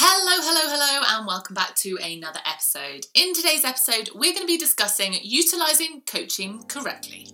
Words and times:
Hello, 0.00 0.40
hello, 0.40 0.70
hello, 0.70 1.02
and 1.08 1.26
welcome 1.26 1.54
back 1.54 1.74
to 1.74 1.98
another 2.00 2.38
episode. 2.46 3.06
In 3.14 3.34
today's 3.34 3.64
episode, 3.64 4.10
we're 4.14 4.32
going 4.32 4.42
to 4.42 4.46
be 4.46 4.56
discussing 4.56 5.16
utilising 5.24 6.02
coaching 6.06 6.62
correctly. 6.68 7.26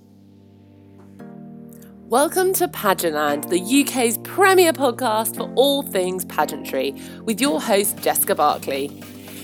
Welcome 2.09 2.55
to 2.55 2.67
Pageantland, 2.69 3.51
the 3.51 3.83
UK's 3.83 4.17
premier 4.17 4.73
podcast 4.73 5.37
for 5.37 5.53
all 5.57 5.83
things 5.83 6.25
pageantry, 6.25 6.95
with 7.25 7.39
your 7.39 7.61
host 7.61 7.99
Jessica 7.99 8.35
Barkley. 8.35 8.87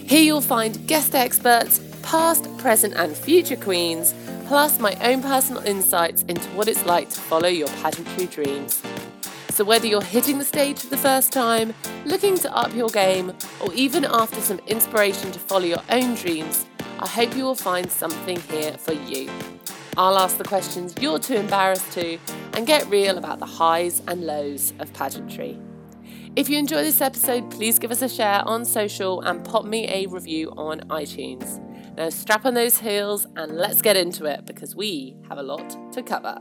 Here 0.07 0.23
you'll 0.23 0.41
find 0.41 0.87
guest 0.87 1.15
experts, 1.15 1.79
past, 2.03 2.49
present, 2.57 2.95
and 2.95 3.15
future 3.15 3.57
queens, 3.57 4.15
plus 4.47 4.79
my 4.79 4.95
own 5.07 5.21
personal 5.21 5.63
insights 5.65 6.23
into 6.23 6.49
what 6.57 6.69
it's 6.69 6.87
like 6.87 7.11
to 7.11 7.21
follow 7.21 7.49
your 7.49 7.69
pageantry 7.83 8.29
dreams. 8.29 8.83
So, 9.51 9.65
whether 9.65 9.87
you're 9.87 10.03
hitting 10.03 10.39
the 10.39 10.45
stage 10.45 10.79
for 10.79 10.87
the 10.87 10.97
first 10.97 11.33
time, 11.33 11.75
looking 12.05 12.37
to 12.39 12.57
up 12.57 12.75
your 12.75 12.89
game, 12.89 13.33
or 13.61 13.73
even 13.75 14.05
after 14.05 14.41
some 14.41 14.61
inspiration 14.67 15.33
to 15.33 15.39
follow 15.39 15.65
your 15.65 15.83
own 15.91 16.15
dreams, 16.15 16.67
I 17.01 17.09
hope 17.09 17.37
you 17.37 17.45
will 17.45 17.57
find 17.57 17.91
something 17.91 18.41
here 18.43 18.73
for 18.79 18.93
you. 18.93 19.29
I'll 19.97 20.19
ask 20.19 20.39
the 20.39 20.45
questions 20.45 20.95
you're 21.01 21.19
too 21.19 21.35
embarrassed 21.35 21.91
to 21.93 22.19
and 22.55 22.67
get 22.67 22.89
real 22.89 23.19
about 23.19 23.41
the 23.41 23.47
highs 23.47 24.03
and 24.07 24.25
lows 24.25 24.73
of 24.79 24.93
pageantry. 24.93 25.59
If 26.37 26.49
you 26.49 26.57
enjoy 26.57 26.85
this 26.85 27.01
episode, 27.01 27.51
please 27.51 27.81
give 27.81 27.91
us 27.91 28.03
a 28.03 28.09
share 28.09 28.47
on 28.47 28.65
social 28.65 29.21
and 29.23 29.45
pop 29.45 29.65
me 29.65 29.89
a 29.89 30.07
review 30.07 30.53
on 30.57 30.81
iTunes. 30.83 31.59
Now, 31.97 32.09
strap 32.11 32.47
on 32.47 32.55
those 32.55 32.79
heels 32.79 33.27
and 33.35 33.57
let's 33.57 33.83
get 33.83 33.97
into 33.97 34.27
it 34.27 34.47
because 34.47 34.77
we 34.77 35.17
have 35.29 35.39
a 35.39 35.43
lot 35.43 35.93
to 35.93 36.03
cover. 36.03 36.39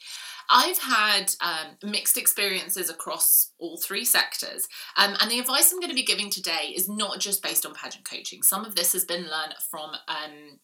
I've 0.51 0.79
had 0.79 1.35
um, 1.41 1.91
mixed 1.91 2.19
experiences 2.19 2.91
across 2.91 3.53
all 3.59 3.79
three 3.79 4.05
sectors. 4.05 4.67
Um, 4.97 5.15
and 5.21 5.31
the 5.31 5.39
advice 5.39 5.73
I'm 5.73 5.79
going 5.79 5.91
to 5.91 5.95
be 5.95 6.03
giving 6.03 6.31
today 6.31 6.73
is 6.75 6.89
not 6.89 7.21
just 7.21 7.45
based 7.45 7.65
on 7.65 7.75
pageant 7.75 8.05
coaching. 8.05 8.43
Some 8.43 8.65
of 8.65 8.75
this 8.75 8.93
has 8.93 9.05
been 9.05 9.23
learned 9.23 9.55
from 9.71 9.91
um, 10.09 10.59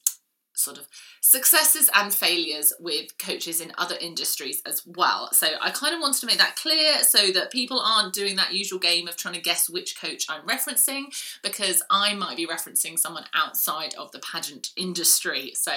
sort 0.55 0.79
of 0.79 0.87
successes 1.21 1.91
and 1.95 2.13
failures 2.13 2.73
with 2.79 3.17
coaches 3.19 3.61
in 3.61 3.73
other 3.79 3.97
industries 4.01 4.63
as 4.67 4.83
well. 4.87 5.29
So 5.33 5.47
I 5.61 5.71
kind 5.71 5.95
of 5.95 6.01
wanted 6.01 6.21
to 6.21 6.27
make 6.27 6.39
that 6.39 6.57
clear 6.57 6.99
so 7.03 7.31
that 7.33 7.51
people 7.51 7.81
aren't 7.81 8.13
doing 8.13 8.37
that 8.37 8.53
usual 8.53 8.79
game 8.79 9.09
of 9.09 9.17
trying 9.17 9.35
to 9.35 9.41
guess 9.41 9.69
which 9.69 10.01
coach 10.01 10.27
I'm 10.29 10.47
referencing 10.47 11.05
because 11.43 11.83
I 11.91 12.15
might 12.15 12.37
be 12.37 12.47
referencing 12.47 12.99
someone 12.99 13.25
outside 13.35 13.95
of 13.95 14.13
the 14.13 14.21
pageant 14.21 14.71
industry. 14.77 15.53
So 15.55 15.73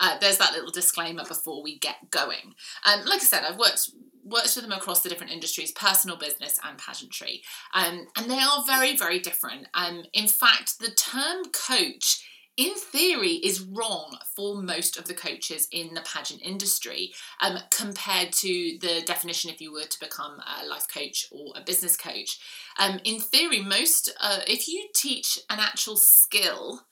uh, 0.00 0.18
there's 0.18 0.38
that 0.38 0.52
little 0.52 0.70
disclaimer 0.70 1.24
before 1.24 1.62
we 1.62 1.78
get 1.78 2.10
going. 2.10 2.54
Um, 2.84 3.04
like 3.04 3.20
I 3.20 3.24
said, 3.24 3.44
I've 3.44 3.58
worked 3.58 3.90
worked 4.22 4.54
with 4.54 4.64
them 4.64 4.72
across 4.72 5.00
the 5.00 5.08
different 5.08 5.32
industries 5.32 5.72
personal 5.72 6.16
business 6.16 6.60
and 6.62 6.76
pageantry 6.78 7.42
um, 7.74 8.06
and 8.16 8.30
they 8.30 8.38
are 8.38 8.62
very 8.66 8.94
very 8.94 9.18
different 9.18 9.66
um, 9.72 10.04
in 10.12 10.28
fact 10.28 10.78
the 10.78 10.90
term 10.90 11.42
coach 11.52 12.22
in 12.56 12.74
theory, 12.74 13.34
is 13.34 13.60
wrong 13.60 14.18
for 14.36 14.62
most 14.62 14.98
of 14.98 15.06
the 15.06 15.14
coaches 15.14 15.68
in 15.72 15.94
the 15.94 16.02
pageant 16.02 16.42
industry 16.42 17.12
um, 17.40 17.58
compared 17.70 18.32
to 18.32 18.78
the 18.80 19.02
definition 19.06 19.50
if 19.50 19.60
you 19.60 19.72
were 19.72 19.84
to 19.84 20.00
become 20.00 20.38
a 20.60 20.66
life 20.66 20.86
coach 20.92 21.26
or 21.30 21.52
a 21.56 21.64
business 21.64 21.96
coach. 21.96 22.38
Um, 22.78 23.00
in 23.04 23.20
theory, 23.20 23.62
most, 23.62 24.12
uh, 24.20 24.40
if 24.46 24.68
you 24.68 24.88
teach 24.94 25.38
an 25.48 25.58
actual 25.60 25.96
skill, 25.96 26.82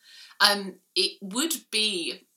um, 0.41 0.77
it 0.95 1.19
would 1.21 1.55
be 1.71 2.28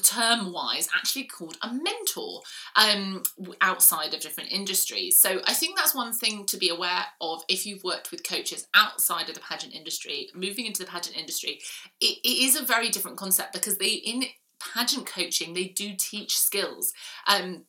term 0.00 0.52
wise 0.52 0.88
actually 0.94 1.24
called 1.24 1.56
a 1.62 1.72
mentor 1.72 2.40
um, 2.76 3.22
outside 3.60 4.14
of 4.14 4.20
different 4.20 4.52
industries. 4.52 5.20
So 5.20 5.40
I 5.46 5.54
think 5.54 5.76
that's 5.76 5.94
one 5.94 6.12
thing 6.12 6.46
to 6.46 6.56
be 6.56 6.68
aware 6.68 7.04
of 7.20 7.42
if 7.48 7.66
you've 7.66 7.84
worked 7.84 8.10
with 8.10 8.28
coaches 8.28 8.66
outside 8.74 9.28
of 9.28 9.34
the 9.34 9.40
pageant 9.40 9.74
industry, 9.74 10.28
moving 10.34 10.66
into 10.66 10.84
the 10.84 10.90
pageant 10.90 11.16
industry, 11.16 11.60
it, 12.00 12.18
it 12.24 12.44
is 12.44 12.56
a 12.56 12.64
very 12.64 12.88
different 12.88 13.16
concept 13.16 13.52
because 13.52 13.78
they 13.78 13.92
in 13.92 14.24
pageant 14.74 15.06
coaching 15.06 15.54
they 15.54 15.68
do 15.68 15.92
teach 15.96 16.36
skills. 16.36 16.92
Um, 17.26 17.64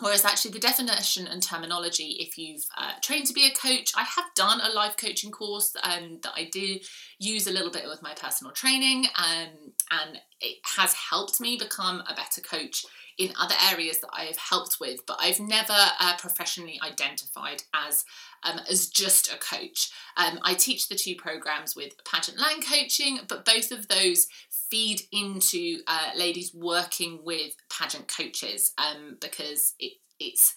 Whereas 0.00 0.24
actually 0.24 0.52
the 0.52 0.60
definition 0.60 1.26
and 1.26 1.42
terminology, 1.42 2.16
if 2.20 2.38
you've 2.38 2.66
uh, 2.76 2.92
trained 3.02 3.26
to 3.26 3.32
be 3.32 3.46
a 3.46 3.50
coach, 3.50 3.92
I 3.96 4.02
have 4.02 4.26
done 4.36 4.60
a 4.60 4.72
life 4.72 4.96
coaching 4.96 5.32
course 5.32 5.74
um, 5.82 6.20
that 6.22 6.32
I 6.36 6.44
do 6.44 6.78
use 7.18 7.48
a 7.48 7.52
little 7.52 7.72
bit 7.72 7.86
with 7.88 8.00
my 8.00 8.14
personal 8.14 8.52
training, 8.52 9.06
um, 9.16 9.72
and 9.90 10.20
it 10.40 10.58
has 10.76 10.94
helped 10.94 11.40
me 11.40 11.56
become 11.56 12.02
a 12.08 12.14
better 12.14 12.40
coach 12.40 12.84
in 13.18 13.32
other 13.38 13.54
areas 13.70 13.98
that 13.98 14.10
I 14.12 14.24
have 14.24 14.36
helped 14.36 14.78
with. 14.80 15.04
But 15.06 15.18
I've 15.20 15.40
never 15.40 15.74
uh, 15.74 16.16
professionally 16.18 16.80
identified 16.82 17.64
as 17.74 18.04
um, 18.44 18.60
as 18.70 18.86
just 18.86 19.32
a 19.32 19.38
coach. 19.38 19.90
Um, 20.16 20.38
I 20.42 20.54
teach 20.54 20.88
the 20.88 20.94
two 20.94 21.16
programs 21.16 21.74
with 21.74 21.92
pageant 22.04 22.38
land 22.38 22.64
coaching, 22.64 23.20
but 23.28 23.44
both 23.44 23.72
of 23.72 23.88
those 23.88 24.28
feed 24.70 25.02
into 25.12 25.78
uh, 25.86 26.10
ladies 26.16 26.54
working 26.54 27.20
with 27.24 27.54
pageant 27.70 28.12
coaches 28.14 28.72
um, 28.78 29.16
because 29.20 29.74
it, 29.78 29.94
it's 30.20 30.54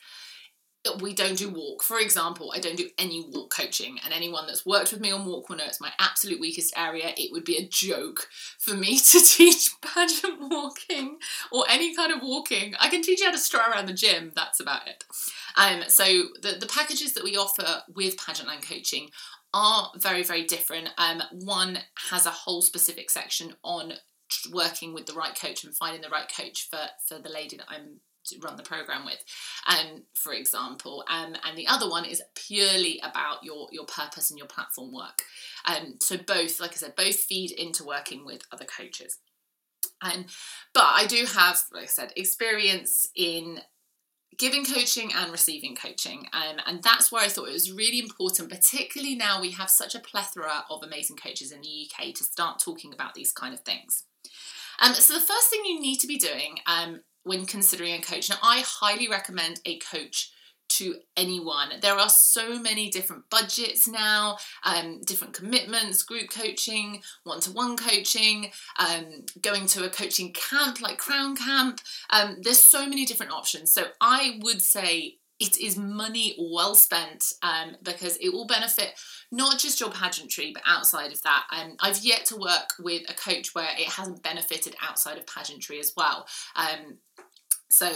we 0.99 1.13
don't 1.13 1.37
do 1.37 1.49
walk. 1.49 1.83
For 1.83 1.99
example, 1.99 2.51
I 2.55 2.59
don't 2.59 2.77
do 2.77 2.89
any 2.97 3.25
walk 3.31 3.53
coaching, 3.55 3.99
and 4.03 4.13
anyone 4.13 4.47
that's 4.47 4.65
worked 4.65 4.91
with 4.91 5.01
me 5.01 5.11
on 5.11 5.25
walk 5.25 5.47
will 5.47 5.57
know 5.57 5.65
it's 5.65 5.81
my 5.81 5.91
absolute 5.99 6.39
weakest 6.39 6.73
area. 6.75 7.13
It 7.17 7.31
would 7.31 7.45
be 7.45 7.57
a 7.57 7.67
joke 7.67 8.27
for 8.59 8.73
me 8.73 8.97
to 9.11 9.19
teach 9.19 9.69
pageant 9.81 10.39
walking 10.39 11.17
or 11.51 11.65
any 11.69 11.95
kind 11.95 12.11
of 12.11 12.21
walking. 12.21 12.73
I 12.79 12.89
can 12.89 13.01
teach 13.01 13.19
you 13.19 13.27
how 13.27 13.31
to 13.31 13.37
strut 13.37 13.69
around 13.69 13.87
the 13.87 13.93
gym, 13.93 14.31
that's 14.35 14.59
about 14.59 14.87
it. 14.87 15.03
Um, 15.55 15.83
so, 15.87 16.03
the, 16.41 16.57
the 16.59 16.67
packages 16.67 17.13
that 17.13 17.23
we 17.23 17.37
offer 17.37 17.83
with 17.93 18.17
pageant 18.17 18.47
land 18.47 18.67
coaching 18.67 19.09
are 19.53 19.91
very, 19.97 20.23
very 20.23 20.45
different. 20.45 20.89
Um, 20.97 21.21
one 21.31 21.79
has 22.09 22.25
a 22.25 22.31
whole 22.31 22.61
specific 22.61 23.09
section 23.09 23.53
on 23.63 23.93
working 24.51 24.93
with 24.93 25.05
the 25.05 25.13
right 25.13 25.35
coach 25.35 25.63
and 25.63 25.75
finding 25.75 26.01
the 26.01 26.09
right 26.09 26.31
coach 26.33 26.69
for, 26.69 26.79
for 27.05 27.21
the 27.21 27.29
lady 27.29 27.57
that 27.57 27.65
I'm 27.69 27.99
run 28.41 28.55
the 28.55 28.63
program 28.63 29.05
with 29.05 29.23
um 29.67 30.03
for 30.13 30.33
example 30.33 31.03
um 31.09 31.35
and 31.45 31.57
the 31.57 31.67
other 31.67 31.89
one 31.89 32.05
is 32.05 32.21
purely 32.35 32.99
about 33.03 33.43
your 33.43 33.67
your 33.71 33.85
purpose 33.85 34.29
and 34.29 34.37
your 34.37 34.47
platform 34.47 34.93
work 34.93 35.23
um 35.65 35.95
so 36.01 36.17
both 36.17 36.59
like 36.59 36.71
i 36.71 36.75
said 36.75 36.95
both 36.95 37.15
feed 37.15 37.51
into 37.51 37.83
working 37.83 38.25
with 38.25 38.41
other 38.51 38.65
coaches 38.65 39.19
and 40.03 40.25
but 40.73 40.85
i 40.93 41.05
do 41.07 41.25
have 41.25 41.61
like 41.73 41.83
i 41.83 41.87
said 41.87 42.13
experience 42.15 43.07
in 43.15 43.59
giving 44.37 44.65
coaching 44.65 45.11
and 45.15 45.31
receiving 45.31 45.75
coaching. 45.75 46.25
Um, 46.33 46.57
and 46.65 46.81
that's 46.81 47.11
where 47.11 47.23
I 47.23 47.27
thought 47.27 47.47
it 47.47 47.53
was 47.53 47.71
really 47.71 47.99
important, 47.99 48.49
particularly 48.49 49.15
now 49.15 49.39
we 49.39 49.51
have 49.51 49.69
such 49.69 49.93
a 49.93 49.99
plethora 49.99 50.63
of 50.69 50.81
amazing 50.83 51.17
coaches 51.17 51.51
in 51.51 51.61
the 51.61 51.87
UK 51.87 52.13
to 52.15 52.23
start 52.23 52.59
talking 52.59 52.91
about 52.91 53.13
these 53.13 53.31
kind 53.31 53.53
of 53.53 53.59
things. 53.61 54.05
Um, 54.79 54.95
so, 54.95 55.13
the 55.13 55.19
first 55.19 55.49
thing 55.49 55.61
you 55.65 55.79
need 55.79 55.99
to 55.99 56.07
be 56.07 56.17
doing 56.17 56.57
um, 56.65 57.01
when 57.23 57.45
considering 57.45 57.93
a 57.93 58.01
coach, 58.01 58.29
now 58.29 58.37
I 58.41 58.63
highly 58.65 59.07
recommend 59.07 59.61
a 59.65 59.79
coach 59.79 60.31
to 60.69 60.95
anyone. 61.17 61.69
There 61.81 61.97
are 61.97 62.09
so 62.09 62.57
many 62.57 62.89
different 62.89 63.29
budgets 63.29 63.87
now, 63.87 64.37
um, 64.63 65.01
different 65.05 65.33
commitments, 65.33 66.01
group 66.03 66.29
coaching, 66.29 67.01
one 67.23 67.41
to 67.41 67.51
one 67.51 67.75
coaching, 67.75 68.51
um, 68.79 69.25
going 69.41 69.67
to 69.67 69.85
a 69.85 69.89
coaching 69.89 70.33
camp 70.33 70.81
like 70.81 70.97
Crown 70.97 71.35
Camp. 71.35 71.81
Um, 72.09 72.37
there's 72.41 72.59
so 72.59 72.87
many 72.87 73.05
different 73.05 73.33
options. 73.33 73.73
So 73.73 73.87
I 73.99 74.39
would 74.41 74.61
say 74.61 75.17
it 75.41 75.59
is 75.59 75.75
money 75.75 76.35
well 76.39 76.75
spent 76.75 77.33
um, 77.41 77.75
because 77.81 78.15
it 78.17 78.29
will 78.29 78.45
benefit 78.45 78.93
not 79.31 79.57
just 79.57 79.79
your 79.79 79.89
pageantry 79.89 80.51
but 80.53 80.61
outside 80.67 81.11
of 81.11 81.21
that 81.23 81.45
um, 81.51 81.75
i've 81.79 82.03
yet 82.03 82.25
to 82.25 82.37
work 82.37 82.69
with 82.79 83.01
a 83.09 83.13
coach 83.13 83.55
where 83.55 83.69
it 83.77 83.87
hasn't 83.87 84.21
benefited 84.21 84.75
outside 84.81 85.17
of 85.17 85.25
pageantry 85.25 85.79
as 85.79 85.93
well 85.97 86.27
um, 86.55 86.97
so 87.71 87.91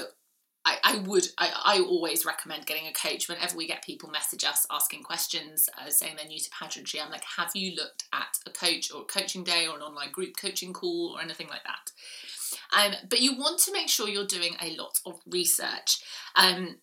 I, 0.65 0.77
I 0.83 0.97
would 0.99 1.27
I, 1.37 1.51
I 1.63 1.79
always 1.79 2.25
recommend 2.25 2.65
getting 2.65 2.87
a 2.87 2.93
coach 2.93 3.29
whenever 3.29 3.55
we 3.55 3.67
get 3.67 3.83
people 3.83 4.09
message 4.09 4.43
us 4.43 4.65
asking 4.71 5.03
questions 5.03 5.69
uh, 5.79 5.89
saying 5.89 6.15
they're 6.17 6.27
new 6.27 6.39
to 6.39 6.49
pageantry. 6.49 6.99
I'm 6.99 7.11
like 7.11 7.23
have 7.37 7.51
you 7.53 7.75
looked 7.75 8.05
at 8.11 8.39
a 8.47 8.49
coach 8.49 8.91
or 8.91 9.03
a 9.03 9.05
coaching 9.05 9.43
day 9.43 9.67
or 9.67 9.75
an 9.75 9.83
online 9.83 10.11
group 10.11 10.35
coaching 10.35 10.73
call 10.73 11.15
or 11.15 11.21
anything 11.21 11.47
like 11.49 11.63
that? 11.63 11.91
Um, 12.77 12.93
but 13.09 13.21
you 13.21 13.37
want 13.37 13.59
to 13.61 13.73
make 13.73 13.89
sure 13.89 14.09
you're 14.09 14.25
doing 14.25 14.55
a 14.61 14.75
lot 14.75 14.99
of 15.05 15.19
research. 15.27 15.99
Um, 16.35 16.77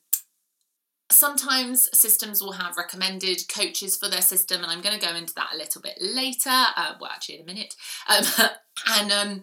sometimes 1.10 1.88
systems 1.96 2.40
will 2.40 2.52
have 2.52 2.76
recommended 2.76 3.42
coaches 3.48 3.98
for 3.98 4.08
their 4.08 4.22
system 4.22 4.62
and 4.62 4.72
i'm 4.72 4.80
going 4.80 4.98
to 4.98 5.06
go 5.06 5.14
into 5.14 5.34
that 5.34 5.50
a 5.52 5.58
little 5.58 5.82
bit 5.82 5.92
later 6.00 6.48
uh, 6.48 6.94
well 6.98 7.10
actually 7.12 7.34
in 7.34 7.42
a 7.42 7.44
minute. 7.44 7.74
Um, 8.08 8.24
and 8.88 9.12
um, 9.12 9.42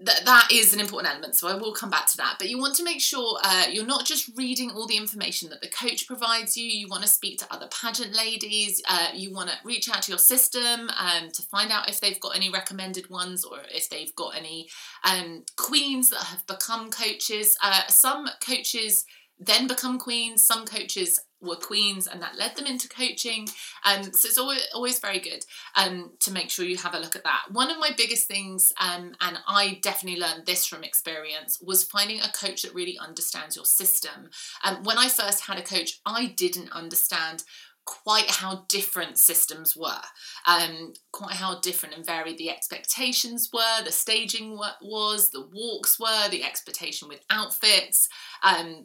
that 0.00 0.24
that 0.24 0.48
is 0.52 0.72
an 0.72 0.80
important 0.80 1.12
element 1.12 1.34
so 1.34 1.48
i 1.48 1.54
will 1.54 1.72
come 1.72 1.90
back 1.90 2.06
to 2.06 2.16
that 2.16 2.36
but 2.38 2.48
you 2.48 2.58
want 2.58 2.74
to 2.74 2.84
make 2.84 3.00
sure 3.00 3.38
uh, 3.42 3.66
you're 3.70 3.86
not 3.86 4.04
just 4.04 4.30
reading 4.36 4.70
all 4.70 4.86
the 4.86 4.96
information 4.96 5.50
that 5.50 5.60
the 5.60 5.68
coach 5.68 6.06
provides 6.06 6.56
you 6.56 6.64
you 6.64 6.86
want 6.88 7.02
to 7.02 7.08
speak 7.08 7.38
to 7.38 7.46
other 7.52 7.68
pageant 7.68 8.14
ladies 8.14 8.80
uh, 8.88 9.08
you 9.12 9.32
want 9.32 9.48
to 9.48 9.56
reach 9.64 9.88
out 9.90 10.02
to 10.02 10.12
your 10.12 10.18
system 10.18 10.88
um, 10.98 11.30
to 11.32 11.42
find 11.42 11.72
out 11.72 11.88
if 11.88 12.00
they've 12.00 12.20
got 12.20 12.36
any 12.36 12.48
recommended 12.48 13.10
ones 13.10 13.44
or 13.44 13.58
if 13.74 13.88
they've 13.90 14.14
got 14.14 14.36
any 14.36 14.68
um, 15.04 15.44
queens 15.56 16.10
that 16.10 16.22
have 16.22 16.46
become 16.46 16.90
coaches 16.90 17.56
uh, 17.62 17.86
some 17.88 18.28
coaches 18.40 19.04
then 19.38 19.66
become 19.66 19.98
queens. 19.98 20.44
Some 20.44 20.66
coaches 20.66 21.20
were 21.40 21.56
queens 21.56 22.06
and 22.06 22.20
that 22.22 22.36
led 22.36 22.56
them 22.56 22.66
into 22.66 22.88
coaching. 22.88 23.48
Um, 23.84 24.04
so 24.04 24.28
it's 24.28 24.38
always, 24.38 24.66
always 24.74 24.98
very 24.98 25.20
good 25.20 25.44
um, 25.76 26.12
to 26.20 26.32
make 26.32 26.50
sure 26.50 26.64
you 26.64 26.76
have 26.76 26.94
a 26.94 26.98
look 26.98 27.16
at 27.16 27.24
that. 27.24 27.42
One 27.50 27.70
of 27.70 27.78
my 27.78 27.90
biggest 27.96 28.26
things, 28.26 28.72
um, 28.80 29.14
and 29.20 29.38
I 29.46 29.78
definitely 29.82 30.20
learned 30.20 30.46
this 30.46 30.66
from 30.66 30.84
experience, 30.84 31.58
was 31.60 31.84
finding 31.84 32.20
a 32.20 32.32
coach 32.32 32.62
that 32.62 32.74
really 32.74 32.98
understands 32.98 33.56
your 33.56 33.64
system. 33.64 34.30
Um, 34.64 34.82
when 34.82 34.98
I 34.98 35.08
first 35.08 35.46
had 35.46 35.58
a 35.58 35.62
coach, 35.62 36.00
I 36.04 36.26
didn't 36.36 36.72
understand 36.72 37.44
quite 37.88 38.30
how 38.30 38.66
different 38.68 39.16
systems 39.16 39.74
were, 39.74 40.02
um, 40.46 40.92
quite 41.10 41.34
how 41.36 41.58
different 41.60 41.94
and 41.94 42.04
varied 42.04 42.36
the 42.36 42.50
expectations 42.50 43.48
were, 43.50 43.82
the 43.82 43.90
staging 43.90 44.58
was, 44.82 45.30
the 45.30 45.48
walks 45.54 45.98
were, 45.98 46.28
the 46.28 46.44
expectation 46.44 47.08
with 47.08 47.20
outfits. 47.30 48.08
Um, 48.42 48.84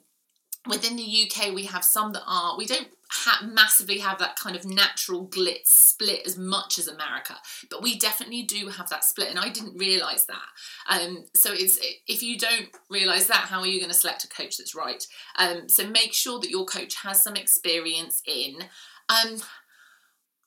within 0.68 0.96
the 0.96 1.28
UK, 1.28 1.54
we 1.54 1.66
have 1.66 1.84
some 1.84 2.14
that 2.14 2.24
are, 2.26 2.58
we 2.58 2.66
don't 2.66 2.88
ha- 3.10 3.46
massively 3.46 4.00
have 4.00 4.18
that 4.20 4.38
kind 4.38 4.56
of 4.56 4.66
natural 4.66 5.28
glitz 5.28 5.68
split 5.68 6.22
as 6.26 6.38
much 6.38 6.80
as 6.80 6.88
America, 6.88 7.36
but 7.70 7.84
we 7.84 7.98
definitely 7.98 8.44
do 8.44 8.70
have 8.70 8.90
that 8.90 9.04
split, 9.04 9.30
and 9.30 9.40
I 9.40 9.50
didn't 9.50 9.78
realise 9.78 10.26
that. 10.26 10.48
Um, 10.90 11.26
so 11.34 11.52
it's 11.54 11.80
if 12.08 12.24
you 12.24 12.38
don't 12.38 12.70
realise 12.90 13.28
that, 13.28 13.48
how 13.50 13.60
are 13.60 13.68
you 13.68 13.80
going 13.80 13.92
to 13.92 13.98
select 13.98 14.24
a 14.24 14.30
coach 14.30 14.58
that's 14.58 14.76
right? 14.76 15.06
Um, 15.38 15.68
so 15.68 15.88
make 15.88 16.14
sure 16.14 16.40
that 16.40 16.50
your 16.50 16.66
coach 16.66 16.96
has 17.04 17.22
some 17.22 17.36
experience 17.36 18.22
in. 18.26 18.62
Um, 19.10 19.42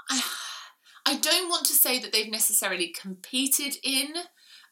I, 0.08 0.22
I 1.06 1.16
don't 1.16 1.48
want 1.48 1.66
to 1.66 1.72
say 1.72 2.00
that 2.00 2.12
they've 2.12 2.30
necessarily 2.30 2.88
competed 2.88 3.76
in 3.84 4.14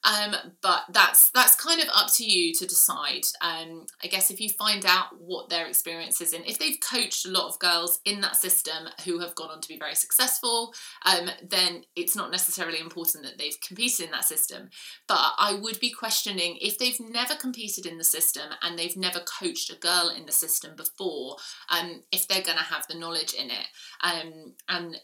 um, 0.05 0.35
but 0.61 0.83
that's 0.91 1.31
that's 1.31 1.55
kind 1.55 1.81
of 1.81 1.89
up 1.95 2.13
to 2.15 2.25
you 2.25 2.53
to 2.55 2.67
decide. 2.67 3.23
Um, 3.41 3.87
I 4.03 4.07
guess 4.09 4.31
if 4.31 4.41
you 4.41 4.51
find 4.51 4.85
out 4.85 5.07
what 5.19 5.49
their 5.49 5.67
experience 5.67 6.21
is 6.21 6.33
in, 6.33 6.45
if 6.45 6.59
they've 6.59 6.79
coached 6.81 7.27
a 7.27 7.31
lot 7.31 7.49
of 7.49 7.59
girls 7.59 8.01
in 8.05 8.21
that 8.21 8.37
system 8.37 8.89
who 9.05 9.21
have 9.21 9.35
gone 9.35 9.51
on 9.51 9.61
to 9.61 9.69
be 9.69 9.79
very 9.79 9.95
successful, 9.95 10.75
um, 11.07 11.31
then 11.49 11.85
it's 11.97 12.15
not 12.15 12.31
necessarily 12.31 12.81
important 12.81 13.25
that 13.25 13.39
they've 13.39 13.61
competed 13.67 14.07
in 14.07 14.13
that 14.13 14.25
system. 14.25 14.69
But 15.09 15.33
I 15.39 15.59
would 15.61 15.81
be 15.81 15.91
questioning 15.91 16.59
if 16.61 16.79
they've 16.79 17.01
never 17.01 17.35
competed 17.35 17.87
in 17.87 17.99
the 17.99 18.05
system 18.05 18.51
and 18.63 18.79
they've 18.79 18.97
never 18.97 19.21
coached 19.21 19.71
a 19.71 19.79
girl 19.79 20.13
in 20.15 20.27
the 20.27 20.33
system 20.33 20.77
before, 20.77 21.37
um, 21.71 22.03
if 22.13 22.29
they're 22.29 22.43
going 22.43 22.59
to 22.59 22.65
have 22.65 22.87
the 22.89 22.99
knowledge 22.99 23.33
in 23.33 23.51
it. 23.51 23.67
Um, 24.03 24.55
and 24.69 24.97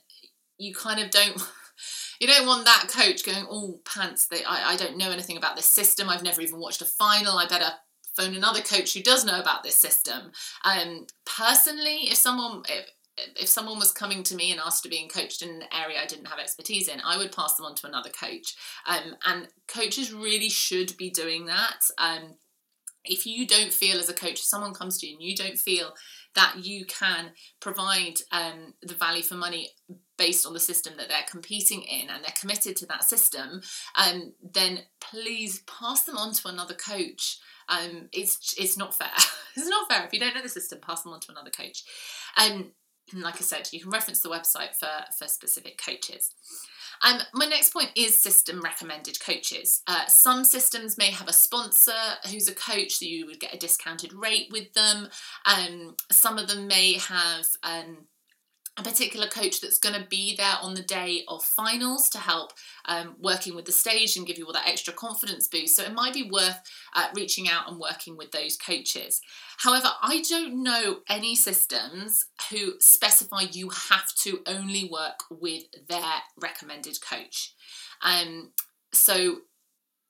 you 0.59 0.75
kind 0.75 1.01
of 1.01 1.11
don't 1.11 1.41
you 2.21 2.27
don't 2.27 2.47
want 2.47 2.67
that 2.67 2.89
coach 2.89 3.25
going, 3.25 3.47
oh, 3.51 3.81
pants, 3.85 4.27
they, 4.27 4.45
I, 4.45 4.73
I 4.73 4.77
don't 4.77 4.99
know 4.99 5.11
anything 5.11 5.39
about 5.39 5.57
this 5.57 5.67
system. 5.67 6.09
I've 6.09 6.23
never 6.23 6.43
even 6.43 6.61
watched 6.61 6.83
a 6.83 6.87
final. 6.87 7.39
I 7.39 7.49
better 7.49 7.73
phone 8.15 8.35
another 8.35 8.61
coach 8.61 8.93
who 8.95 9.03
does 9.03 9.25
know 9.25 9.41
about 9.41 9.63
this 9.63 9.77
system. 9.77 10.31
Um, 10.65 11.07
personally, 11.25 12.09
if 12.11 12.17
someone, 12.17 12.63
if, 12.69 12.87
if 13.37 13.49
someone 13.49 13.79
was 13.79 13.91
coming 13.91 14.23
to 14.25 14.37
me 14.37 14.51
and 14.51 14.61
asked 14.61 14.83
to 14.83 14.91
be 14.91 15.09
coached 15.09 15.41
in 15.41 15.49
an 15.49 15.63
area 15.73 15.99
I 16.01 16.07
didn't 16.07 16.27
have 16.27 16.39
expertise 16.39 16.89
in, 16.89 17.01
I 17.01 17.17
would 17.17 17.33
pass 17.33 17.57
them 17.57 17.65
on 17.65 17.75
to 17.77 17.87
another 17.87 18.11
coach. 18.11 18.55
Um, 18.87 19.17
and 19.25 19.49
coaches 19.67 20.13
really 20.13 20.51
should 20.51 20.97
be 20.99 21.09
doing 21.09 21.47
that. 21.47 21.81
Um, 21.97 22.35
if 23.03 23.25
you 23.25 23.47
don't 23.47 23.73
feel 23.73 23.99
as 23.99 24.11
a 24.11 24.15
coach, 24.15 24.33
if 24.33 24.41
someone 24.41 24.75
comes 24.75 24.99
to 24.99 25.07
you 25.07 25.15
and 25.15 25.23
you 25.23 25.35
don't 25.35 25.59
feel 25.59 25.95
that 26.35 26.57
you 26.63 26.85
can 26.85 27.31
provide 27.61 28.15
um, 28.31 28.75
the 28.83 28.95
value 28.95 29.23
for 29.23 29.35
money 29.35 29.71
based 30.21 30.47
on 30.47 30.53
the 30.53 30.61
system 30.61 30.93
that 30.99 31.09
they're 31.09 31.25
competing 31.27 31.81
in 31.81 32.11
and 32.11 32.23
they're 32.23 32.35
committed 32.39 32.77
to 32.77 32.85
that 32.85 33.05
system, 33.05 33.63
um, 33.97 34.35
then 34.53 34.81
please 35.01 35.63
pass 35.67 36.05
them 36.05 36.19
on 36.19 36.35
to 36.35 36.49
another 36.49 36.75
coach. 36.75 37.39
Um, 37.71 38.11
it's 38.13 38.55
it's 38.59 38.77
not 38.77 38.95
fair. 38.95 39.09
it's 39.57 39.67
not 39.67 39.91
fair 39.91 40.05
if 40.05 40.13
you 40.13 40.21
don't 40.21 40.35
know 40.35 40.43
the 40.43 40.49
system. 40.51 40.79
Pass 40.83 41.03
them 41.03 41.15
on 41.15 41.21
to 41.21 41.33
another 41.33 41.51
coach. 41.51 41.85
Um, 42.37 42.73
and 43.13 43.23
like 43.23 43.37
I 43.37 43.41
said, 43.41 43.71
you 43.73 43.81
can 43.81 43.91
reference 43.91 44.21
the 44.21 44.29
website 44.29 44.77
for 44.79 44.91
for 45.19 45.27
specific 45.27 45.81
coaches. 45.83 46.35
Um, 47.03 47.19
my 47.33 47.47
next 47.47 47.73
point 47.73 47.91
is 47.97 48.21
system 48.21 48.61
recommended 48.61 49.19
coaches. 49.21 49.83
Uh, 49.87 50.05
some 50.07 50.45
systems 50.45 50.99
may 50.99 51.11
have 51.11 51.29
a 51.29 51.33
sponsor 51.33 51.93
who's 52.31 52.47
a 52.47 52.55
coach, 52.55 52.93
so 52.93 53.07
you 53.07 53.25
would 53.25 53.41
get 53.41 53.55
a 53.55 53.59
discounted 53.59 54.13
rate 54.13 54.49
with 54.53 54.75
them. 54.75 55.09
Um, 55.47 55.97
some 56.11 56.37
of 56.37 56.47
them 56.47 56.67
may 56.67 56.99
have 56.99 57.47
um, 57.63 58.05
a 58.81 58.83
particular 58.83 59.27
coach 59.27 59.61
that's 59.61 59.79
going 59.79 59.95
to 59.95 60.07
be 60.09 60.35
there 60.37 60.55
on 60.63 60.75
the 60.75 60.83
day 60.83 61.23
of 61.29 61.45
finals 61.45 62.09
to 62.11 62.19
help 62.19 62.53
um, 62.87 63.15
working 63.21 63.55
with 63.55 63.67
the 63.67 63.73
stage 63.73 64.17
and 64.17 64.27
give 64.27 64.39
you 64.39 64.47
all 64.47 64.53
that 64.53 64.69
extra 64.69 64.93
confidence 64.93 65.47
boost. 65.47 65.77
So 65.77 65.83
it 65.83 65.93
might 65.93 66.15
be 66.15 66.31
worth 66.31 66.61
uh, 66.95 67.09
reaching 67.15 67.49
out 67.49 67.69
and 67.69 67.79
working 67.79 68.17
with 68.17 68.33
those 68.33 68.57
coaches. 68.57 69.21
However, 69.59 69.89
I 70.03 70.23
don't 70.29 70.63
know 70.63 71.01
any 71.09 71.37
systems 71.37 72.25
who 72.51 72.75
specify 72.81 73.43
you 73.53 73.69
have 73.69 74.15
to 74.23 74.41
only 74.47 74.89
work 74.91 75.21
with 75.31 75.65
their 75.89 76.15
recommended 76.41 76.99
coach. 77.03 77.55
Um, 78.03 78.53
so 78.93 79.39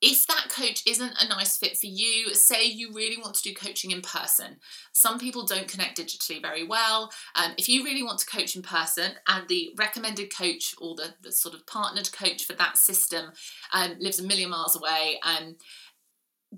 if 0.02 0.26
that 0.26 0.48
coach 0.48 0.82
isn't 0.86 1.14
a 1.20 1.28
nice 1.28 1.56
fit 1.56 1.76
for 1.76 1.86
you, 1.86 2.34
say 2.34 2.64
you 2.64 2.90
really 2.92 3.18
want 3.18 3.34
to 3.34 3.42
do 3.42 3.54
coaching 3.54 3.90
in 3.90 4.00
person. 4.00 4.56
Some 4.92 5.18
people 5.18 5.44
don't 5.44 5.68
connect 5.68 5.98
digitally 5.98 6.40
very 6.40 6.66
well. 6.66 7.10
Um, 7.34 7.52
if 7.58 7.68
you 7.68 7.84
really 7.84 8.02
want 8.02 8.18
to 8.20 8.26
coach 8.26 8.56
in 8.56 8.62
person 8.62 9.12
and 9.26 9.46
the 9.48 9.74
recommended 9.76 10.34
coach 10.34 10.74
or 10.80 10.94
the, 10.94 11.14
the 11.22 11.32
sort 11.32 11.54
of 11.54 11.66
partnered 11.66 12.10
coach 12.12 12.44
for 12.44 12.54
that 12.54 12.78
system 12.78 13.32
um, 13.72 13.96
lives 13.98 14.20
a 14.20 14.26
million 14.26 14.50
miles 14.50 14.76
away, 14.76 15.20
um, 15.22 15.56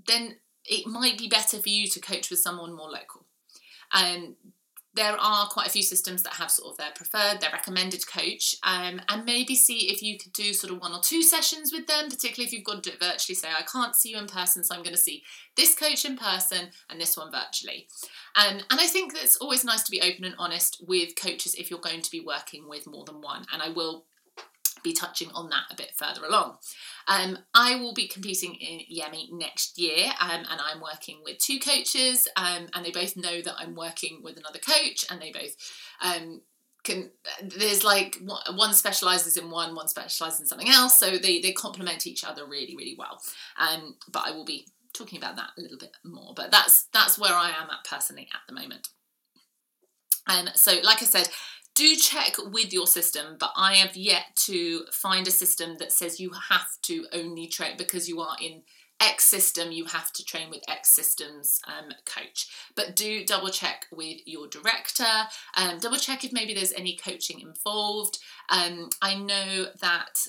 then 0.07 0.37
it 0.65 0.87
might 0.87 1.19
be 1.19 1.29
better 1.29 1.59
for 1.59 1.69
you 1.69 1.89
to 1.89 2.01
coach 2.01 2.31
with 2.31 2.39
someone 2.39 2.73
more 2.73 2.91
local. 2.91 3.27
And 3.93 4.37
there 4.95 5.17
are 5.19 5.47
quite 5.49 5.67
a 5.67 5.71
few 5.71 5.83
systems 5.83 6.23
that 6.23 6.35
have 6.35 6.51
sort 6.51 6.71
of 6.71 6.77
their 6.77 6.91
preferred, 6.95 7.41
their 7.41 7.51
recommended 7.51 8.07
coach, 8.07 8.57
um, 8.63 9.01
and 9.09 9.25
maybe 9.25 9.55
see 9.55 9.91
if 9.91 10.03
you 10.03 10.19
could 10.19 10.33
do 10.33 10.53
sort 10.53 10.73
of 10.73 10.81
one 10.81 10.93
or 10.93 11.01
two 11.01 11.23
sessions 11.23 11.73
with 11.73 11.87
them, 11.87 12.11
particularly 12.11 12.47
if 12.47 12.53
you've 12.53 12.65
got 12.65 12.83
to 12.83 12.91
do 12.91 12.95
it 12.95 13.03
virtually. 13.03 13.35
Say, 13.35 13.49
I 13.49 13.63
can't 13.63 13.97
see 13.97 14.11
you 14.11 14.19
in 14.19 14.27
person, 14.27 14.63
so 14.63 14.75
I'm 14.75 14.83
going 14.83 14.95
to 14.95 15.01
see 15.01 15.23
this 15.57 15.75
coach 15.75 16.05
in 16.05 16.17
person 16.17 16.69
and 16.91 17.01
this 17.01 17.17
one 17.17 17.33
virtually. 17.33 17.89
Um, 18.37 18.59
and 18.71 18.81
I 18.81 18.87
think 18.87 19.15
that 19.15 19.23
it's 19.23 19.37
always 19.37 19.65
nice 19.65 19.83
to 19.85 19.91
be 19.91 20.03
open 20.03 20.25
and 20.25 20.35
honest 20.39 20.83
with 20.87 21.17
coaches 21.17 21.55
if 21.55 21.71
you're 21.71 21.81
going 21.81 22.03
to 22.03 22.11
be 22.11 22.21
working 22.21 22.69
with 22.69 22.87
more 22.87 23.05
than 23.05 23.21
one. 23.21 23.45
And 23.53 23.63
I 23.63 23.71
will 23.71 24.05
be 24.83 24.93
touching 24.93 25.31
on 25.35 25.51
that 25.51 25.65
a 25.71 25.77
bit 25.77 25.93
further 25.97 26.25
along. 26.27 26.57
Um, 27.09 27.39
I 27.55 27.77
will 27.77 27.95
be 27.95 28.09
competing 28.09 28.55
in 28.55 28.81
Yemi 28.93 29.33
next 29.33 29.79
year, 29.79 30.07
um, 30.21 30.45
and 30.49 30.61
I'm 30.61 30.81
working 30.81 31.21
with 31.25 31.39
two 31.39 31.59
coaches, 31.59 32.29
um, 32.37 32.69
and 32.75 32.85
they 32.85 32.91
both 32.91 33.17
know 33.17 33.43
that 33.43 33.55
I'm 33.59 33.75
working 33.75 34.21
with 34.23 34.37
another 34.37 34.59
coach, 34.59 35.05
and 35.11 35.21
they 35.21 35.33
both 35.33 35.57
um, 36.03 36.43
can. 36.85 37.11
There's 37.43 37.85
like 37.85 38.19
one 38.55 38.75
specializes 38.75 39.37
in 39.37 39.51
one, 39.51 39.75
one 39.75 39.89
specializes 39.89 40.41
in 40.41 40.47
something 40.47 40.69
else, 40.69 40.99
so 40.99 41.19
they 41.19 41.41
they 41.41 41.53
complement 41.53 42.07
each 42.07 42.25
other 42.25 42.47
really, 42.47 42.77
really 42.77 42.97
well. 42.99 43.21
Um, 43.59 43.97
but 44.11 44.25
I 44.27 44.31
will 44.31 44.45
be 44.45 44.67
talking 44.93 45.19
about 45.19 45.37
that 45.37 45.51
a 45.57 45.61
little 45.61 45.79
bit 45.79 45.97
more. 46.05 46.33
But 46.35 46.51
that's 46.51 46.87
that's 46.93 47.19
where 47.19 47.35
I 47.35 47.49
am 47.49 47.71
at 47.71 47.85
personally 47.89 48.29
at 48.33 48.41
the 48.49 48.55
moment. 48.55 48.89
Um, 50.27 50.49
so, 50.55 50.75
like 50.83 51.03
I 51.03 51.07
said, 51.07 51.29
do 51.75 51.97
check 51.97 52.37
with 52.39 52.73
your 52.73 52.87
system, 52.87 53.37
but 53.39 53.53
I 53.57 53.75
have 53.77 53.97
yet 53.97 54.37
to 54.47 54.85
find 54.93 55.27
a 55.27 55.31
system 55.31 55.77
that 55.79 55.93
says 55.93 56.21
you 56.21 56.31
have 56.51 56.69
to 56.83 57.07
only 57.13 57.47
train 57.47 57.77
because 57.77 58.09
you 58.09 58.21
are 58.21 58.37
in 58.41 58.63
X 59.01 59.25
system, 59.25 59.73
you 59.73 59.87
have 59.87 60.13
to 60.13 60.25
train 60.25 60.49
with 60.49 60.63
X 60.69 60.95
systems 60.95 61.61
um, 61.67 61.91
coach. 62.07 62.49
But 62.77 62.95
do 62.95 63.25
double 63.25 63.49
check 63.49 63.87
with 63.91 64.19
your 64.27 64.47
director. 64.47 65.05
Um, 65.57 65.81
double 65.81 65.97
check 65.97 66.25
if 66.25 66.33
maybe 66.33 66.55
there's 66.55 66.73
any 66.73 66.97
coaching 66.97 67.41
involved. 67.41 68.19
Um, 68.49 68.91
I 69.01 69.17
know 69.17 69.67
that. 69.81 70.21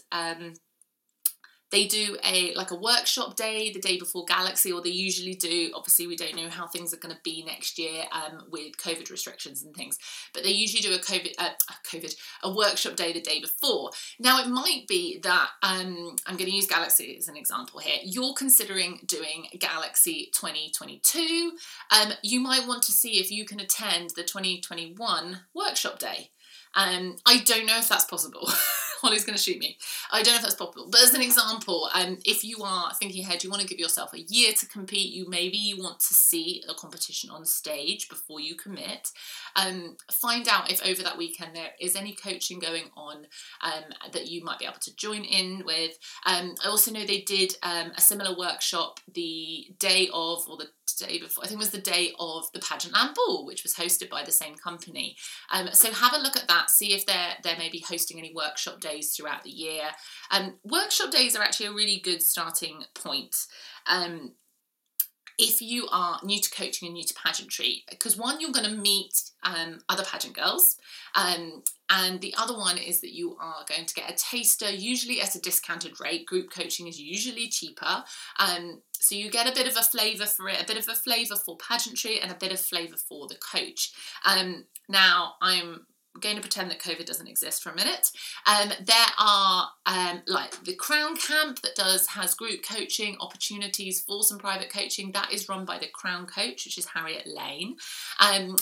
They 1.73 1.87
do 1.87 2.17
a 2.23 2.53
like 2.53 2.69
a 2.69 2.75
workshop 2.75 3.35
day 3.35 3.71
the 3.73 3.79
day 3.79 3.97
before 3.97 4.25
Galaxy, 4.25 4.71
or 4.71 4.79
they 4.79 4.91
usually 4.91 5.33
do. 5.33 5.71
Obviously, 5.73 6.05
we 6.05 6.15
don't 6.15 6.35
know 6.35 6.47
how 6.47 6.67
things 6.67 6.93
are 6.93 6.97
going 6.97 7.15
to 7.15 7.21
be 7.23 7.43
next 7.43 7.79
year 7.79 8.03
um, 8.11 8.43
with 8.51 8.77
COVID 8.77 9.09
restrictions 9.09 9.63
and 9.63 9.75
things, 9.75 9.97
but 10.35 10.43
they 10.43 10.51
usually 10.51 10.83
do 10.83 10.93
a 10.93 10.99
COVID, 10.99 11.33
uh, 11.39 11.49
COVID, 11.89 12.13
a 12.43 12.53
workshop 12.53 12.95
day 12.95 13.11
the 13.11 13.21
day 13.21 13.41
before. 13.41 13.89
Now, 14.19 14.39
it 14.43 14.49
might 14.49 14.83
be 14.87 15.17
that 15.23 15.49
um, 15.63 16.15
I'm 16.27 16.37
going 16.37 16.51
to 16.51 16.55
use 16.55 16.67
Galaxy 16.67 17.17
as 17.17 17.27
an 17.27 17.37
example 17.37 17.79
here. 17.79 17.97
You're 18.03 18.35
considering 18.37 18.99
doing 19.07 19.47
Galaxy 19.57 20.29
2022. 20.35 21.53
Um, 21.89 22.13
you 22.21 22.39
might 22.39 22.67
want 22.67 22.83
to 22.83 22.91
see 22.91 23.19
if 23.19 23.31
you 23.31 23.45
can 23.45 23.59
attend 23.59 24.11
the 24.11 24.21
2021 24.21 25.39
workshop 25.55 25.97
day. 25.97 26.29
Um, 26.75 27.17
I 27.25 27.39
don't 27.39 27.65
know 27.65 27.79
if 27.79 27.89
that's 27.89 28.05
possible. 28.05 28.47
Holly's 29.03 29.25
going 29.25 29.37
to 29.37 29.43
shoot 29.43 29.59
me. 29.59 29.77
I 30.11 30.23
don't 30.23 30.33
know 30.33 30.37
if 30.37 30.43
that's 30.43 30.55
possible. 30.55 30.87
But 30.89 31.01
as 31.01 31.13
an 31.13 31.21
example, 31.21 31.89
um, 31.93 32.19
if 32.25 32.43
you 32.43 32.63
are 32.63 32.93
thinking 32.93 33.23
ahead, 33.23 33.43
you 33.43 33.49
want 33.49 33.61
to 33.61 33.67
give 33.67 33.77
yourself 33.79 34.13
a 34.13 34.21
year 34.21 34.53
to 34.53 34.65
compete, 34.67 35.13
you 35.13 35.29
maybe 35.29 35.57
you 35.57 35.81
want 35.81 35.99
to 35.99 36.13
see 36.13 36.63
a 36.69 36.73
competition 36.73 37.29
on 37.29 37.45
stage 37.45 38.07
before 38.07 38.39
you 38.39 38.55
commit. 38.55 39.09
Um, 39.55 39.97
find 40.09 40.47
out 40.47 40.71
if 40.71 40.81
over 40.85 41.03
that 41.03 41.17
weekend 41.17 41.55
there 41.55 41.71
is 41.81 41.95
any 41.97 42.13
coaching 42.13 42.59
going 42.59 42.85
on 42.95 43.27
um, 43.61 43.83
that 44.13 44.27
you 44.27 44.43
might 44.43 44.59
be 44.59 44.65
able 44.65 44.79
to 44.79 44.95
join 44.95 45.23
in 45.23 45.63
with. 45.65 45.97
Um, 46.25 46.55
I 46.63 46.69
also 46.69 46.91
know 46.91 47.05
they 47.05 47.21
did 47.21 47.55
um, 47.61 47.91
a 47.97 48.01
similar 48.01 48.37
workshop 48.37 49.01
the 49.13 49.67
day 49.79 50.09
of, 50.13 50.47
or 50.49 50.57
the 50.57 50.69
day 50.97 51.19
before, 51.19 51.43
I 51.43 51.47
think 51.47 51.59
it 51.59 51.63
was 51.63 51.71
the 51.71 51.79
day 51.79 52.13
of 52.19 52.45
the 52.53 52.59
Pageant 52.59 52.93
Land 52.93 53.15
Ball, 53.15 53.45
which 53.45 53.63
was 53.63 53.73
hosted 53.73 54.09
by 54.09 54.23
the 54.23 54.31
same 54.31 54.55
company. 54.55 55.17
Um, 55.51 55.69
so 55.73 55.91
have 55.91 56.13
a 56.13 56.19
look 56.19 56.37
at 56.37 56.47
that, 56.47 56.69
see 56.69 56.93
if 56.93 57.05
they're, 57.05 57.33
they're 57.43 57.57
maybe 57.57 57.79
hosting 57.79 58.19
any 58.19 58.33
workshop 58.33 58.79
days 58.79 58.92
throughout 59.01 59.43
the 59.43 59.49
year. 59.49 59.83
Um, 60.31 60.59
workshop 60.63 61.11
days 61.11 61.35
are 61.35 61.43
actually 61.43 61.67
a 61.67 61.73
really 61.73 61.99
good 62.03 62.21
starting 62.21 62.83
point. 62.93 63.35
Um, 63.87 64.33
if 65.39 65.61
you 65.61 65.87
are 65.91 66.19
new 66.23 66.39
to 66.39 66.49
coaching 66.51 66.87
and 66.87 66.93
new 66.93 67.03
to 67.03 67.13
pageantry, 67.13 67.83
because 67.89 68.15
one, 68.15 68.39
you're 68.39 68.51
going 68.51 68.69
to 68.69 68.77
meet 68.77 69.13
um, 69.43 69.79
other 69.89 70.03
pageant 70.03 70.35
girls, 70.35 70.77
um, 71.15 71.63
and 71.89 72.21
the 72.21 72.33
other 72.37 72.55
one 72.55 72.77
is 72.77 73.01
that 73.01 73.13
you 73.13 73.35
are 73.39 73.65
going 73.67 73.85
to 73.85 73.93
get 73.93 74.09
a 74.09 74.15
taster, 74.15 74.69
usually 74.69 75.21
at 75.21 75.35
a 75.35 75.41
discounted 75.41 75.99
rate. 75.99 76.25
Group 76.25 76.49
coaching 76.51 76.87
is 76.87 76.99
usually 76.99 77.47
cheaper. 77.47 78.03
Um, 78.39 78.81
so 78.93 79.15
you 79.15 79.29
get 79.29 79.51
a 79.51 79.55
bit 79.55 79.67
of 79.67 79.75
a 79.75 79.83
flavour 79.83 80.25
for 80.25 80.47
it, 80.49 80.61
a 80.61 80.65
bit 80.65 80.77
of 80.77 80.87
a 80.87 80.95
flavour 80.95 81.35
for 81.35 81.57
pageantry, 81.57 82.19
and 82.19 82.31
a 82.31 82.35
bit 82.35 82.53
of 82.53 82.59
flavour 82.59 82.95
for 82.97 83.27
the 83.27 83.35
coach. 83.35 83.91
Um, 84.25 84.65
now, 84.87 85.33
I'm 85.41 85.85
going 86.19 86.35
to 86.35 86.41
pretend 86.41 86.69
that 86.71 86.79
COVID 86.79 87.05
doesn't 87.05 87.27
exist 87.27 87.63
for 87.63 87.69
a 87.69 87.75
minute. 87.75 88.11
Um, 88.47 88.69
there 88.85 89.05
are 89.19 89.69
um, 89.85 90.21
like 90.27 90.63
the 90.63 90.75
Crown 90.75 91.15
Camp 91.15 91.61
that 91.61 91.75
does 91.75 92.07
has 92.07 92.33
group 92.33 92.61
coaching 92.67 93.17
opportunities 93.19 94.01
for 94.01 94.23
some 94.23 94.37
private 94.37 94.71
coaching. 94.71 95.11
That 95.11 95.33
is 95.33 95.49
run 95.49 95.65
by 95.65 95.79
the 95.79 95.87
Crown 95.93 96.25
Coach, 96.25 96.65
which 96.65 96.77
is 96.77 96.85
Harriet 96.85 97.27
Lane. 97.27 97.77
Um, 98.19 98.55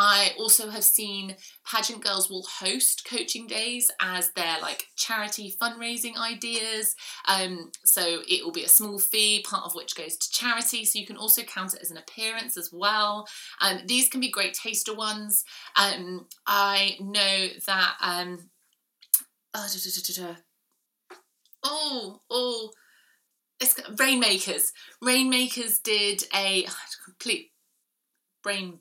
I 0.00 0.30
also 0.38 0.70
have 0.70 0.84
seen 0.84 1.34
pageant 1.68 2.04
girls 2.04 2.30
will 2.30 2.44
host 2.44 3.04
coaching 3.04 3.48
days 3.48 3.90
as 4.00 4.30
their 4.30 4.60
like 4.62 4.86
charity 4.94 5.52
fundraising 5.60 6.16
ideas. 6.16 6.94
Um, 7.26 7.72
so 7.84 8.22
it 8.28 8.44
will 8.44 8.52
be 8.52 8.62
a 8.62 8.68
small 8.68 9.00
fee, 9.00 9.44
part 9.44 9.64
of 9.64 9.74
which 9.74 9.96
goes 9.96 10.16
to 10.16 10.30
charity. 10.30 10.84
So 10.84 11.00
you 11.00 11.06
can 11.06 11.16
also 11.16 11.42
count 11.42 11.74
it 11.74 11.82
as 11.82 11.90
an 11.90 11.96
appearance 11.96 12.56
as 12.56 12.70
well. 12.72 13.26
Um, 13.60 13.80
these 13.86 14.08
can 14.08 14.20
be 14.20 14.30
great 14.30 14.54
taster 14.54 14.94
ones. 14.94 15.44
Um, 15.74 16.28
I 16.46 16.96
know 17.00 17.48
that. 17.66 17.94
Um, 18.00 18.50
oh, 19.52 19.68
da, 19.68 20.14
da, 20.14 20.22
da, 20.22 20.36
oh, 21.64 22.20
oh, 22.30 22.70
it's 23.60 23.74
Rainmakers. 23.98 24.72
Rainmakers 25.02 25.80
did 25.80 26.22
a 26.32 26.68
complete 27.04 27.50
brain 28.44 28.78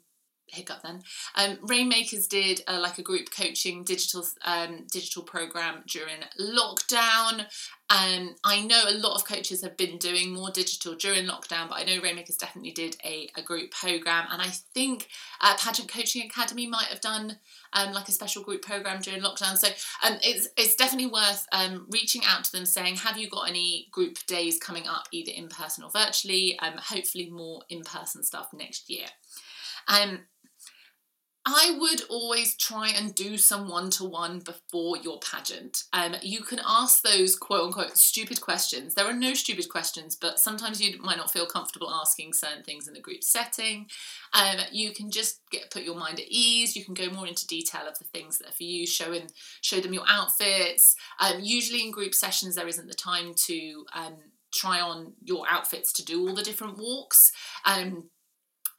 hiccup 0.47 0.81
then. 0.83 1.01
Um, 1.35 1.57
Rainmakers 1.61 2.27
did 2.27 2.61
uh, 2.67 2.79
like 2.81 2.97
a 2.97 3.03
group 3.03 3.29
coaching 3.31 3.83
digital 3.83 4.25
um, 4.45 4.85
digital 4.91 5.23
program 5.23 5.83
during 5.87 6.17
lockdown. 6.39 7.45
Um, 7.89 8.35
I 8.43 8.61
know 8.65 8.83
a 8.87 8.97
lot 8.97 9.15
of 9.15 9.25
coaches 9.25 9.61
have 9.63 9.77
been 9.77 9.97
doing 9.97 10.33
more 10.33 10.51
digital 10.51 10.95
during 10.95 11.25
lockdown, 11.25 11.69
but 11.69 11.75
I 11.75 11.85
know 11.85 12.01
Rainmakers 12.01 12.35
definitely 12.35 12.71
did 12.71 12.97
a, 13.05 13.29
a 13.37 13.41
group 13.41 13.71
program, 13.71 14.25
and 14.29 14.41
I 14.41 14.49
think 14.73 15.07
uh, 15.39 15.55
Pageant 15.57 15.89
Coaching 15.89 16.25
Academy 16.25 16.67
might 16.67 16.87
have 16.87 16.99
done 16.99 17.37
um, 17.71 17.93
like 17.93 18.09
a 18.09 18.11
special 18.11 18.43
group 18.43 18.61
program 18.61 18.99
during 19.01 19.21
lockdown. 19.21 19.57
So 19.57 19.67
um, 20.03 20.17
it's 20.21 20.49
it's 20.57 20.75
definitely 20.75 21.11
worth 21.11 21.47
um, 21.53 21.85
reaching 21.89 22.23
out 22.25 22.43
to 22.45 22.51
them, 22.51 22.65
saying, 22.65 22.97
"Have 22.97 23.17
you 23.17 23.29
got 23.29 23.47
any 23.47 23.87
group 23.91 24.17
days 24.27 24.59
coming 24.59 24.87
up, 24.87 25.05
either 25.11 25.31
in 25.33 25.47
person 25.47 25.85
or 25.85 25.89
virtually? 25.89 26.59
Um, 26.59 26.73
hopefully 26.77 27.29
more 27.29 27.61
in 27.69 27.83
person 27.83 28.21
stuff 28.23 28.49
next 28.53 28.89
year." 28.89 29.07
Um, 29.87 30.19
I 31.49 31.77
would 31.79 32.01
always 32.09 32.57
try 32.57 32.89
and 32.89 33.15
do 33.15 33.37
some 33.37 33.69
one 33.69 33.89
to 33.91 34.03
one 34.03 34.39
before 34.39 34.97
your 34.97 35.17
pageant. 35.19 35.83
Um, 35.93 36.15
you 36.21 36.41
can 36.41 36.59
ask 36.67 37.01
those 37.01 37.37
quote 37.37 37.63
unquote 37.63 37.97
stupid 37.97 38.41
questions. 38.41 38.93
There 38.93 39.05
are 39.05 39.13
no 39.13 39.33
stupid 39.33 39.69
questions, 39.69 40.17
but 40.17 40.39
sometimes 40.39 40.81
you 40.81 40.99
might 40.99 41.15
not 41.15 41.31
feel 41.31 41.45
comfortable 41.45 41.89
asking 41.89 42.33
certain 42.33 42.63
things 42.63 42.89
in 42.89 42.93
the 42.93 42.99
group 42.99 43.23
setting. 43.23 43.87
Um, 44.33 44.57
you 44.73 44.91
can 44.91 45.09
just 45.09 45.39
get 45.49 45.71
put 45.71 45.83
your 45.83 45.95
mind 45.95 46.19
at 46.19 46.27
ease. 46.27 46.75
You 46.75 46.83
can 46.83 46.93
go 46.93 47.09
more 47.09 47.25
into 47.25 47.47
detail 47.47 47.87
of 47.87 47.97
the 47.97 48.05
things 48.05 48.39
that 48.39 48.49
are 48.49 48.53
for 48.53 48.63
you, 48.63 48.85
showing 48.85 49.29
show 49.61 49.79
them 49.79 49.93
your 49.93 50.05
outfits. 50.05 50.97
Um, 51.21 51.39
usually 51.39 51.81
in 51.81 51.91
group 51.91 52.13
sessions, 52.13 52.55
there 52.55 52.67
isn't 52.67 52.87
the 52.87 52.93
time 52.93 53.33
to 53.45 53.85
um, 53.93 54.17
try 54.53 54.81
on 54.81 55.13
your 55.23 55.45
outfits 55.49 55.93
to 55.93 56.03
do 56.03 56.27
all 56.27 56.35
the 56.35 56.43
different 56.43 56.77
walks. 56.77 57.31
Um, 57.65 58.09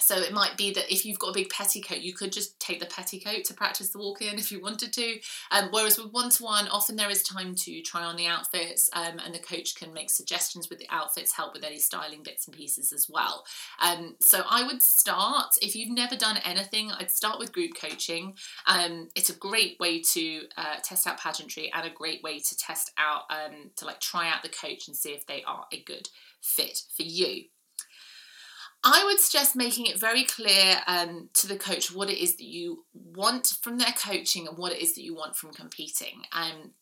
so 0.00 0.16
it 0.16 0.32
might 0.32 0.56
be 0.56 0.72
that 0.72 0.92
if 0.92 1.04
you've 1.04 1.18
got 1.18 1.30
a 1.30 1.34
big 1.34 1.50
petticoat, 1.50 1.98
you 1.98 2.12
could 2.12 2.32
just 2.32 2.58
take 2.60 2.80
the 2.80 2.86
petticoat 2.86 3.44
to 3.44 3.54
practice 3.54 3.90
the 3.90 3.98
walk 3.98 4.22
in 4.22 4.38
if 4.38 4.52
you 4.52 4.60
wanted 4.60 4.92
to. 4.92 5.18
Um, 5.50 5.68
whereas 5.70 5.98
with 5.98 6.12
one 6.12 6.30
to 6.30 6.42
one, 6.44 6.68
often 6.68 6.96
there 6.96 7.10
is 7.10 7.22
time 7.22 7.54
to 7.56 7.82
try 7.82 8.04
on 8.04 8.16
the 8.16 8.26
outfits, 8.26 8.88
um, 8.92 9.18
and 9.24 9.34
the 9.34 9.38
coach 9.38 9.74
can 9.74 9.92
make 9.92 10.10
suggestions 10.10 10.70
with 10.70 10.78
the 10.78 10.86
outfits, 10.90 11.32
help 11.32 11.54
with 11.54 11.64
any 11.64 11.78
styling 11.78 12.22
bits 12.22 12.46
and 12.46 12.56
pieces 12.56 12.92
as 12.92 13.08
well. 13.08 13.44
Um, 13.80 14.16
so 14.20 14.42
I 14.48 14.64
would 14.64 14.82
start 14.82 15.54
if 15.62 15.74
you've 15.74 15.94
never 15.94 16.16
done 16.16 16.38
anything, 16.44 16.90
I'd 16.92 17.10
start 17.10 17.38
with 17.38 17.52
group 17.52 17.72
coaching. 17.80 18.34
Um, 18.66 19.08
it's 19.14 19.30
a 19.30 19.34
great 19.34 19.78
way 19.80 20.00
to 20.02 20.42
uh, 20.56 20.76
test 20.82 21.06
out 21.06 21.18
pageantry 21.18 21.70
and 21.74 21.86
a 21.86 21.90
great 21.90 22.22
way 22.22 22.38
to 22.38 22.56
test 22.56 22.92
out 22.98 23.22
um, 23.30 23.70
to 23.76 23.84
like 23.84 24.00
try 24.00 24.28
out 24.28 24.42
the 24.42 24.48
coach 24.48 24.86
and 24.86 24.96
see 24.96 25.10
if 25.10 25.26
they 25.26 25.42
are 25.44 25.66
a 25.72 25.82
good 25.82 26.08
fit 26.40 26.82
for 26.96 27.02
you. 27.02 27.44
I 28.84 29.04
would 29.04 29.18
suggest 29.18 29.56
making 29.56 29.86
it 29.86 29.98
very 29.98 30.24
clear 30.24 30.76
um, 30.86 31.30
to 31.34 31.46
the 31.46 31.56
coach 31.56 31.92
what 31.92 32.08
it 32.08 32.18
is 32.18 32.36
that 32.36 32.46
you 32.46 32.84
want 32.94 33.48
from 33.60 33.78
their 33.78 33.92
coaching 33.92 34.46
and 34.46 34.56
what 34.56 34.72
it 34.72 34.80
is 34.80 34.94
that 34.94 35.02
you 35.02 35.14
want 35.14 35.36
from 35.36 35.52
competing. 35.52 36.22
Um, 36.32 36.72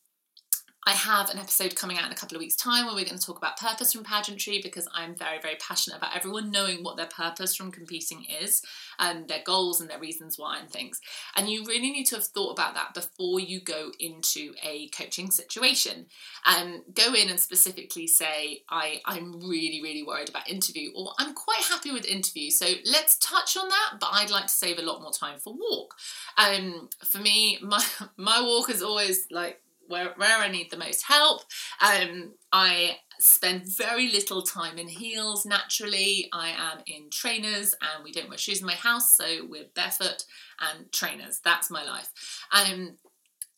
I 0.88 0.92
have 0.92 1.30
an 1.30 1.38
episode 1.38 1.74
coming 1.74 1.98
out 1.98 2.06
in 2.06 2.12
a 2.12 2.16
couple 2.16 2.36
of 2.36 2.40
weeks' 2.40 2.54
time 2.54 2.86
where 2.86 2.94
we're 2.94 3.04
going 3.04 3.18
to 3.18 3.26
talk 3.26 3.38
about 3.38 3.58
purpose 3.58 3.92
from 3.92 4.04
pageantry 4.04 4.60
because 4.62 4.86
I'm 4.94 5.16
very, 5.16 5.40
very 5.40 5.56
passionate 5.56 5.96
about 5.96 6.14
everyone 6.14 6.52
knowing 6.52 6.84
what 6.84 6.96
their 6.96 7.08
purpose 7.08 7.56
from 7.56 7.72
competing 7.72 8.24
is 8.40 8.62
and 9.00 9.26
their 9.26 9.42
goals 9.44 9.80
and 9.80 9.90
their 9.90 9.98
reasons 9.98 10.38
why 10.38 10.60
and 10.60 10.70
things. 10.70 11.00
And 11.34 11.50
you 11.50 11.64
really 11.64 11.90
need 11.90 12.04
to 12.04 12.14
have 12.14 12.26
thought 12.26 12.52
about 12.52 12.74
that 12.74 12.94
before 12.94 13.40
you 13.40 13.60
go 13.60 13.90
into 13.98 14.54
a 14.62 14.88
coaching 14.90 15.32
situation. 15.32 16.06
And 16.46 16.74
um, 16.74 16.84
go 16.94 17.14
in 17.14 17.30
and 17.30 17.40
specifically 17.40 18.06
say, 18.06 18.62
I, 18.70 19.00
I'm 19.06 19.40
really, 19.40 19.80
really 19.82 20.04
worried 20.04 20.28
about 20.28 20.48
interview, 20.48 20.90
or 20.94 21.10
I'm 21.18 21.34
quite 21.34 21.62
happy 21.68 21.90
with 21.90 22.06
interview. 22.06 22.50
So 22.50 22.66
let's 22.84 23.18
touch 23.18 23.56
on 23.56 23.68
that, 23.68 23.94
but 23.98 24.10
I'd 24.12 24.30
like 24.30 24.46
to 24.46 24.52
save 24.52 24.78
a 24.78 24.82
lot 24.82 25.02
more 25.02 25.12
time 25.12 25.40
for 25.40 25.52
walk. 25.52 25.96
Um, 26.38 26.90
for 27.04 27.18
me, 27.18 27.58
my 27.62 27.84
my 28.16 28.40
walk 28.40 28.70
is 28.70 28.82
always 28.82 29.26
like 29.32 29.60
where, 29.88 30.12
where 30.16 30.38
I 30.38 30.48
need 30.48 30.70
the 30.70 30.76
most 30.76 31.04
help. 31.06 31.42
Um, 31.80 32.34
I 32.52 32.96
spend 33.18 33.64
very 33.66 34.10
little 34.10 34.42
time 34.42 34.78
in 34.78 34.88
heels 34.88 35.46
naturally. 35.46 36.28
I 36.32 36.48
am 36.48 36.82
in 36.86 37.08
trainers 37.10 37.74
and 37.80 38.04
we 38.04 38.12
don't 38.12 38.28
wear 38.28 38.38
shoes 38.38 38.60
in 38.60 38.66
my 38.66 38.74
house, 38.74 39.16
so 39.16 39.46
we're 39.48 39.66
barefoot 39.74 40.24
and 40.60 40.90
trainers. 40.92 41.40
That's 41.44 41.70
my 41.70 41.84
life. 41.84 42.10
Um, 42.52 42.96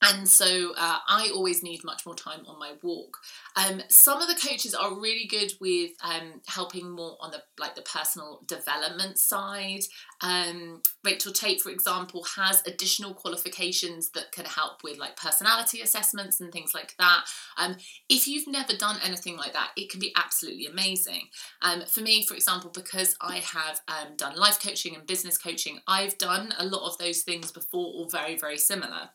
and 0.00 0.28
so 0.28 0.74
uh, 0.76 0.98
I 1.08 1.30
always 1.34 1.62
need 1.62 1.82
much 1.82 2.06
more 2.06 2.14
time 2.14 2.40
on 2.46 2.58
my 2.58 2.74
walk. 2.82 3.18
Um, 3.56 3.82
some 3.88 4.22
of 4.22 4.28
the 4.28 4.48
coaches 4.48 4.72
are 4.72 4.94
really 4.94 5.26
good 5.26 5.52
with 5.60 5.92
um, 6.02 6.40
helping 6.46 6.88
more 6.90 7.16
on 7.20 7.32
the 7.32 7.42
like 7.58 7.74
the 7.74 7.82
personal 7.82 8.40
development 8.46 9.18
side. 9.18 9.80
Um, 10.20 10.82
Rachel 11.04 11.32
Tate, 11.32 11.60
for 11.60 11.70
example, 11.70 12.24
has 12.36 12.62
additional 12.64 13.12
qualifications 13.12 14.10
that 14.10 14.30
can 14.30 14.44
help 14.44 14.84
with 14.84 14.98
like 14.98 15.16
personality 15.16 15.80
assessments 15.80 16.40
and 16.40 16.52
things 16.52 16.72
like 16.74 16.94
that. 16.98 17.24
Um, 17.56 17.76
if 18.08 18.28
you've 18.28 18.46
never 18.46 18.74
done 18.74 18.98
anything 19.04 19.36
like 19.36 19.52
that, 19.54 19.70
it 19.76 19.90
can 19.90 19.98
be 19.98 20.12
absolutely 20.16 20.66
amazing. 20.66 21.28
Um, 21.60 21.82
for 21.86 22.02
me, 22.02 22.24
for 22.24 22.34
example, 22.34 22.70
because 22.72 23.16
I 23.20 23.38
have 23.38 23.80
um, 23.88 24.14
done 24.16 24.36
life 24.36 24.62
coaching 24.62 24.94
and 24.94 25.06
business 25.06 25.36
coaching, 25.36 25.80
I've 25.88 26.18
done 26.18 26.54
a 26.56 26.64
lot 26.64 26.88
of 26.88 26.98
those 26.98 27.22
things 27.22 27.50
before, 27.50 27.94
or 27.96 28.08
very 28.08 28.38
very 28.38 28.58
similar. 28.58 29.10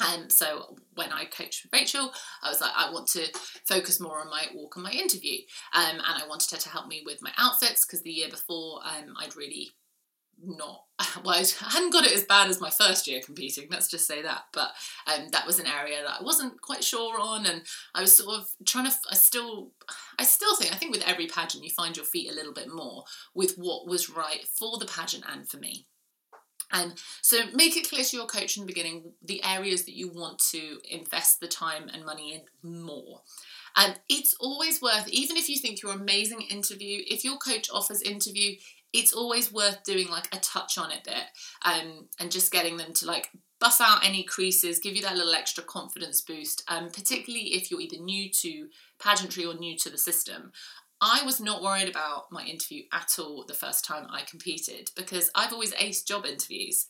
And 0.00 0.24
um, 0.24 0.30
so 0.30 0.76
when 0.94 1.12
I 1.12 1.24
coached 1.24 1.64
with 1.64 1.72
Rachel, 1.72 2.12
I 2.42 2.48
was 2.48 2.60
like, 2.60 2.72
I 2.76 2.90
want 2.92 3.08
to 3.08 3.26
focus 3.66 4.00
more 4.00 4.20
on 4.20 4.30
my 4.30 4.46
walk 4.54 4.76
and 4.76 4.84
my 4.84 4.92
interview. 4.92 5.38
Um, 5.74 5.96
and 5.96 6.22
I 6.22 6.26
wanted 6.28 6.50
her 6.52 6.58
to 6.58 6.68
help 6.68 6.88
me 6.88 7.02
with 7.04 7.22
my 7.22 7.32
outfits 7.38 7.84
because 7.84 8.02
the 8.02 8.10
year 8.10 8.28
before 8.28 8.80
um, 8.84 9.14
I'd 9.18 9.36
really 9.36 9.70
not, 10.44 10.84
well, 11.24 11.34
I 11.34 11.44
hadn't 11.70 11.92
got 11.92 12.04
it 12.04 12.12
as 12.12 12.24
bad 12.24 12.48
as 12.50 12.60
my 12.60 12.70
first 12.70 13.06
year 13.06 13.20
competing, 13.24 13.68
let's 13.70 13.88
just 13.88 14.06
say 14.06 14.22
that. 14.22 14.44
But 14.52 14.72
um, 15.06 15.28
that 15.32 15.46
was 15.46 15.58
an 15.58 15.66
area 15.66 16.02
that 16.02 16.20
I 16.20 16.22
wasn't 16.22 16.60
quite 16.60 16.84
sure 16.84 17.18
on. 17.20 17.46
And 17.46 17.62
I 17.94 18.00
was 18.00 18.16
sort 18.16 18.38
of 18.38 18.48
trying 18.66 18.86
to, 18.86 18.92
I 19.10 19.14
still, 19.14 19.72
I 20.18 20.24
still 20.24 20.56
think, 20.56 20.72
I 20.72 20.76
think 20.76 20.92
with 20.92 21.06
every 21.06 21.26
pageant, 21.26 21.64
you 21.64 21.70
find 21.70 21.96
your 21.96 22.06
feet 22.06 22.30
a 22.30 22.34
little 22.34 22.52
bit 22.52 22.72
more 22.72 23.04
with 23.34 23.56
what 23.56 23.86
was 23.86 24.10
right 24.10 24.44
for 24.46 24.78
the 24.78 24.86
pageant 24.86 25.24
and 25.30 25.48
for 25.48 25.58
me. 25.58 25.86
And 26.72 26.94
so 27.20 27.38
make 27.52 27.76
it 27.76 27.88
clear 27.88 28.04
to 28.04 28.16
your 28.16 28.26
coach 28.26 28.56
in 28.56 28.62
the 28.62 28.66
beginning 28.66 29.12
the 29.22 29.44
areas 29.44 29.84
that 29.84 29.96
you 29.96 30.08
want 30.08 30.38
to 30.50 30.78
invest 30.90 31.40
the 31.40 31.48
time 31.48 31.88
and 31.92 32.04
money 32.04 32.34
in 32.34 32.78
more. 32.80 33.22
And 33.76 33.98
it's 34.08 34.34
always 34.40 34.82
worth, 34.82 35.08
even 35.08 35.36
if 35.36 35.48
you 35.48 35.58
think 35.58 35.82
you're 35.82 35.92
amazing 35.92 36.42
interview, 36.42 37.02
if 37.06 37.24
your 37.24 37.36
coach 37.36 37.68
offers 37.72 38.02
interview, 38.02 38.56
it's 38.92 39.12
always 39.14 39.52
worth 39.52 39.82
doing 39.84 40.08
like 40.10 40.34
a 40.34 40.40
touch 40.40 40.76
on 40.76 40.90
it 40.90 41.04
bit 41.04 41.24
um, 41.64 42.08
and 42.20 42.30
just 42.30 42.52
getting 42.52 42.76
them 42.76 42.92
to 42.92 43.06
like 43.06 43.30
buff 43.58 43.80
out 43.80 44.04
any 44.04 44.24
creases, 44.24 44.80
give 44.80 44.96
you 44.96 45.02
that 45.02 45.16
little 45.16 45.32
extra 45.32 45.62
confidence 45.62 46.20
boost, 46.20 46.64
um, 46.68 46.90
particularly 46.90 47.54
if 47.54 47.70
you're 47.70 47.80
either 47.80 47.96
new 47.96 48.28
to 48.28 48.66
pageantry 48.98 49.46
or 49.46 49.54
new 49.54 49.76
to 49.78 49.88
the 49.88 49.96
system. 49.96 50.52
I 51.04 51.24
was 51.24 51.40
not 51.40 51.62
worried 51.62 51.88
about 51.88 52.30
my 52.30 52.44
interview 52.44 52.84
at 52.92 53.16
all 53.18 53.44
the 53.44 53.54
first 53.54 53.84
time 53.84 54.06
I 54.08 54.22
competed 54.22 54.92
because 54.94 55.32
I've 55.34 55.52
always 55.52 55.74
aced 55.74 56.06
job 56.06 56.24
interviews. 56.24 56.86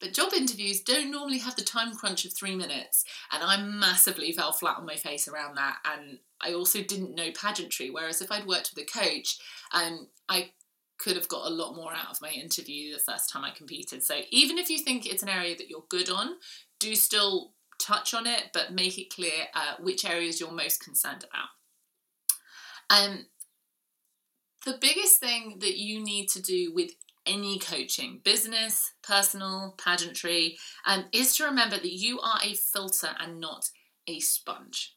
But 0.00 0.12
job 0.12 0.34
interviews 0.34 0.82
don't 0.82 1.10
normally 1.10 1.38
have 1.38 1.56
the 1.56 1.64
time 1.64 1.94
crunch 1.96 2.24
of 2.26 2.32
three 2.32 2.54
minutes, 2.54 3.04
and 3.32 3.42
I 3.42 3.60
massively 3.60 4.30
fell 4.32 4.52
flat 4.52 4.76
on 4.76 4.86
my 4.86 4.94
face 4.94 5.26
around 5.26 5.56
that. 5.56 5.78
And 5.84 6.18
I 6.40 6.52
also 6.52 6.82
didn't 6.82 7.14
know 7.14 7.32
pageantry, 7.32 7.90
whereas 7.90 8.20
if 8.20 8.30
I'd 8.30 8.46
worked 8.46 8.72
with 8.74 8.84
a 8.84 8.98
coach, 8.98 9.38
um, 9.72 10.08
I 10.28 10.50
could 10.98 11.16
have 11.16 11.28
got 11.28 11.46
a 11.46 11.54
lot 11.54 11.74
more 11.74 11.92
out 11.92 12.10
of 12.10 12.20
my 12.20 12.30
interview 12.30 12.92
the 12.92 13.00
first 13.00 13.30
time 13.30 13.44
I 13.44 13.50
competed. 13.50 14.04
So 14.04 14.20
even 14.30 14.58
if 14.58 14.68
you 14.68 14.78
think 14.78 15.06
it's 15.06 15.22
an 15.22 15.28
area 15.28 15.56
that 15.56 15.70
you're 15.70 15.84
good 15.88 16.10
on, 16.10 16.34
do 16.78 16.94
still 16.94 17.54
touch 17.80 18.14
on 18.14 18.26
it, 18.26 18.50
but 18.52 18.72
make 18.72 18.98
it 18.98 19.12
clear 19.12 19.46
uh, 19.54 19.74
which 19.80 20.04
areas 20.04 20.38
you're 20.38 20.52
most 20.52 20.84
concerned 20.84 21.24
about. 21.24 21.48
Um, 22.90 23.26
the 24.68 24.78
biggest 24.80 25.18
thing 25.18 25.56
that 25.60 25.78
you 25.78 26.02
need 26.02 26.28
to 26.28 26.42
do 26.42 26.72
with 26.74 26.90
any 27.26 27.58
coaching, 27.58 28.20
business, 28.22 28.92
personal, 29.02 29.74
pageantry, 29.78 30.58
um, 30.86 31.06
is 31.12 31.36
to 31.36 31.44
remember 31.44 31.76
that 31.76 31.92
you 31.92 32.20
are 32.20 32.38
a 32.42 32.54
filter 32.54 33.10
and 33.18 33.40
not 33.40 33.70
a 34.06 34.20
sponge. 34.20 34.94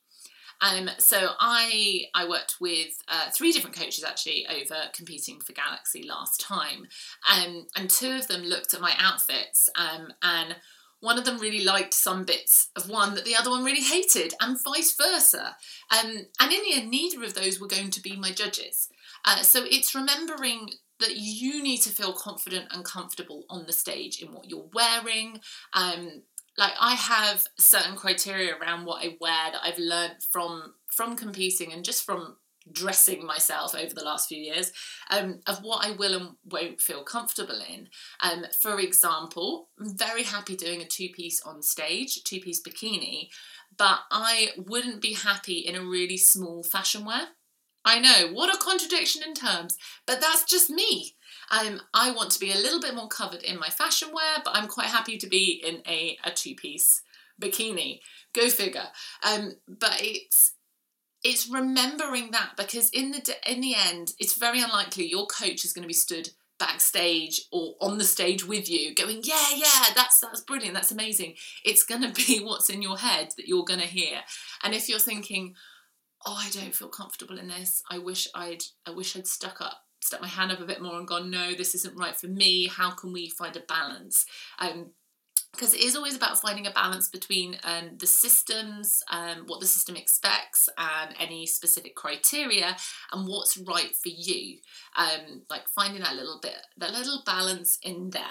Um, 0.62 0.90
so 1.00 1.30
I 1.40 2.04
I 2.14 2.28
worked 2.28 2.58
with 2.60 3.02
uh, 3.08 3.32
three 3.32 3.52
different 3.52 3.76
coaches 3.76 4.04
actually 4.04 4.46
over 4.48 4.76
competing 4.94 5.40
for 5.40 5.54
Galaxy 5.54 6.04
last 6.04 6.40
time, 6.40 6.86
um, 7.34 7.66
and 7.76 7.90
two 7.90 8.12
of 8.12 8.28
them 8.28 8.44
looked 8.44 8.74
at 8.74 8.82
my 8.82 8.94
outfits, 9.00 9.70
um, 9.76 10.14
and 10.22 10.56
one 11.00 11.18
of 11.18 11.26
them 11.26 11.40
really 11.40 11.64
liked 11.64 11.96
some 11.96 12.26
bits 12.26 12.70
of 12.76 12.90
one 12.90 13.16
that 13.16 13.26
the 13.26 13.36
other 13.36 13.50
one 13.50 13.64
really 13.64 13.82
hated, 13.82 14.36
and 14.40 14.64
vice 14.64 14.96
versa. 14.96 15.56
Um, 15.92 16.28
and 16.40 16.52
in 16.52 16.62
the 16.62 16.74
end, 16.76 16.92
neither 16.92 17.24
of 17.24 17.34
those 17.34 17.60
were 17.60 17.68
going 17.68 17.90
to 17.90 18.02
be 18.02 18.16
my 18.16 18.32
judges. 18.32 18.88
Uh, 19.26 19.42
so 19.42 19.64
it's 19.70 19.96
remembering 19.96 20.70
that 21.00 21.16
you 21.16 21.62
need 21.62 21.80
to 21.80 21.90
feel 21.90 22.14
confident 22.14 22.68
and 22.72 22.86
comfortable 22.86 23.46
on 23.50 23.66
the 23.66 23.74
stage 23.74 24.22
in 24.22 24.34
what 24.34 24.50
you're 24.50 24.70
wearing. 24.74 25.40
Um, 25.74 26.24
like 26.58 26.74
I 26.80 26.96
have 26.96 27.48
certain 27.58 27.96
criteria 27.96 28.56
around 28.56 28.86
what 28.86 29.04
I 29.04 29.18
wear 29.20 29.52
that 29.52 29.62
I've 29.64 29.80
learned 29.80 30.16
from 30.32 30.74
from 30.92 31.16
competing 31.16 31.72
and 31.72 31.84
just 31.84 32.04
from 32.04 32.38
dressing 32.72 33.26
myself 33.26 33.74
over 33.74 33.94
the 33.94 34.04
last 34.04 34.28
few 34.28 34.38
years 34.38 34.72
um, 35.10 35.40
of 35.48 35.64
what 35.64 35.86
I 35.86 35.92
will 35.92 36.16
and 36.16 36.30
won't 36.46 36.80
feel 36.80 37.04
comfortable 37.04 37.60
in. 37.68 37.88
Um, 38.22 38.46
for 38.62 38.80
example, 38.80 39.70
I'm 39.80 39.98
very 39.98 40.24
happy 40.24 40.56
doing 40.56 40.82
a 40.82 40.86
two 40.86 41.10
piece 41.10 41.42
on 41.44 41.64
stage, 41.64 42.24
two 42.24 42.40
piece 42.40 42.62
bikini, 42.62 43.30
but 43.78 44.02
I 44.12 44.50
wouldn't 44.58 45.02
be 45.02 45.14
happy 45.14 45.60
in 45.60 45.76
a 45.76 45.84
really 45.84 46.18
small 46.18 46.64
fashion 46.64 47.06
wear. 47.06 47.30
I 47.84 48.00
know, 48.00 48.34
what 48.34 48.54
a 48.54 48.58
contradiction 48.58 49.24
in 49.26 49.34
terms, 49.34 49.78
but 50.06 50.22
that's 50.22 50.44
just 50.44 50.70
me. 50.70 51.16
Um, 51.50 51.82
I 51.94 52.12
want 52.12 52.32
to 52.32 52.40
be 52.40 52.52
a 52.52 52.58
little 52.58 52.80
bit 52.80 52.96
more 52.96 53.08
covered 53.08 53.44
in 53.44 53.60
my 53.60 53.70
fashion 53.70 54.10
wear, 54.14 54.42
but 54.44 54.56
I'm 54.56 54.68
quite 54.68 54.88
happy 54.88 55.18
to 55.18 55.28
be 55.28 55.62
in 55.66 55.82
a, 55.88 56.18
a 56.24 56.32
two 56.32 56.56
piece 56.56 57.02
bikini. 57.42 58.00
Go 58.34 58.50
figure. 58.50 58.88
Um, 59.24 59.54
but 59.68 59.98
it's 60.00 60.54
it's 61.24 61.50
remembering 61.50 62.32
that 62.32 62.52
because 62.58 62.90
in 62.92 63.12
the 63.12 63.36
in 63.46 63.62
the 63.62 63.76
end, 63.76 64.14
it's 64.20 64.38
very 64.38 64.62
unlikely 64.62 65.08
your 65.08 65.28
coach 65.28 65.66
is 65.66 65.74
going 65.74 65.84
to 65.84 65.88
be 65.88 65.94
stood 65.94 66.30
backstage 66.62 67.42
or 67.52 67.74
on 67.82 67.98
the 67.98 68.04
stage 68.04 68.46
with 68.46 68.70
you 68.70 68.94
going 68.94 69.20
yeah 69.24 69.48
yeah 69.56 69.86
that's 69.96 70.20
that's 70.20 70.42
brilliant 70.42 70.76
that's 70.76 70.92
amazing 70.92 71.34
it's 71.66 71.82
going 71.82 72.02
to 72.14 72.14
be 72.28 72.40
what's 72.40 72.70
in 72.70 72.84
your 72.84 73.00
head 73.00 73.30
that 73.36 73.48
you're 73.48 73.66
going 73.66 73.80
to 73.80 73.88
hear 73.88 74.20
and 74.64 74.76
if 74.76 74.88
you're 74.88 75.00
thinking 75.00 75.56
oh, 76.26 76.40
I 76.40 76.50
don't 76.52 76.76
feel 76.76 76.90
comfortable 76.90 77.38
in 77.38 77.48
this. 77.48 77.84
I 77.90 77.98
wish 77.98 78.28
I'd 78.36 78.64
I 78.86 78.92
wish 78.92 79.16
I'd 79.16 79.28
stuck 79.28 79.62
up 79.62 79.82
stuck 80.02 80.22
my 80.22 80.28
hand 80.28 80.52
up 80.52 80.60
a 80.60 80.66
bit 80.66 80.82
more 80.82 80.98
and 80.98 81.08
gone, 81.08 81.30
no, 81.30 81.54
this 81.54 81.76
isn't 81.76 81.98
right 81.98 82.16
for 82.16 82.28
me. 82.28 82.68
How 82.68 82.92
can 82.92 83.14
we 83.14 83.30
find 83.30 83.56
a 83.56 83.62
balance? 83.62 84.26
Um, 84.60 84.92
because 85.52 85.74
it 85.74 85.82
is 85.82 85.98
always 85.98 86.16
about 86.16 86.40
finding 86.40 86.66
a 86.66 86.72
balance 86.72 87.10
between 87.10 87.58
um, 87.66 87.98
the 87.98 88.08
systems, 88.08 89.04
um, 89.12 89.44
what 89.48 89.60
the 89.60 89.66
system 89.66 89.98
expects, 89.98 90.70
and 90.78 91.14
any 91.20 91.46
specific 91.46 91.94
criteria, 91.94 92.78
and 93.12 93.28
what's 93.28 93.58
right 93.58 93.94
for 93.94 94.08
you. 94.10 94.60
Um, 94.96 95.42
like 95.50 95.68
finding 95.68 96.04
that 96.04 96.16
little 96.16 96.40
bit, 96.42 96.58
that 96.78 96.94
little 96.94 97.22
balance 97.26 97.78
in 97.84 98.12
there. 98.12 98.22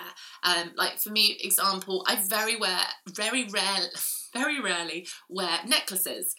Um, 0.42 0.72
like 0.76 0.98
for 0.98 1.10
me, 1.10 1.36
example, 1.44 2.04
I 2.08 2.22
very 2.26 2.56
wear, 2.56 2.80
very 3.10 3.44
rare, 3.44 3.80
very 4.32 4.58
rarely 4.58 5.06
wear 5.28 5.58
necklaces. 5.66 6.34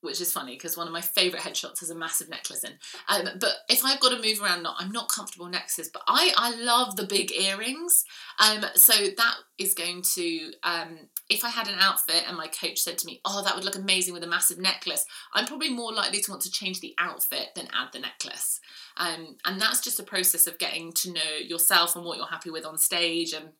Which 0.00 0.20
is 0.20 0.32
funny 0.32 0.54
because 0.54 0.76
one 0.76 0.86
of 0.86 0.92
my 0.92 1.00
favourite 1.00 1.42
headshots 1.44 1.80
has 1.80 1.90
a 1.90 1.94
massive 1.94 2.28
necklace 2.28 2.62
in. 2.62 2.74
Um, 3.08 3.34
but 3.40 3.50
if 3.68 3.84
I've 3.84 3.98
got 3.98 4.10
to 4.10 4.22
move 4.22 4.40
around, 4.40 4.62
not 4.62 4.76
I'm 4.78 4.92
not 4.92 5.08
comfortable 5.08 5.48
necklaces, 5.48 5.90
but 5.92 6.02
I 6.06 6.32
I 6.36 6.54
love 6.54 6.94
the 6.94 7.06
big 7.06 7.32
earrings. 7.32 8.04
Um, 8.38 8.64
so 8.76 8.92
that 8.92 9.34
is 9.58 9.74
going 9.74 10.02
to 10.14 10.52
um, 10.62 11.08
if 11.28 11.44
I 11.44 11.48
had 11.48 11.66
an 11.66 11.80
outfit 11.80 12.22
and 12.28 12.36
my 12.36 12.46
coach 12.46 12.78
said 12.78 12.96
to 12.98 13.06
me, 13.06 13.20
"Oh, 13.24 13.42
that 13.42 13.56
would 13.56 13.64
look 13.64 13.74
amazing 13.74 14.14
with 14.14 14.22
a 14.22 14.28
massive 14.28 14.58
necklace," 14.58 15.04
I'm 15.34 15.46
probably 15.46 15.70
more 15.70 15.92
likely 15.92 16.20
to 16.20 16.30
want 16.30 16.42
to 16.42 16.50
change 16.50 16.80
the 16.80 16.94
outfit 16.98 17.48
than 17.56 17.66
add 17.74 17.88
the 17.92 17.98
necklace. 17.98 18.60
Um, 18.96 19.36
and 19.44 19.60
that's 19.60 19.80
just 19.80 19.98
a 19.98 20.04
process 20.04 20.46
of 20.46 20.58
getting 20.58 20.92
to 20.92 21.12
know 21.12 21.36
yourself 21.44 21.96
and 21.96 22.04
what 22.04 22.18
you're 22.18 22.26
happy 22.26 22.50
with 22.50 22.64
on 22.64 22.78
stage 22.78 23.32
and 23.32 23.50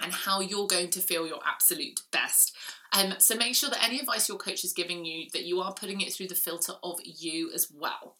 and 0.00 0.12
how 0.12 0.40
you're 0.40 0.66
going 0.66 0.90
to 0.90 1.00
feel 1.00 1.26
your 1.26 1.40
absolute 1.46 2.00
best. 2.12 2.56
Um, 2.92 3.14
so 3.18 3.36
make 3.36 3.54
sure 3.54 3.70
that 3.70 3.84
any 3.84 4.00
advice 4.00 4.28
your 4.28 4.38
coach 4.38 4.64
is 4.64 4.72
giving 4.72 5.04
you 5.04 5.28
that 5.32 5.44
you 5.44 5.60
are 5.60 5.74
putting 5.74 6.00
it 6.00 6.12
through 6.12 6.28
the 6.28 6.34
filter 6.34 6.74
of 6.82 7.00
you 7.04 7.50
as 7.54 7.70
well. 7.74 8.16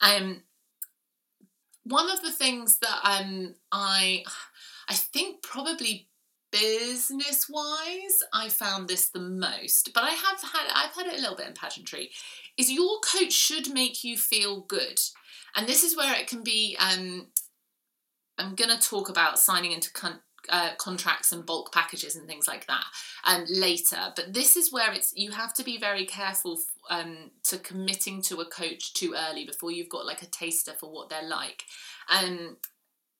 Um, 0.00 0.42
one 1.84 2.10
of 2.10 2.22
the 2.22 2.32
things 2.32 2.78
that 2.78 3.00
um, 3.04 3.54
I 3.70 4.24
I 4.88 4.94
think 4.94 5.42
probably 5.42 6.08
business 6.50 7.48
wise 7.48 8.22
I 8.32 8.48
found 8.48 8.88
this 8.88 9.08
the 9.08 9.20
most, 9.20 9.90
but 9.94 10.04
I 10.04 10.10
have 10.10 10.40
had 10.40 10.70
I've 10.74 10.94
had 10.94 11.06
it 11.06 11.18
a 11.18 11.20
little 11.20 11.36
bit 11.36 11.48
in 11.48 11.54
pageantry, 11.54 12.10
is 12.56 12.70
your 12.70 13.00
coach 13.00 13.32
should 13.32 13.72
make 13.72 14.04
you 14.04 14.16
feel 14.16 14.60
good. 14.60 15.00
And 15.56 15.66
this 15.68 15.84
is 15.84 15.96
where 15.96 16.14
it 16.14 16.26
can 16.26 16.42
be 16.42 16.76
um, 16.78 17.28
I'm 18.38 18.54
going 18.54 18.76
to 18.76 18.88
talk 18.88 19.08
about 19.08 19.38
signing 19.38 19.72
into 19.72 19.92
uh, 20.48 20.70
contracts 20.78 21.32
and 21.32 21.46
bulk 21.46 21.72
packages 21.72 22.16
and 22.16 22.26
things 22.26 22.46
like 22.48 22.66
that 22.66 22.84
um, 23.24 23.44
later. 23.48 24.12
But 24.14 24.32
this 24.32 24.56
is 24.56 24.72
where 24.72 24.92
it's 24.92 25.12
you 25.16 25.30
have 25.32 25.54
to 25.54 25.64
be 25.64 25.78
very 25.78 26.04
careful 26.06 26.58
um, 26.90 27.30
to 27.44 27.58
committing 27.58 28.22
to 28.22 28.40
a 28.40 28.46
coach 28.46 28.94
too 28.94 29.14
early 29.16 29.44
before 29.44 29.70
you've 29.70 29.88
got 29.88 30.06
like 30.06 30.22
a 30.22 30.26
taster 30.26 30.72
for 30.72 30.90
what 30.90 31.08
they're 31.08 31.28
like. 31.28 31.64
Um, 32.10 32.56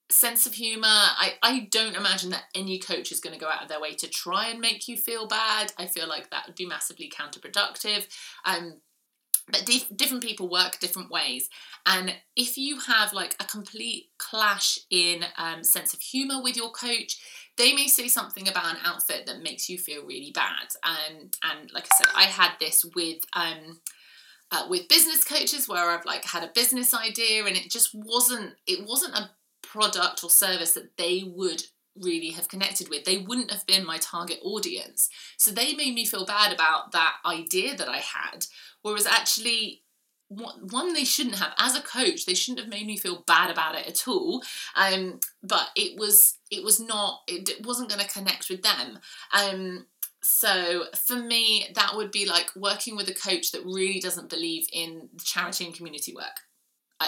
sense 0.09 0.45
of 0.45 0.53
humor 0.53 0.85
I, 0.87 1.33
I 1.41 1.67
don't 1.71 1.95
imagine 1.95 2.29
that 2.29 2.43
any 2.53 2.77
coach 2.77 3.11
is 3.11 3.19
going 3.19 3.33
to 3.33 3.39
go 3.39 3.49
out 3.49 3.63
of 3.63 3.69
their 3.69 3.81
way 3.81 3.95
to 3.95 4.07
try 4.07 4.49
and 4.49 4.59
make 4.59 4.87
you 4.87 4.97
feel 4.97 5.25
bad 5.25 5.73
i 5.79 5.87
feel 5.87 6.07
like 6.07 6.29
that 6.29 6.45
would 6.45 6.55
be 6.55 6.67
massively 6.67 7.09
counterproductive 7.09 8.05
um 8.45 8.81
but 9.51 9.65
dif- 9.65 9.95
different 9.95 10.23
people 10.23 10.49
work 10.49 10.79
different 10.79 11.11
ways. 11.11 11.49
And 11.85 12.15
if 12.35 12.57
you 12.57 12.79
have 12.79 13.13
like 13.13 13.35
a 13.39 13.45
complete 13.45 14.07
clash 14.17 14.79
in 14.89 15.23
um, 15.37 15.63
sense 15.63 15.93
of 15.93 16.01
humor 16.01 16.41
with 16.41 16.55
your 16.55 16.71
coach 16.71 17.19
they 17.57 17.73
may 17.73 17.87
say 17.87 18.07
something 18.07 18.47
about 18.47 18.75
an 18.75 18.81
outfit 18.83 19.25
that 19.25 19.41
makes 19.41 19.69
you 19.69 19.77
feel 19.77 20.05
really 20.05 20.31
bad. 20.33 20.67
And 20.83 21.33
and 21.43 21.71
like 21.73 21.85
i 21.85 21.95
said 21.97 22.07
i 22.15 22.23
had 22.23 22.51
this 22.59 22.85
with 22.95 23.19
um 23.33 23.79
uh, 24.51 24.67
with 24.69 24.87
business 24.87 25.23
coaches 25.23 25.67
where 25.67 25.89
I've 25.89 26.05
like 26.05 26.23
had 26.23 26.43
a 26.43 26.51
business 26.53 26.93
idea 26.93 27.45
and 27.45 27.55
it 27.55 27.69
just 27.69 27.89
wasn't 27.93 28.53
it 28.67 28.87
wasn't 28.87 29.15
a 29.15 29.31
product 29.63 30.23
or 30.23 30.29
service 30.29 30.73
that 30.73 30.97
they 30.97 31.23
would 31.25 31.63
really 31.99 32.31
have 32.31 32.47
connected 32.47 32.89
with. 32.89 33.05
They 33.05 33.17
wouldn't 33.17 33.51
have 33.51 33.65
been 33.65 33.85
my 33.85 33.97
target 33.97 34.39
audience. 34.43 35.09
So 35.37 35.51
they 35.51 35.73
made 35.73 35.95
me 35.95 36.05
feel 36.05 36.25
bad 36.25 36.53
about 36.53 36.91
that 36.91 37.15
idea 37.25 37.75
that 37.75 37.89
I 37.89 37.97
had, 37.97 38.45
whereas 38.81 39.05
actually 39.05 39.83
one 40.27 40.93
they 40.93 41.03
shouldn't 41.03 41.35
have 41.35 41.53
as 41.59 41.75
a 41.75 41.81
coach 41.81 42.25
they 42.25 42.33
shouldn't 42.33 42.59
have 42.59 42.69
made 42.69 42.87
me 42.87 42.97
feel 42.97 43.23
bad 43.27 43.51
about 43.51 43.75
it 43.75 43.85
at 43.85 44.07
all 44.07 44.41
um 44.75 45.19
but 45.43 45.67
it 45.75 45.99
was 45.99 46.39
it 46.49 46.63
was 46.63 46.79
not 46.79 47.19
it 47.27 47.63
wasn't 47.63 47.87
going 47.87 48.01
to 48.01 48.11
connect 48.11 48.49
with 48.49 48.63
them 48.63 48.97
um 49.39 49.85
so 50.23 50.85
for 51.05 51.15
me 51.15 51.67
that 51.75 51.95
would 51.95 52.11
be 52.11 52.25
like 52.25 52.49
working 52.55 52.95
with 52.95 53.07
a 53.07 53.13
coach 53.13 53.51
that 53.51 53.63
really 53.65 53.99
doesn't 53.99 54.29
believe 54.29 54.65
in 54.73 55.07
charity 55.23 55.63
and 55.63 55.75
community 55.75 56.13
work 56.15 56.41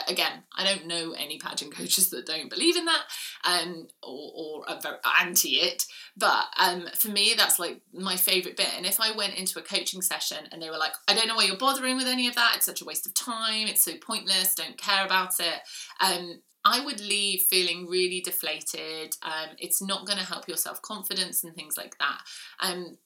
again, 0.08 0.44
I 0.56 0.64
don't 0.64 0.88
know 0.88 1.14
any 1.14 1.40
pageant 1.40 1.72
coaches 1.76 2.10
that 2.10 2.26
don't 2.26 2.50
believe 2.50 2.76
in 2.76 2.86
that 2.86 3.04
um, 3.46 3.88
or, 4.04 4.32
or 4.36 4.70
are 4.70 4.82
very 4.82 4.98
anti 5.22 5.56
it. 5.58 5.86
But 6.16 6.46
um, 6.60 6.88
for 6.96 7.10
me, 7.10 7.34
that's 7.38 7.60
like 7.60 7.82
my 7.94 8.16
favourite 8.16 8.58
bit. 8.58 8.74
And 8.76 8.86
if 8.86 9.00
I 9.00 9.16
went 9.16 9.36
into 9.36 9.60
a 9.60 9.64
coaching 9.64 10.02
session 10.02 10.48
and 10.52 10.62
they 10.62 10.70
were 10.70 10.78
like, 10.78 10.94
I 11.08 11.14
don't 11.14 11.28
know 11.28 11.36
why 11.36 11.46
you're 11.46 11.58
bothering 11.58 11.98
with 11.98 12.08
any 12.08 12.28
of 12.28 12.36
that, 12.36 12.54
it's 12.56 12.66
such 12.66 12.82
a 12.82 12.86
waste 12.86 13.08
of 13.08 13.14
time, 13.14 13.68
it's 13.68 13.84
so 13.84 13.94
pointless, 13.98 14.56
don't 14.56 14.78
care 14.78 15.06
about 15.06 15.40
it. 15.40 15.62
Um, 16.02 16.42
I 16.66 16.84
would 16.84 17.00
leave 17.00 17.44
feeling 17.44 17.88
really 17.88 18.20
deflated. 18.20 19.16
Um, 19.22 19.56
it's 19.58 19.82
not 19.82 20.06
going 20.06 20.20
to 20.20 20.26
help 20.26 20.48
your 20.48 20.58
self 20.58 20.82
confidence 20.82 21.44
and 21.44 21.56
things 21.56 21.78
like 21.78 21.98
that. 22.00 22.20
Um, 22.60 22.98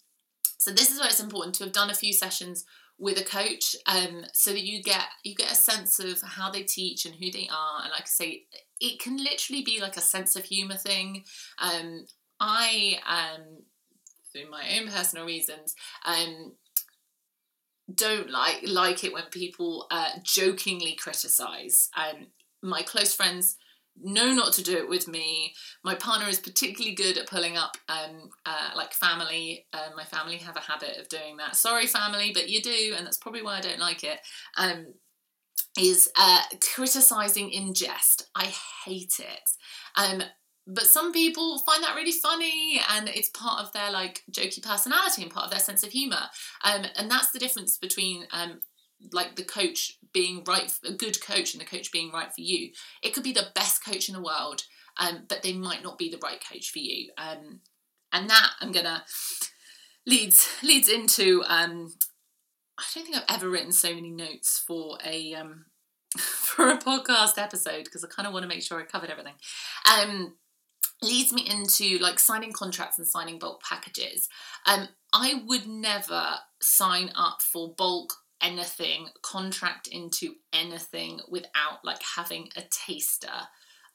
so 0.58 0.72
this 0.72 0.92
is 0.92 1.00
why 1.00 1.08
it's 1.08 1.20
important 1.20 1.56
to 1.56 1.64
have 1.64 1.74
done 1.74 1.90
a 1.90 1.96
few 1.96 2.14
sessions 2.14 2.66
with 3.02 3.20
a 3.20 3.24
coach 3.24 3.76
um, 3.88 4.24
so 4.32 4.52
that 4.52 4.62
you 4.62 4.82
get 4.84 5.06
you 5.24 5.34
get 5.36 5.52
a 5.52 5.56
sense 5.56 6.00
of 6.00 6.22
how 6.22 6.52
they 6.52 6.62
teach 6.62 7.06
and 7.06 7.16
who 7.16 7.32
they 7.32 7.50
are. 7.52 7.82
And 7.82 7.92
like 7.92 8.04
I 8.04 8.06
say 8.06 8.44
it 8.80 9.00
can 9.00 9.18
literally 9.18 9.64
be 9.64 9.82
like 9.82 9.98
a 9.98 10.02
sense 10.02 10.36
of 10.36 10.44
humor 10.44 10.78
thing. 10.78 11.24
Um, 11.60 12.06
I 12.40 13.00
um 13.10 13.64
through 14.32 14.50
my 14.50 14.80
own 14.80 14.88
personal 14.88 15.26
reasons 15.26 15.76
um 16.06 16.54
don't 17.94 18.30
like 18.30 18.62
like 18.66 19.04
it 19.04 19.12
when 19.12 19.26
people 19.32 19.88
uh, 19.92 20.12
jokingly 20.24 20.94
criticize 20.96 21.90
um 21.98 22.28
my 22.62 22.82
close 22.82 23.14
friends 23.14 23.58
know 24.00 24.34
not 24.34 24.54
to 24.54 24.64
do 24.64 24.78
it 24.78 24.90
with 24.90 25.08
me. 25.08 25.54
My 25.84 25.96
partner 25.96 26.28
is 26.28 26.40
particularly 26.40 26.96
good 26.96 27.18
at 27.18 27.28
pulling 27.28 27.58
up 27.58 27.78
um, 27.90 28.30
uh, 28.46 28.70
like 28.76 28.94
family. 28.94 29.66
Uh, 29.74 29.90
my 29.96 30.04
family 30.04 30.38
have 30.38 30.58
a 30.58 30.62
habit 30.62 30.98
of 30.98 31.10
doing 31.10 31.38
that. 31.38 31.56
Sorry, 31.56 31.88
family, 31.88 32.32
but 32.34 32.50
you 32.50 32.62
do, 32.62 32.94
and 32.96 33.06
that's 33.06 33.18
probably 33.18 33.44
why 33.44 33.58
I 33.58 33.62
don't 33.62 33.80
like 33.80 34.04
it. 34.04 34.20
Um, 34.58 34.88
is 35.80 36.10
uh, 36.18 36.42
criticizing 36.74 37.50
in 37.50 37.74
jest. 37.74 38.30
I 38.36 38.52
hate 38.86 39.20
it. 39.20 39.50
Um, 39.96 40.24
but 40.68 40.84
some 40.84 41.12
people 41.12 41.60
find 41.60 41.84
that 41.84 41.96
really 41.96 42.12
funny 42.12 42.80
and 42.90 43.10
it's 43.10 43.30
part 43.30 43.64
of 43.64 43.74
their 43.74 43.92
like 43.92 44.22
jokey 44.32 44.62
personality 44.62 45.24
and 45.24 45.32
part 45.32 45.46
of 45.46 45.52
their 45.52 45.60
sense 45.60 45.84
of 45.84 45.92
humor 45.92 46.22
um, 46.64 46.86
and 46.96 47.10
that's 47.10 47.32
the 47.32 47.40
difference 47.40 47.78
between 47.78 48.26
um, 48.32 48.60
like 49.12 49.36
the 49.36 49.44
coach 49.44 49.98
being 50.14 50.44
right, 50.46 50.72
a 50.86 50.94
good 50.94 51.22
coach, 51.22 51.54
and 51.54 51.62
the 51.62 51.66
coach 51.66 51.92
being 51.92 52.12
right 52.12 52.34
for 52.34 52.42
you. 52.42 52.72
It 53.02 53.14
could 53.14 53.24
be 53.24 53.34
the 53.34 53.48
best 53.56 53.84
coach 53.84 54.08
in 54.08 54.16
the 54.16 54.22
world, 54.22 54.64
um, 54.98 55.24
but 55.28 55.44
they 55.44 55.54
might 55.54 55.84
not 55.84 55.98
be 55.98 56.10
the 56.10 56.20
right 56.24 56.42
coach 56.52 56.72
for 56.72 56.80
you. 56.80 57.12
Um, 57.18 57.62
and 58.14 58.30
that 58.30 58.52
I'm 58.60 58.72
gonna 58.72 59.04
leads 60.06 60.48
leads 60.64 60.90
into. 60.90 61.44
Um, 61.48 61.94
I 62.78 62.84
don't 62.96 63.04
think 63.04 63.16
I've 63.16 63.36
ever 63.36 63.50
written 63.50 63.72
so 63.72 63.94
many 63.94 64.10
notes 64.10 64.64
for 64.66 64.98
a 65.06 65.34
um, 65.36 65.66
for 66.18 66.70
a 66.70 66.78
podcast 66.78 67.38
episode 67.38 67.86
because 67.86 68.04
I 68.04 68.08
kind 68.08 68.28
of 68.28 68.34
want 68.34 68.44
to 68.44 68.50
make 68.50 68.64
sure 68.64 68.80
I 68.80 68.84
covered 68.84 69.10
everything. 69.10 69.36
Um, 69.90 70.36
leads 71.02 71.34
me 71.34 71.48
into 71.50 71.98
like 72.00 72.20
signing 72.20 72.54
contracts 72.54 72.98
and 72.98 73.08
signing 73.08 73.40
bulk 73.40 73.62
packages. 73.64 74.30
Um, 74.66 74.90
I 75.14 75.44
would 75.46 75.68
never 75.68 76.36
sign 76.62 77.12
up 77.16 77.42
for 77.42 77.74
bulk 77.76 78.14
anything, 78.42 79.08
contract 79.22 79.88
into 79.88 80.36
anything 80.54 81.20
without 81.30 81.84
like 81.84 82.02
having 82.16 82.50
a 82.56 82.64
taster. 82.70 83.28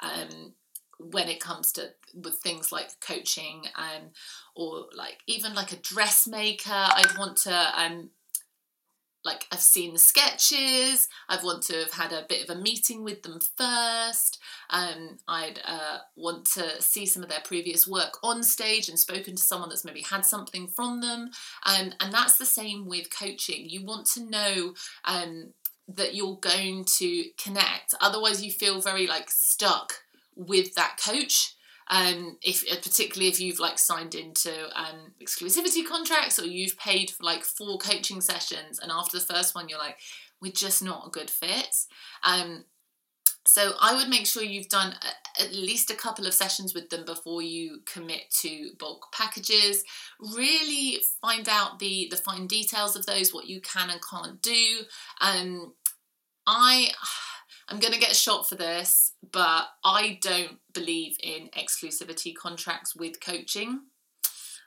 Um, 0.01 0.55
when 0.99 1.29
it 1.29 1.41
comes 1.41 1.73
to 1.73 1.91
with 2.15 2.39
things 2.39 2.73
like 2.73 2.89
coaching 3.01 3.65
um, 3.77 4.11
or 4.55 4.87
like 4.95 5.19
even 5.27 5.55
like 5.55 5.73
a 5.73 5.77
dressmaker, 5.77 6.71
I'd 6.71 7.19
want 7.19 7.37
to 7.39 7.81
um, 7.81 8.11
like 9.27 9.47
I've 9.53 9.61
seen 9.61 9.93
the 9.93 9.99
sketches. 9.99 11.09
I'd 11.29 11.43
want 11.43 11.63
to 11.65 11.75
have 11.75 11.93
had 11.93 12.13
a 12.13 12.25
bit 12.29 12.49
of 12.49 12.57
a 12.57 12.61
meeting 12.61 13.05
with 13.05 13.23
them 13.23 13.41
first. 13.57 14.39
Um, 14.71 15.19
I'd 15.29 15.61
uh, 15.67 15.99
want 16.15 16.47
to 16.55 16.81
see 16.81 17.05
some 17.05 17.23
of 17.23 17.29
their 17.29 17.41
previous 17.45 17.87
work 17.87 18.19
on 18.23 18.43
stage 18.43 18.89
and 18.89 18.99
spoken 18.99 19.37
to 19.37 19.43
someone 19.43 19.69
that's 19.69 19.85
maybe 19.85 20.03
had 20.03 20.25
something 20.25 20.69
from 20.69 21.01
them. 21.01 21.31
Um, 21.67 21.93
and 22.01 22.15
that's 22.15 22.39
the 22.39 22.47
same 22.47 22.87
with 22.87 23.17
coaching. 23.17 23.69
You 23.69 23.85
want 23.85 24.07
to 24.15 24.25
know 24.25 24.75
um, 25.05 25.53
that 25.89 26.15
you're 26.15 26.39
going 26.39 26.85
to 26.99 27.25
connect. 27.37 27.95
Otherwise, 28.01 28.45
you 28.45 28.51
feel 28.51 28.81
very 28.81 29.07
like 29.07 29.29
stuck 29.31 29.93
with 30.37 30.75
that 30.75 30.99
coach 31.05 31.56
um, 31.89 32.39
if 32.43 32.65
uh, 32.71 32.77
particularly 32.77 33.29
if 33.29 33.41
you've 33.41 33.61
like 33.61 33.79
signed 33.79 34.15
into 34.15 34.53
um, 34.79 35.13
exclusivity 35.23 35.87
contracts 35.87 36.39
or 36.39 36.45
you've 36.45 36.79
paid 36.79 37.11
for 37.11 37.23
like 37.25 37.45
four 37.45 37.79
coaching 37.79 38.21
sessions 38.21 38.79
and 38.79 38.91
after 38.91 39.19
the 39.19 39.25
first 39.25 39.55
one 39.55 39.69
you're 39.69 39.79
like 39.79 39.99
we're 40.41 40.53
just 40.53 40.83
not 40.83 41.07
a 41.07 41.11
good 41.11 41.31
fit 41.31 41.75
um, 42.25 42.65
so 43.47 43.73
I 43.81 43.95
would 43.95 44.09
make 44.09 44.27
sure 44.27 44.43
you've 44.43 44.69
done 44.69 44.93
a, 44.93 45.43
at 45.43 45.53
least 45.53 45.91
a 45.91 45.95
couple 45.95 46.27
of 46.27 46.35
sessions 46.35 46.75
with 46.75 46.91
them 46.91 47.05
before 47.05 47.43
you 47.43 47.81
commit 47.87 48.31
to 48.41 48.71
bulk 48.79 49.07
packages. 49.13 49.85
Really 50.35 51.01
find 51.23 51.49
out 51.49 51.79
the 51.79 52.09
the 52.11 52.17
fine 52.17 52.47
details 52.47 52.97
of 52.97 53.07
those, 53.07 53.33
what 53.33 53.47
you 53.47 53.61
can 53.61 53.91
and 53.91 54.01
can't 54.03 54.43
do. 54.43 54.81
Um, 55.21 55.75
I 56.47 56.91
I'm 57.69 57.81
going 57.81 57.93
to 57.93 58.01
get 58.01 58.15
shot 58.15 58.49
for 58.49 58.55
this, 58.55 59.06
but 59.33 59.67
I 59.85 60.19
don't 60.23 60.59
believe 60.73 61.17
in 61.23 61.49
exclusivity 61.57 62.35
contracts 62.35 62.95
with 62.95 63.21
coaching. 63.21 63.81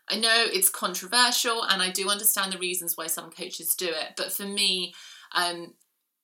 I 0.10 0.18
know 0.20 0.46
it's 0.48 0.70
controversial 0.70 1.64
and 1.64 1.82
I 1.82 1.92
do 1.92 2.10
understand 2.10 2.52
the 2.52 2.58
reasons 2.58 2.98
why 2.98 3.08
some 3.08 3.30
coaches 3.30 3.76
do 3.76 3.88
it, 3.88 4.14
but 4.18 4.32
for 4.32 4.44
me, 4.44 4.94
um, 5.36 5.76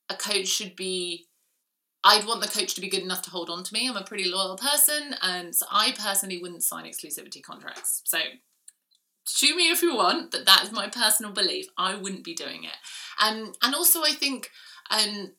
a 0.09 0.15
coach 0.15 0.47
should 0.47 0.75
be. 0.75 1.27
I'd 2.03 2.27
want 2.27 2.41
the 2.41 2.47
coach 2.47 2.75
to 2.75 2.81
be 2.81 2.88
good 2.88 3.01
enough 3.01 3.23
to 3.23 3.31
hold 3.31 3.49
on 3.49 3.63
to 3.63 3.73
me. 3.73 3.89
I'm 3.89 3.97
a 3.97 4.03
pretty 4.03 4.29
loyal 4.29 4.57
person, 4.57 5.15
and 5.23 5.55
so 5.55 5.65
I 5.71 5.91
personally 5.97 6.39
wouldn't 6.39 6.61
sign 6.61 6.85
exclusivity 6.85 7.41
contracts. 7.41 8.03
So 8.05 8.19
shoot 9.27 9.55
me 9.55 9.71
if 9.71 9.81
you 9.81 9.95
want, 9.95 10.29
but 10.29 10.45
that 10.45 10.63
is 10.63 10.71
my 10.71 10.88
personal 10.88 11.31
belief. 11.31 11.65
I 11.77 11.95
wouldn't 11.95 12.23
be 12.23 12.35
doing 12.35 12.63
it. 12.63 12.75
Um, 13.23 13.53
and 13.63 13.73
also, 13.73 14.03
I 14.03 14.11
think 14.11 14.51
um, 14.91 15.31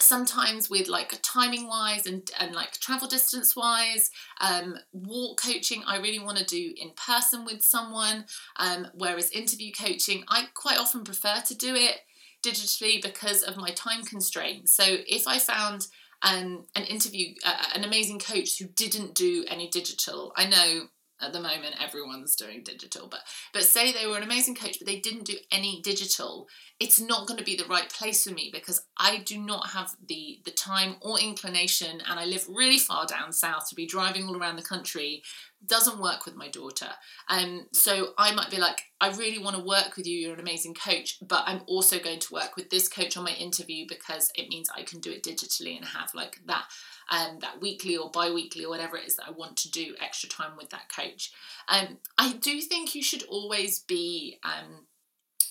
sometimes 0.00 0.70
with 0.70 0.88
like 0.88 1.18
timing 1.22 1.66
wise 1.66 2.06
and, 2.06 2.30
and 2.38 2.54
like 2.54 2.72
travel 2.72 3.08
distance 3.08 3.56
wise 3.56 4.10
um, 4.40 4.76
walk 4.92 5.40
coaching 5.42 5.82
i 5.86 5.96
really 5.98 6.18
want 6.18 6.38
to 6.38 6.44
do 6.44 6.72
in 6.80 6.90
person 6.90 7.44
with 7.44 7.62
someone 7.62 8.24
um, 8.56 8.86
whereas 8.94 9.30
interview 9.30 9.72
coaching 9.72 10.24
i 10.28 10.44
quite 10.54 10.78
often 10.78 11.04
prefer 11.04 11.42
to 11.46 11.54
do 11.56 11.74
it 11.74 12.00
digitally 12.42 13.02
because 13.02 13.42
of 13.42 13.56
my 13.56 13.70
time 13.70 14.04
constraints. 14.04 14.72
So 14.72 14.84
if 14.86 15.26
i 15.26 15.38
found 15.38 15.86
um, 16.22 16.64
an 16.74 16.84
interview 16.84 17.34
uh, 17.44 17.64
an 17.74 17.84
amazing 17.84 18.18
coach 18.18 18.58
who 18.58 18.66
didn't 18.66 19.14
do 19.14 19.44
any 19.48 19.68
digital 19.68 20.32
i 20.36 20.46
know 20.46 20.88
at 21.20 21.32
the 21.32 21.40
moment 21.40 21.74
everyone's 21.80 22.34
doing 22.34 22.62
digital 22.64 23.06
but 23.08 23.20
but 23.52 23.62
say 23.62 23.92
they 23.92 24.06
were 24.06 24.16
an 24.16 24.22
amazing 24.22 24.54
coach 24.54 24.78
but 24.78 24.86
they 24.86 24.98
didn't 24.98 25.24
do 25.24 25.36
any 25.52 25.80
digital 25.82 26.48
it's 26.80 27.00
not 27.00 27.26
going 27.26 27.38
to 27.38 27.44
be 27.44 27.56
the 27.56 27.64
right 27.64 27.88
place 27.92 28.24
for 28.24 28.32
me 28.32 28.50
because 28.52 28.84
I 28.96 29.18
do 29.18 29.38
not 29.38 29.70
have 29.70 29.96
the 30.06 30.40
the 30.44 30.52
time 30.52 30.96
or 31.00 31.18
inclination 31.18 32.00
and 32.08 32.20
I 32.20 32.24
live 32.24 32.46
really 32.48 32.78
far 32.78 33.04
down 33.06 33.32
south 33.32 33.68
to 33.68 33.74
be 33.74 33.86
driving 33.86 34.28
all 34.28 34.36
around 34.36 34.56
the 34.56 34.62
country 34.62 35.22
doesn't 35.66 36.00
work 36.00 36.24
with 36.24 36.36
my 36.36 36.48
daughter. 36.48 36.90
Um 37.28 37.66
so 37.72 38.10
I 38.16 38.32
might 38.32 38.50
be 38.50 38.58
like 38.58 38.82
I 39.00 39.10
really 39.10 39.42
want 39.42 39.56
to 39.56 39.62
work 39.62 39.96
with 39.96 40.06
you 40.06 40.18
you're 40.18 40.34
an 40.34 40.40
amazing 40.40 40.74
coach 40.74 41.18
but 41.20 41.42
I'm 41.46 41.62
also 41.66 41.98
going 41.98 42.20
to 42.20 42.32
work 42.34 42.54
with 42.56 42.70
this 42.70 42.88
coach 42.88 43.16
on 43.16 43.24
my 43.24 43.32
interview 43.32 43.84
because 43.88 44.30
it 44.36 44.48
means 44.48 44.68
I 44.74 44.82
can 44.82 45.00
do 45.00 45.10
it 45.10 45.24
digitally 45.24 45.76
and 45.76 45.84
have 45.84 46.14
like 46.14 46.38
that 46.46 46.64
um, 47.10 47.38
that 47.40 47.60
weekly 47.60 47.96
or 47.96 48.10
bi-weekly 48.10 48.64
or 48.64 48.68
whatever 48.68 48.96
it 48.96 49.06
is 49.06 49.16
that 49.16 49.26
I 49.26 49.32
want 49.32 49.56
to 49.58 49.70
do 49.70 49.94
extra 50.00 50.28
time 50.28 50.52
with 50.56 50.70
that 50.70 50.92
coach. 50.94 51.32
Um, 51.66 51.98
I 52.18 52.34
do 52.34 52.60
think 52.60 52.94
you 52.94 53.02
should 53.02 53.22
always 53.24 53.78
be 53.78 54.38
um, 54.44 54.86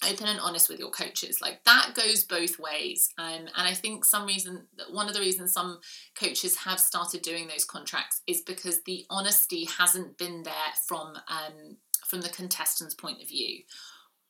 open 0.04 0.28
and 0.28 0.40
honest 0.40 0.70
with 0.70 0.80
your 0.80 0.92
coaches. 0.92 1.42
Like 1.42 1.64
that 1.66 1.94
goes 1.96 2.24
both 2.24 2.60
ways. 2.60 3.10
Um, 3.18 3.48
and 3.56 3.68
i 3.68 3.74
think 3.74 4.06
some 4.06 4.26
reason 4.26 4.64
one 4.92 5.08
of 5.08 5.14
the 5.14 5.20
reasons 5.20 5.54
some 5.54 5.80
coaches 6.16 6.58
have 6.58 6.80
started 6.80 7.22
doing 7.22 7.48
those 7.48 7.66
contracts 7.66 8.22
is 8.28 8.42
because 8.42 8.82
the 8.84 9.06
honesty 9.10 9.66
hasn't 9.66 10.18
been 10.18 10.44
there 10.44 10.54
from 10.88 11.16
um, 11.28 11.78
from 12.06 12.22
the 12.22 12.30
contestant's 12.30 12.96
point 12.96 13.22
of 13.22 13.28
view. 13.28 13.64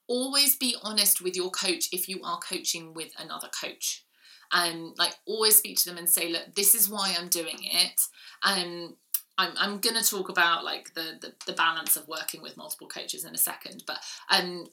Always 0.08 0.56
be 0.56 0.76
honest 0.84 1.22
with 1.22 1.36
your 1.36 1.52
coach 1.52 1.90
if 1.92 2.08
you 2.08 2.22
are 2.24 2.40
coaching 2.40 2.94
with 2.94 3.12
another 3.20 3.50
coach. 3.50 4.06
And 4.54 4.76
um, 4.76 4.94
like 4.98 5.16
always 5.26 5.58
speak 5.58 5.78
to 5.80 5.90
them 5.90 5.98
and 5.98 6.08
say 6.08 6.30
look 6.30 6.56
this 6.56 6.74
is 6.74 6.90
why 6.90 7.16
i'm 7.20 7.28
doing 7.28 7.58
it. 7.60 8.00
And 8.44 8.86
um, 8.86 8.96
I'm, 9.38 9.52
I'm 9.58 9.80
going 9.80 10.02
to 10.02 10.10
talk 10.10 10.30
about 10.30 10.64
like 10.64 10.94
the, 10.94 11.18
the, 11.22 11.34
the 11.46 11.54
balance 11.54 11.96
of 11.96 12.08
working 12.08 12.42
with 12.42 12.58
multiple 12.58 12.88
coaches 12.88 13.24
in 13.24 13.36
a 13.36 13.38
second 13.38 13.84
but 13.86 14.00
um 14.32 14.68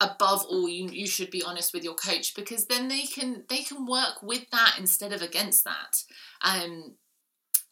above 0.00 0.44
all 0.48 0.68
you 0.68 0.88
you 0.90 1.06
should 1.06 1.30
be 1.30 1.42
honest 1.42 1.74
with 1.74 1.82
your 1.82 1.94
coach 1.94 2.34
because 2.34 2.66
then 2.66 2.88
they 2.88 3.02
can 3.02 3.42
they 3.48 3.62
can 3.62 3.84
work 3.84 4.22
with 4.22 4.48
that 4.50 4.76
instead 4.78 5.12
of 5.12 5.22
against 5.22 5.64
that 5.64 6.02
um 6.42 6.94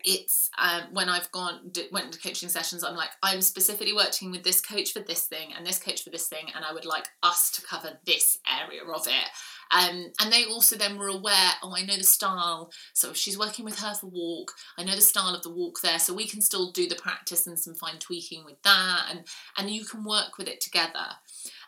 it's 0.06 0.50
um, 0.56 0.82
when 0.92 1.08
I've 1.08 1.30
gone 1.32 1.72
went 1.90 2.12
to 2.12 2.20
coaching 2.20 2.48
sessions, 2.48 2.84
I'm 2.84 2.94
like, 2.94 3.10
I'm 3.22 3.42
specifically 3.42 3.92
working 3.92 4.30
with 4.30 4.44
this 4.44 4.60
coach 4.60 4.92
for 4.92 5.00
this 5.00 5.24
thing 5.24 5.48
and 5.56 5.66
this 5.66 5.80
coach 5.80 6.04
for 6.04 6.10
this 6.10 6.28
thing, 6.28 6.46
and 6.54 6.64
I 6.64 6.72
would 6.72 6.84
like 6.84 7.08
us 7.24 7.50
to 7.52 7.62
cover 7.62 7.98
this 8.06 8.38
area 8.46 8.82
of 8.84 9.06
it. 9.06 9.28
Um, 9.72 10.12
and 10.20 10.32
they 10.32 10.44
also 10.44 10.76
then 10.76 10.96
were 10.96 11.08
aware, 11.08 11.50
oh, 11.60 11.74
I 11.76 11.84
know 11.84 11.96
the 11.96 12.04
style. 12.04 12.70
So 12.94 13.12
she's 13.14 13.36
working 13.36 13.64
with 13.64 13.80
her 13.80 13.94
for 13.94 14.06
walk, 14.06 14.52
I 14.78 14.84
know 14.84 14.94
the 14.94 15.00
style 15.00 15.34
of 15.34 15.42
the 15.42 15.50
walk 15.50 15.80
there, 15.82 15.98
so 15.98 16.14
we 16.14 16.28
can 16.28 16.40
still 16.40 16.70
do 16.70 16.88
the 16.88 16.94
practice 16.94 17.46
and 17.48 17.58
some 17.58 17.74
fine 17.74 17.98
tweaking 17.98 18.44
with 18.44 18.62
that, 18.62 19.06
and 19.10 19.24
and 19.58 19.70
you 19.70 19.84
can 19.84 20.04
work 20.04 20.38
with 20.38 20.46
it 20.46 20.60
together. 20.60 21.16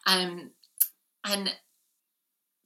Um, 0.09 0.51
and 1.25 1.53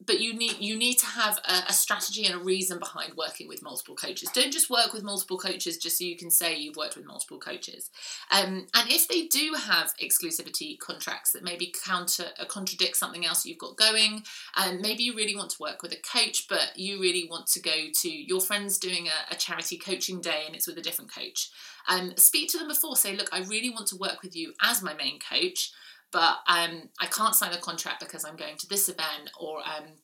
but 0.06 0.20
you 0.20 0.34
need 0.34 0.58
you 0.58 0.76
need 0.76 0.98
to 0.98 1.06
have 1.06 1.38
a, 1.44 1.68
a, 1.68 1.72
strategy 1.72 2.24
and 2.24 2.34
a 2.34 2.42
reason 2.42 2.78
behind 2.78 3.12
working 3.16 3.48
with 3.48 3.62
multiple 3.62 3.94
coaches. 3.94 4.30
Don't 4.32 4.52
just 4.52 4.70
work 4.70 4.92
with 4.92 5.02
multiple 5.02 5.38
coaches 5.38 5.76
just 5.76 5.98
so 5.98 6.04
you 6.04 6.16
can 6.16 6.30
say 6.30 6.56
you've 6.56 6.76
worked 6.76 6.96
with 6.96 7.06
multiple 7.06 7.38
coaches. 7.38 7.90
Um, 8.30 8.66
and 8.74 8.90
if 8.90 9.08
they 9.08 9.26
do 9.26 9.54
have 9.56 9.92
exclusivity 10.02 10.78
contracts 10.78 11.32
that 11.32 11.44
maybe 11.44 11.72
counter 11.84 12.26
uh, 12.38 12.44
contradict 12.46 12.96
something 12.96 13.24
else 13.24 13.44
you've 13.44 13.58
got 13.58 13.76
going, 13.76 14.22
and 14.56 14.76
um, 14.76 14.82
maybe 14.82 15.02
you 15.02 15.14
really 15.14 15.36
want 15.36 15.50
to 15.50 15.60
work 15.60 15.82
with 15.82 15.92
a 15.92 16.18
coach, 16.18 16.46
but 16.48 16.72
you 16.76 17.00
really 17.00 17.28
want 17.28 17.46
to 17.48 17.60
go 17.60 17.86
to 18.00 18.10
your 18.10 18.40
friends 18.40 18.78
doing 18.78 19.06
a, 19.08 19.34
a 19.34 19.36
charity 19.36 19.78
coaching 19.78 20.20
day 20.20 20.44
and 20.46 20.54
it's 20.54 20.66
with 20.66 20.78
a 20.78 20.82
different 20.82 21.14
coach. 21.14 21.50
Um, 21.88 22.14
speak 22.16 22.50
to 22.50 22.58
them 22.58 22.68
before. 22.68 22.96
Say, 22.96 23.16
look, 23.16 23.28
I 23.32 23.40
really 23.40 23.70
want 23.70 23.86
to 23.88 23.96
work 23.96 24.22
with 24.22 24.34
you 24.34 24.52
as 24.62 24.82
my 24.82 24.94
main 24.94 25.18
coach 25.18 25.72
but 26.12 26.38
um, 26.46 26.88
I 27.00 27.06
can't 27.10 27.34
sign 27.34 27.52
a 27.52 27.58
contract 27.58 28.00
because 28.00 28.24
I'm 28.24 28.36
going 28.36 28.56
to 28.58 28.68
this 28.68 28.88
event 28.88 29.30
or 29.40 29.58
um, 29.58 29.94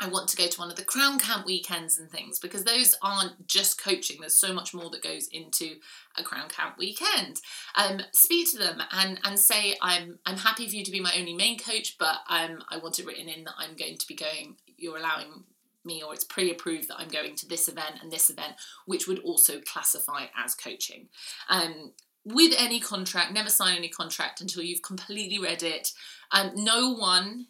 I 0.00 0.08
want 0.08 0.28
to 0.28 0.36
go 0.36 0.46
to 0.46 0.58
one 0.58 0.70
of 0.70 0.76
the 0.76 0.84
Crown 0.84 1.18
Camp 1.18 1.46
weekends 1.46 1.98
and 1.98 2.10
things 2.10 2.38
because 2.38 2.64
those 2.64 2.96
aren't 3.02 3.46
just 3.46 3.82
coaching. 3.82 4.16
There's 4.20 4.38
so 4.38 4.52
much 4.52 4.74
more 4.74 4.90
that 4.90 5.02
goes 5.02 5.28
into 5.28 5.76
a 6.18 6.22
Crown 6.22 6.48
Camp 6.48 6.76
weekend. 6.78 7.40
Um, 7.76 8.00
speak 8.12 8.50
to 8.52 8.58
them 8.58 8.82
and 8.92 9.20
and 9.24 9.38
say 9.38 9.76
I'm 9.80 10.18
I'm 10.26 10.38
happy 10.38 10.68
for 10.68 10.74
you 10.74 10.84
to 10.84 10.90
be 10.90 11.00
my 11.00 11.12
only 11.16 11.34
main 11.34 11.58
coach, 11.58 11.96
but 11.98 12.18
um, 12.28 12.64
I 12.70 12.78
want 12.78 12.98
it 12.98 13.06
written 13.06 13.28
in 13.28 13.44
that 13.44 13.54
I'm 13.58 13.76
going 13.76 13.98
to 13.98 14.06
be 14.06 14.14
going. 14.14 14.56
You're 14.76 14.98
allowing 14.98 15.44
me 15.84 16.02
or 16.02 16.14
it's 16.14 16.24
pre-approved 16.24 16.88
that 16.88 16.98
I'm 16.98 17.08
going 17.08 17.36
to 17.36 17.46
this 17.46 17.68
event 17.68 17.96
and 18.02 18.10
this 18.10 18.30
event, 18.30 18.54
which 18.86 19.06
would 19.06 19.18
also 19.20 19.60
classify 19.60 20.26
as 20.36 20.54
coaching. 20.54 21.08
Um, 21.50 21.92
with 22.24 22.54
any 22.58 22.80
contract, 22.80 23.32
never 23.32 23.50
sign 23.50 23.76
any 23.76 23.88
contract 23.88 24.40
until 24.40 24.62
you've 24.62 24.82
completely 24.82 25.38
read 25.38 25.62
it. 25.62 25.92
Um, 26.32 26.52
no 26.54 26.92
one 26.92 27.48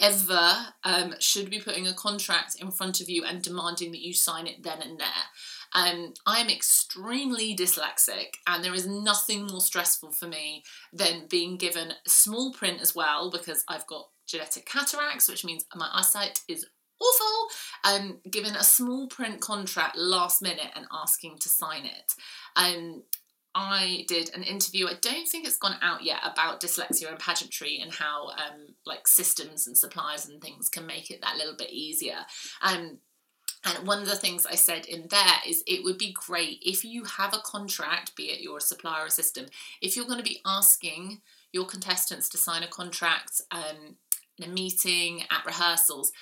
ever 0.00 0.52
um, 0.84 1.14
should 1.20 1.50
be 1.50 1.60
putting 1.60 1.86
a 1.86 1.94
contract 1.94 2.56
in 2.60 2.70
front 2.70 3.00
of 3.00 3.08
you 3.08 3.24
and 3.24 3.42
demanding 3.42 3.92
that 3.92 4.04
you 4.04 4.12
sign 4.12 4.46
it 4.46 4.62
then 4.62 4.82
and 4.82 5.00
there. 5.00 5.06
Um, 5.74 6.14
I 6.26 6.38
am 6.38 6.48
extremely 6.48 7.56
dyslexic, 7.56 8.36
and 8.46 8.62
there 8.62 8.74
is 8.74 8.86
nothing 8.86 9.46
more 9.46 9.60
stressful 9.60 10.12
for 10.12 10.26
me 10.26 10.64
than 10.92 11.26
being 11.28 11.56
given 11.56 11.92
small 12.06 12.52
print 12.52 12.80
as 12.80 12.94
well 12.94 13.30
because 13.30 13.64
I've 13.68 13.86
got 13.86 14.08
genetic 14.26 14.66
cataracts, 14.66 15.28
which 15.28 15.44
means 15.44 15.64
my 15.74 15.88
eyesight 15.92 16.40
is 16.48 16.66
awful. 17.00 17.48
Um, 17.84 18.18
given 18.30 18.54
a 18.54 18.64
small 18.64 19.06
print 19.08 19.40
contract 19.40 19.96
last 19.96 20.42
minute 20.42 20.70
and 20.74 20.86
asking 20.92 21.38
to 21.40 21.48
sign 21.48 21.84
it. 21.84 22.12
Um, 22.56 23.02
I 23.58 24.04
did 24.06 24.30
an 24.34 24.42
interview. 24.42 24.86
I 24.86 24.98
don't 25.00 25.26
think 25.26 25.46
it's 25.46 25.56
gone 25.56 25.76
out 25.80 26.04
yet 26.04 26.18
about 26.22 26.60
dyslexia 26.60 27.08
and 27.08 27.18
pageantry 27.18 27.80
and 27.82 27.90
how 27.90 28.28
um, 28.28 28.74
like 28.84 29.08
systems 29.08 29.66
and 29.66 29.76
suppliers 29.76 30.28
and 30.28 30.42
things 30.42 30.68
can 30.68 30.84
make 30.84 31.10
it 31.10 31.22
that 31.22 31.38
little 31.38 31.56
bit 31.56 31.70
easier. 31.70 32.18
Um, 32.62 32.98
and 33.64 33.86
one 33.86 34.02
of 34.02 34.08
the 34.08 34.14
things 34.14 34.44
I 34.44 34.56
said 34.56 34.84
in 34.84 35.06
there 35.08 35.40
is 35.48 35.64
it 35.66 35.82
would 35.84 35.96
be 35.96 36.12
great 36.12 36.58
if 36.60 36.84
you 36.84 37.04
have 37.04 37.32
a 37.32 37.38
contract, 37.38 38.14
be 38.14 38.24
it 38.24 38.42
your 38.42 38.60
supplier 38.60 39.06
or 39.06 39.08
system, 39.08 39.46
if 39.80 39.96
you're 39.96 40.04
going 40.04 40.18
to 40.18 40.22
be 40.22 40.42
asking 40.44 41.22
your 41.50 41.64
contestants 41.64 42.28
to 42.28 42.38
sign 42.38 42.62
a 42.62 42.68
contract 42.68 43.40
um, 43.50 43.96
in 44.36 44.50
a 44.50 44.52
meeting, 44.52 45.22
at 45.30 45.46
rehearsals, 45.46 46.12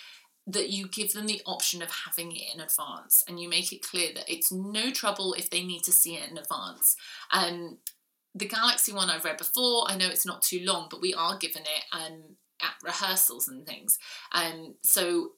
that 0.47 0.69
you 0.71 0.89
give 0.89 1.13
them 1.13 1.27
the 1.27 1.41
option 1.47 1.83
of 1.83 1.91
having 1.91 2.33
it 2.33 2.55
in 2.55 2.61
advance 2.61 3.25
and 3.27 3.41
you 3.41 3.49
make 3.49 3.73
it 3.73 3.83
clear 3.83 4.13
that 4.15 4.31
it's 4.31 4.53
no 4.53 4.91
trouble 4.91 5.35
if 5.35 5.49
they 5.49 5.63
need 5.63 5.83
to 5.85 5.93
see 5.93 6.17
it 6.17 6.31
in 6.31 6.37
advance. 6.37 6.97
Um, 7.33 7.79
the 8.35 8.47
Galaxy 8.47 8.93
one 8.93 9.09
I've 9.09 9.25
read 9.25 9.39
before, 9.39 9.85
I 9.89 9.97
know 9.97 10.09
it's 10.09 10.27
not 10.27 10.43
too 10.43 10.61
long, 10.63 10.89
but 10.91 11.01
we 11.01 11.15
are 11.15 11.39
given 11.39 11.63
it 11.63 11.85
um, 11.93 12.37
at 12.61 12.75
rehearsals 12.83 13.49
and 13.49 13.67
things. 13.67 13.99
Um, 14.33 14.75
so 14.83 15.31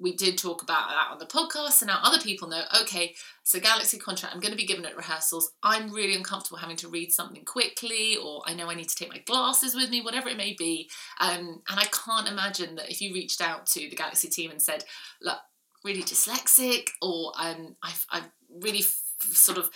we 0.00 0.16
did 0.16 0.38
talk 0.38 0.62
about 0.62 0.88
that 0.88 1.08
on 1.12 1.18
the 1.18 1.26
podcast, 1.26 1.82
and 1.82 1.88
now 1.88 2.00
other 2.02 2.20
people 2.20 2.48
know 2.48 2.62
okay, 2.82 3.14
so 3.42 3.60
Galaxy 3.60 3.98
contract, 3.98 4.34
I'm 4.34 4.40
going 4.40 4.52
to 4.52 4.56
be 4.56 4.66
given 4.66 4.84
at 4.86 4.96
rehearsals. 4.96 5.52
I'm 5.62 5.92
really 5.92 6.14
uncomfortable 6.14 6.58
having 6.58 6.76
to 6.76 6.88
read 6.88 7.12
something 7.12 7.44
quickly, 7.44 8.16
or 8.16 8.42
I 8.46 8.54
know 8.54 8.70
I 8.70 8.74
need 8.74 8.88
to 8.88 8.96
take 8.96 9.10
my 9.10 9.18
glasses 9.18 9.74
with 9.74 9.90
me, 9.90 10.00
whatever 10.00 10.28
it 10.28 10.36
may 10.36 10.54
be. 10.54 10.88
Um, 11.20 11.62
and 11.68 11.78
I 11.78 11.84
can't 11.84 12.28
imagine 12.28 12.76
that 12.76 12.90
if 12.90 13.00
you 13.00 13.12
reached 13.12 13.40
out 13.40 13.66
to 13.66 13.80
the 13.80 13.96
Galaxy 13.96 14.28
team 14.28 14.50
and 14.50 14.62
said, 14.62 14.84
look, 15.20 15.38
really 15.84 16.02
dyslexic, 16.02 16.88
or 17.02 17.32
um, 17.38 17.76
I've, 17.82 18.06
I've 18.10 18.28
really 18.62 18.80
f- 18.80 19.02
sort 19.32 19.58
of 19.58 19.70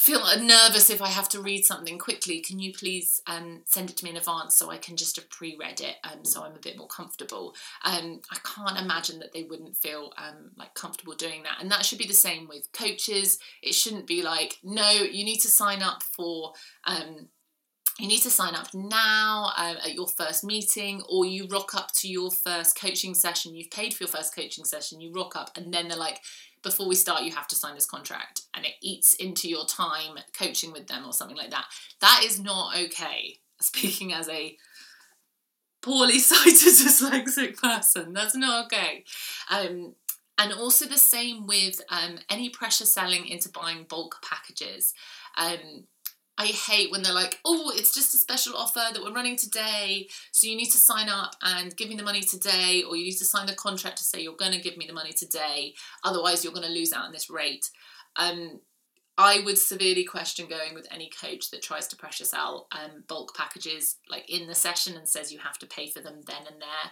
feel 0.00 0.24
nervous 0.40 0.88
if 0.88 1.02
I 1.02 1.08
have 1.08 1.28
to 1.28 1.42
read 1.42 1.66
something 1.66 1.98
quickly. 1.98 2.40
Can 2.40 2.58
you 2.58 2.72
please 2.72 3.20
um, 3.26 3.60
send 3.66 3.90
it 3.90 3.98
to 3.98 4.04
me 4.04 4.10
in 4.10 4.16
advance 4.16 4.56
so 4.56 4.70
I 4.70 4.78
can 4.78 4.96
just 4.96 5.16
have 5.16 5.28
pre-read 5.28 5.82
it, 5.82 5.96
um, 6.04 6.24
so 6.24 6.42
I'm 6.42 6.54
a 6.54 6.58
bit 6.58 6.78
more 6.78 6.88
comfortable. 6.88 7.54
Um, 7.84 8.22
I 8.30 8.38
can't 8.42 8.80
imagine 8.80 9.18
that 9.18 9.34
they 9.34 9.42
wouldn't 9.42 9.76
feel 9.76 10.14
um, 10.16 10.52
like 10.56 10.72
comfortable 10.72 11.14
doing 11.14 11.42
that, 11.42 11.58
and 11.60 11.70
that 11.70 11.84
should 11.84 11.98
be 11.98 12.06
the 12.06 12.14
same 12.14 12.48
with 12.48 12.72
coaches. 12.72 13.38
It 13.62 13.74
shouldn't 13.74 14.06
be 14.06 14.22
like, 14.22 14.56
no, 14.64 14.90
you 14.90 15.22
need 15.22 15.40
to 15.40 15.48
sign 15.48 15.82
up 15.82 16.02
for. 16.02 16.54
Um, 18.00 18.04
you 18.04 18.08
need 18.08 18.22
to 18.22 18.30
sign 18.30 18.54
up 18.54 18.72
now 18.74 19.52
uh, 19.56 19.74
at 19.84 19.94
your 19.94 20.08
first 20.08 20.44
meeting, 20.44 21.02
or 21.08 21.24
you 21.24 21.46
rock 21.48 21.74
up 21.74 21.92
to 21.96 22.08
your 22.08 22.30
first 22.30 22.78
coaching 22.78 23.14
session. 23.14 23.54
You've 23.54 23.70
paid 23.70 23.94
for 23.94 24.04
your 24.04 24.08
first 24.08 24.34
coaching 24.34 24.64
session, 24.64 25.00
you 25.00 25.12
rock 25.12 25.36
up, 25.36 25.50
and 25.56 25.72
then 25.72 25.88
they're 25.88 25.98
like, 25.98 26.20
before 26.62 26.88
we 26.88 26.94
start, 26.94 27.22
you 27.22 27.32
have 27.32 27.48
to 27.48 27.56
sign 27.56 27.74
this 27.74 27.86
contract 27.86 28.42
and 28.54 28.66
it 28.66 28.72
eats 28.82 29.14
into 29.14 29.48
your 29.48 29.64
time 29.64 30.18
coaching 30.38 30.72
with 30.72 30.88
them 30.88 31.06
or 31.06 31.12
something 31.14 31.36
like 31.36 31.50
that. 31.50 31.64
That 32.02 32.22
is 32.24 32.38
not 32.38 32.76
okay. 32.76 33.38
Speaking 33.62 34.12
as 34.12 34.28
a 34.28 34.56
poorly 35.80 36.18
sighted 36.18 36.54
dyslexic 36.54 37.56
person, 37.56 38.12
that's 38.12 38.36
not 38.36 38.66
okay. 38.66 39.04
Um, 39.50 39.94
and 40.36 40.52
also 40.52 40.86
the 40.86 40.98
same 40.98 41.46
with 41.46 41.80
um, 41.90 42.18
any 42.30 42.50
pressure 42.50 42.86
selling 42.86 43.26
into 43.26 43.50
buying 43.50 43.84
bulk 43.88 44.22
packages. 44.22 44.94
I 46.40 46.46
hate 46.46 46.90
when 46.90 47.02
they're 47.02 47.12
like, 47.12 47.38
oh, 47.44 47.70
it's 47.74 47.94
just 47.94 48.14
a 48.14 48.18
special 48.18 48.56
offer 48.56 48.80
that 48.94 49.02
we're 49.02 49.12
running 49.12 49.36
today. 49.36 50.08
So 50.32 50.46
you 50.46 50.56
need 50.56 50.70
to 50.70 50.78
sign 50.78 51.10
up 51.10 51.36
and 51.42 51.76
give 51.76 51.90
me 51.90 51.96
the 51.96 52.02
money 52.02 52.22
today, 52.22 52.82
or 52.82 52.96
you 52.96 53.04
need 53.04 53.18
to 53.18 53.26
sign 53.26 53.44
the 53.44 53.52
contract 53.52 53.98
to 53.98 54.04
say 54.04 54.22
you're 54.22 54.32
going 54.32 54.52
to 54.52 54.60
give 54.60 54.78
me 54.78 54.86
the 54.86 54.94
money 54.94 55.12
today. 55.12 55.74
Otherwise, 56.02 56.42
you're 56.42 56.54
going 56.54 56.66
to 56.66 56.72
lose 56.72 56.94
out 56.94 57.04
on 57.04 57.12
this 57.12 57.28
rate. 57.28 57.68
Um, 58.16 58.60
I 59.18 59.40
would 59.44 59.58
severely 59.58 60.04
question 60.04 60.48
going 60.48 60.72
with 60.72 60.88
any 60.90 61.10
coach 61.10 61.50
that 61.50 61.60
tries 61.60 61.86
to 61.88 61.96
pressure 61.96 62.24
sell 62.24 62.68
um, 62.72 63.04
bulk 63.06 63.36
packages 63.36 63.96
like 64.08 64.24
in 64.30 64.46
the 64.46 64.54
session 64.54 64.96
and 64.96 65.06
says 65.06 65.30
you 65.30 65.40
have 65.40 65.58
to 65.58 65.66
pay 65.66 65.90
for 65.90 66.00
them 66.00 66.22
then 66.26 66.46
and 66.50 66.58
there. 66.58 66.90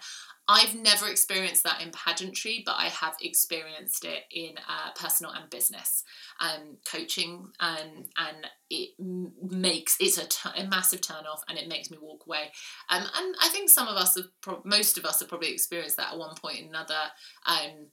I've 0.50 0.74
never 0.74 1.08
experienced 1.08 1.62
that 1.64 1.82
in 1.82 1.90
pageantry, 1.90 2.62
but 2.64 2.76
I 2.78 2.86
have 2.86 3.14
experienced 3.20 4.06
it 4.06 4.22
in 4.30 4.54
uh, 4.56 4.92
personal 4.96 5.32
and 5.32 5.50
business 5.50 6.04
um, 6.40 6.78
coaching, 6.90 7.50
and 7.60 8.08
and 8.16 8.46
it 8.70 8.90
makes 8.98 9.98
it's 10.00 10.16
a, 10.16 10.26
t- 10.26 10.60
a 10.62 10.66
massive 10.66 11.02
turn 11.02 11.26
off, 11.30 11.42
and 11.48 11.58
it 11.58 11.68
makes 11.68 11.90
me 11.90 11.98
walk 12.00 12.24
away. 12.26 12.50
Um, 12.88 13.02
and 13.02 13.34
I 13.42 13.48
think 13.50 13.68
some 13.68 13.88
of 13.88 13.96
us 13.96 14.16
have, 14.16 14.26
pro- 14.40 14.62
most 14.64 14.96
of 14.96 15.04
us 15.04 15.20
have 15.20 15.28
probably 15.28 15.52
experienced 15.52 15.98
that 15.98 16.12
at 16.12 16.18
one 16.18 16.34
point 16.34 16.62
or 16.62 16.68
another. 16.68 17.00
Um, 17.46 17.88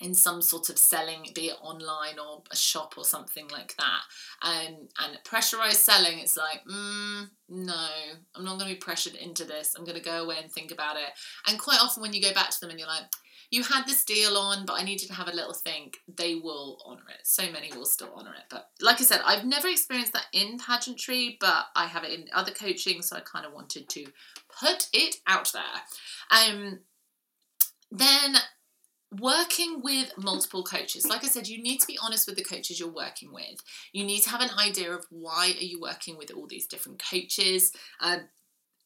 in 0.00 0.14
some 0.14 0.40
sort 0.40 0.68
of 0.68 0.78
selling, 0.78 1.26
be 1.34 1.48
it 1.48 1.56
online 1.60 2.18
or 2.18 2.42
a 2.50 2.56
shop 2.56 2.94
or 2.96 3.04
something 3.04 3.48
like 3.48 3.74
that. 3.76 4.00
Um, 4.42 4.88
and 5.00 5.18
pressurized 5.24 5.80
selling, 5.80 6.18
it's 6.20 6.36
like, 6.36 6.64
mm, 6.70 7.28
no, 7.48 7.86
I'm 8.34 8.44
not 8.44 8.58
going 8.58 8.68
to 8.68 8.74
be 8.74 8.80
pressured 8.80 9.14
into 9.14 9.44
this. 9.44 9.74
I'm 9.76 9.84
going 9.84 9.98
to 9.98 10.04
go 10.04 10.22
away 10.22 10.36
and 10.40 10.50
think 10.50 10.70
about 10.70 10.96
it. 10.96 11.10
And 11.46 11.58
quite 11.58 11.80
often, 11.80 12.02
when 12.02 12.12
you 12.12 12.22
go 12.22 12.32
back 12.32 12.50
to 12.50 12.60
them 12.60 12.70
and 12.70 12.78
you're 12.78 12.88
like, 12.88 13.06
you 13.50 13.62
had 13.62 13.86
this 13.86 14.04
deal 14.04 14.36
on, 14.36 14.66
but 14.66 14.78
I 14.78 14.84
need 14.84 14.98
to 14.98 15.14
have 15.14 15.28
a 15.28 15.34
little 15.34 15.54
think, 15.54 15.96
they 16.06 16.34
will 16.34 16.82
honour 16.86 17.08
it. 17.08 17.26
So 17.26 17.50
many 17.50 17.70
will 17.74 17.86
still 17.86 18.12
honour 18.14 18.34
it. 18.34 18.44
But 18.50 18.68
like 18.80 19.00
I 19.00 19.04
said, 19.04 19.22
I've 19.24 19.46
never 19.46 19.68
experienced 19.68 20.12
that 20.12 20.26
in 20.32 20.58
pageantry, 20.58 21.38
but 21.40 21.66
I 21.74 21.86
have 21.86 22.04
it 22.04 22.12
in 22.12 22.26
other 22.32 22.52
coaching, 22.52 23.00
so 23.00 23.16
I 23.16 23.20
kind 23.20 23.46
of 23.46 23.54
wanted 23.54 23.88
to 23.88 24.06
put 24.60 24.88
it 24.92 25.16
out 25.26 25.50
there. 25.54 25.62
Um, 26.30 26.80
then 27.90 28.36
working 29.10 29.80
with 29.82 30.12
multiple 30.18 30.62
coaches 30.62 31.08
like 31.08 31.24
i 31.24 31.26
said 31.26 31.48
you 31.48 31.62
need 31.62 31.78
to 31.78 31.86
be 31.86 31.98
honest 32.02 32.26
with 32.26 32.36
the 32.36 32.44
coaches 32.44 32.78
you're 32.78 32.88
working 32.88 33.32
with. 33.32 33.60
You 33.92 34.04
need 34.04 34.20
to 34.20 34.30
have 34.30 34.40
an 34.40 34.50
idea 34.58 34.92
of 34.92 35.06
why 35.10 35.54
are 35.58 35.64
you 35.64 35.80
working 35.80 36.16
with 36.16 36.30
all 36.30 36.46
these 36.46 36.66
different 36.66 37.02
coaches. 37.02 37.72
Um, 38.00 38.28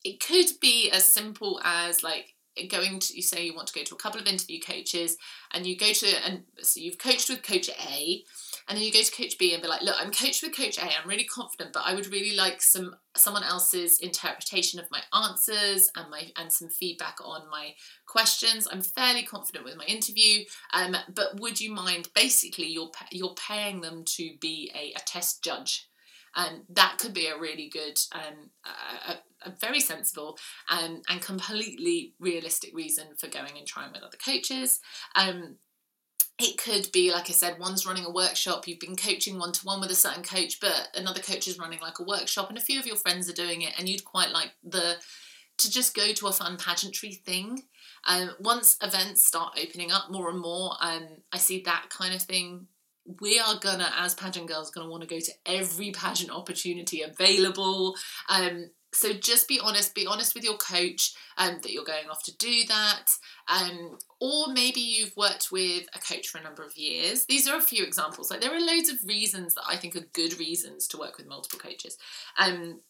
it 0.05 0.21
could 0.21 0.47
be 0.61 0.91
as 0.91 1.05
simple 1.05 1.61
as 1.65 2.03
like 2.03 2.35
going 2.69 2.99
to 2.99 3.17
you 3.17 3.23
say 3.23 3.47
you 3.47 3.55
want 3.55 3.67
to 3.67 3.79
go 3.79 3.83
to 3.83 3.95
a 3.95 3.99
couple 3.99 4.21
of 4.21 4.27
interview 4.27 4.61
coaches 4.61 5.17
and 5.53 5.67
you 5.67 5.77
go 5.77 5.91
to 5.93 6.07
and 6.27 6.43
so 6.61 6.81
you've 6.81 6.99
coached 6.99 7.31
with 7.31 7.43
coach 7.43 7.71
a 7.71 8.23
and 8.69 8.77
then 8.77 8.85
you 8.85 8.93
go 8.93 9.03
to 9.03 9.13
coach 9.13 9.39
B 9.39 9.53
and 9.53 9.63
be 9.63 9.69
like, 9.69 9.83
look, 9.83 9.97
I'm 9.99 10.13
coached 10.13 10.43
with 10.43 10.57
coach 10.57 10.79
A. 10.79 10.83
I'm 10.83 11.09
really 11.09 11.25
confident, 11.25 11.73
but 11.73 11.85
I 11.85 11.95
would 11.95 12.13
really 12.13 12.37
like 12.37 12.63
some 12.63 12.95
someone 13.17 13.45
else's 13.45 13.99
interpretation 14.01 14.81
of 14.81 14.87
my 14.91 15.03
answers 15.15 15.91
and 15.97 16.11
my 16.11 16.31
and 16.37 16.53
some 16.53 16.69
feedback 16.69 17.17
on 17.25 17.51
my 17.51 17.75
questions. 18.07 18.69
I'm 18.71 18.83
fairly 18.83 19.23
confident 19.23 19.65
with 19.65 19.77
my 19.77 19.85
interview, 19.85 20.45
um, 20.73 20.97
but 21.15 21.41
would 21.41 21.61
you 21.61 21.73
mind? 21.73 22.09
Basically, 22.15 22.69
you're 22.69 22.91
you're 23.11 23.35
paying 23.35 23.81
them 23.81 24.05
to 24.17 24.35
be 24.41 24.71
a, 24.75 24.99
a 24.99 25.03
test 25.05 25.43
judge 25.43 25.89
and 26.35 26.63
that 26.71 26.99
could 26.99 27.13
be 27.13 27.27
a 27.27 27.39
really 27.39 27.69
good 27.69 27.99
um, 28.13 28.51
a, 28.65 29.13
a, 29.49 29.53
very 29.61 29.81
sensible 29.81 30.39
um, 30.71 31.03
and 31.09 31.21
completely 31.21 32.15
realistic 32.19 32.75
reason 32.75 33.09
for 33.19 33.29
going 33.29 33.59
and 33.59 33.67
trying 33.67 33.93
with 33.93 34.03
other 34.03 34.17
coaches 34.25 34.81
um, 35.15 35.57
it 36.43 36.59
could 36.59 36.91
be 36.93 37.13
like 37.13 37.29
i 37.29 37.33
said 37.33 37.59
one's 37.59 37.87
running 37.87 38.05
a 38.05 38.11
workshop 38.11 38.67
you've 38.67 38.81
been 38.81 38.97
coaching 38.97 39.39
one 39.39 39.53
to 39.53 39.65
one 39.65 39.81
with 39.81 39.91
a 39.91 39.95
certain 39.95 40.23
coach 40.23 40.61
but 40.61 40.89
another 40.95 41.21
coach 41.21 41.47
is 41.49 41.59
running 41.59 41.81
like 41.81 41.99
a 41.99 42.05
workshop 42.05 42.49
and 42.49 42.59
a 42.59 42.63
few 42.63 42.79
of 42.79 42.87
your 42.87 42.97
friends 42.97 43.29
are 43.29 43.35
doing 43.35 43.63
it 43.63 43.73
and 43.79 43.89
you'd 43.89 44.05
quite 44.05 44.31
like 44.31 44.53
the 44.65 44.97
to 45.59 45.71
just 45.71 45.95
go 45.95 46.13
to 46.13 46.27
a 46.27 46.33
fun 46.33 46.57
pageantry 46.57 47.13
thing. 47.13 47.63
Um, 48.05 48.31
once 48.41 48.79
events 48.83 49.27
start 49.27 49.59
opening 49.63 49.93
up 49.93 50.11
more 50.11 50.29
and 50.29 50.41
more 50.41 50.73
um, 50.81 51.07
i 51.33 51.39
see 51.39 51.63
that 51.63 51.87
kind 51.89 52.15
of 52.15 52.23
thing 52.23 52.67
we 53.21 53.39
are 53.39 53.59
gonna 53.61 53.91
as 53.99 54.15
pageant 54.15 54.47
girls 54.47 54.71
gonna 54.71 54.89
want 54.89 55.03
to 55.03 55.09
go 55.09 55.19
to 55.19 55.33
every 55.47 55.91
pageant 55.91 56.31
opportunity 56.31 57.03
available. 57.03 57.97
Um, 58.29 58.71
so 58.93 59.13
just 59.13 59.49
be 59.49 59.61
honest 59.61 59.95
be 59.95 60.07
honest 60.07 60.35
with 60.35 60.45
your 60.45 60.57
coach 60.57 61.15
um, 61.39 61.59
that 61.63 61.73
you're 61.73 61.85
going 61.85 62.09
off 62.11 62.23
to 62.23 62.37
do 62.37 62.65
that 62.69 63.07
um, 63.49 63.99
or 64.21 64.53
maybe 64.53 64.81
you've 64.81 65.17
worked 65.17 65.51
with 65.51 65.87
a 65.95 65.99
coach 65.99 66.29
for 66.29 66.39
a 66.39 66.43
number 66.43 66.65
of 66.65 66.77
years 66.77 67.25
these 67.27 67.49
are 67.49 67.57
a 67.57 67.63
few 67.63 67.85
examples 67.85 68.31
like 68.31 68.41
there 68.41 68.55
are 68.55 68.61
loads 68.61 68.89
of 68.89 69.05
reasons 69.07 69.55
that 69.55 69.65
i 69.69 69.77
think 69.77 69.97
are 69.97 70.07
good 70.13 70.39
reasons 70.39 70.87
to 70.87 70.99
work 70.99 71.17
with 71.17 71.27
multiple 71.27 71.59
coaches 71.59 71.97
um, 72.39 72.81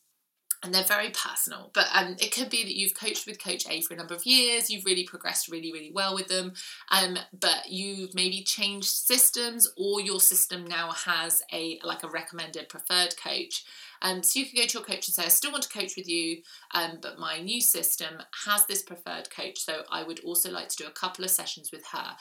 and 0.62 0.72
they're 0.72 0.84
very 0.84 1.10
personal. 1.10 1.70
But 1.74 1.86
um, 1.92 2.16
it 2.20 2.32
could 2.32 2.48
be 2.48 2.62
that 2.62 2.76
you've 2.76 2.94
coached 2.94 3.26
with 3.26 3.42
Coach 3.42 3.66
A 3.68 3.80
for 3.82 3.94
a 3.94 3.96
number 3.96 4.14
of 4.14 4.24
years, 4.24 4.70
you've 4.70 4.84
really 4.84 5.04
progressed 5.04 5.48
really, 5.48 5.72
really 5.72 5.90
well 5.92 6.14
with 6.14 6.28
them, 6.28 6.52
um, 6.90 7.18
but 7.38 7.68
you've 7.68 8.14
maybe 8.14 8.42
changed 8.42 8.88
systems, 8.88 9.68
or 9.76 10.00
your 10.00 10.20
system 10.20 10.64
now 10.64 10.92
has 10.92 11.42
a 11.52 11.80
like 11.82 12.04
a 12.04 12.08
recommended 12.08 12.68
preferred 12.68 13.14
coach. 13.16 13.64
Um, 14.02 14.22
so 14.22 14.38
you 14.38 14.46
could 14.46 14.56
go 14.56 14.66
to 14.66 14.78
your 14.78 14.84
coach 14.84 15.08
and 15.08 15.14
say, 15.14 15.24
I 15.24 15.28
still 15.28 15.52
want 15.52 15.62
to 15.64 15.78
coach 15.78 15.94
with 15.96 16.08
you, 16.08 16.42
um, 16.74 16.98
but 17.00 17.18
my 17.18 17.40
new 17.40 17.60
system 17.60 18.14
has 18.44 18.66
this 18.66 18.82
preferred 18.82 19.30
coach. 19.30 19.60
So 19.60 19.82
I 19.90 20.02
would 20.02 20.20
also 20.20 20.50
like 20.50 20.68
to 20.68 20.76
do 20.76 20.86
a 20.86 20.92
couple 20.92 21.24
of 21.24 21.30
sessions 21.30 21.70
with 21.72 21.84
her 21.92 22.16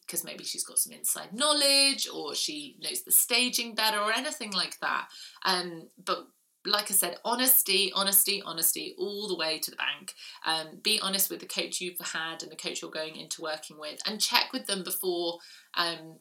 because 0.00 0.24
um, 0.24 0.26
maybe 0.26 0.44
she's 0.44 0.64
got 0.64 0.78
some 0.78 0.92
inside 0.92 1.32
knowledge 1.32 2.08
or 2.12 2.34
she 2.34 2.76
knows 2.82 3.02
the 3.02 3.12
staging 3.12 3.74
better 3.74 3.98
or 3.98 4.12
anything 4.12 4.52
like 4.52 4.78
that. 4.80 5.08
Um, 5.44 5.88
but 6.04 6.26
like 6.66 6.90
I 6.90 6.94
said, 6.94 7.18
honesty, 7.24 7.92
honesty, 7.94 8.42
honesty, 8.44 8.94
all 8.98 9.28
the 9.28 9.36
way 9.36 9.58
to 9.58 9.70
the 9.70 9.76
bank. 9.76 10.14
Um, 10.46 10.78
be 10.82 10.98
honest 11.00 11.30
with 11.30 11.40
the 11.40 11.46
coach 11.46 11.80
you've 11.80 11.98
had 12.00 12.42
and 12.42 12.50
the 12.50 12.56
coach 12.56 12.80
you're 12.80 12.90
going 12.90 13.16
into 13.16 13.42
working 13.42 13.78
with, 13.78 14.00
and 14.06 14.20
check 14.20 14.52
with 14.52 14.66
them 14.66 14.82
before 14.82 15.38
um, 15.74 16.18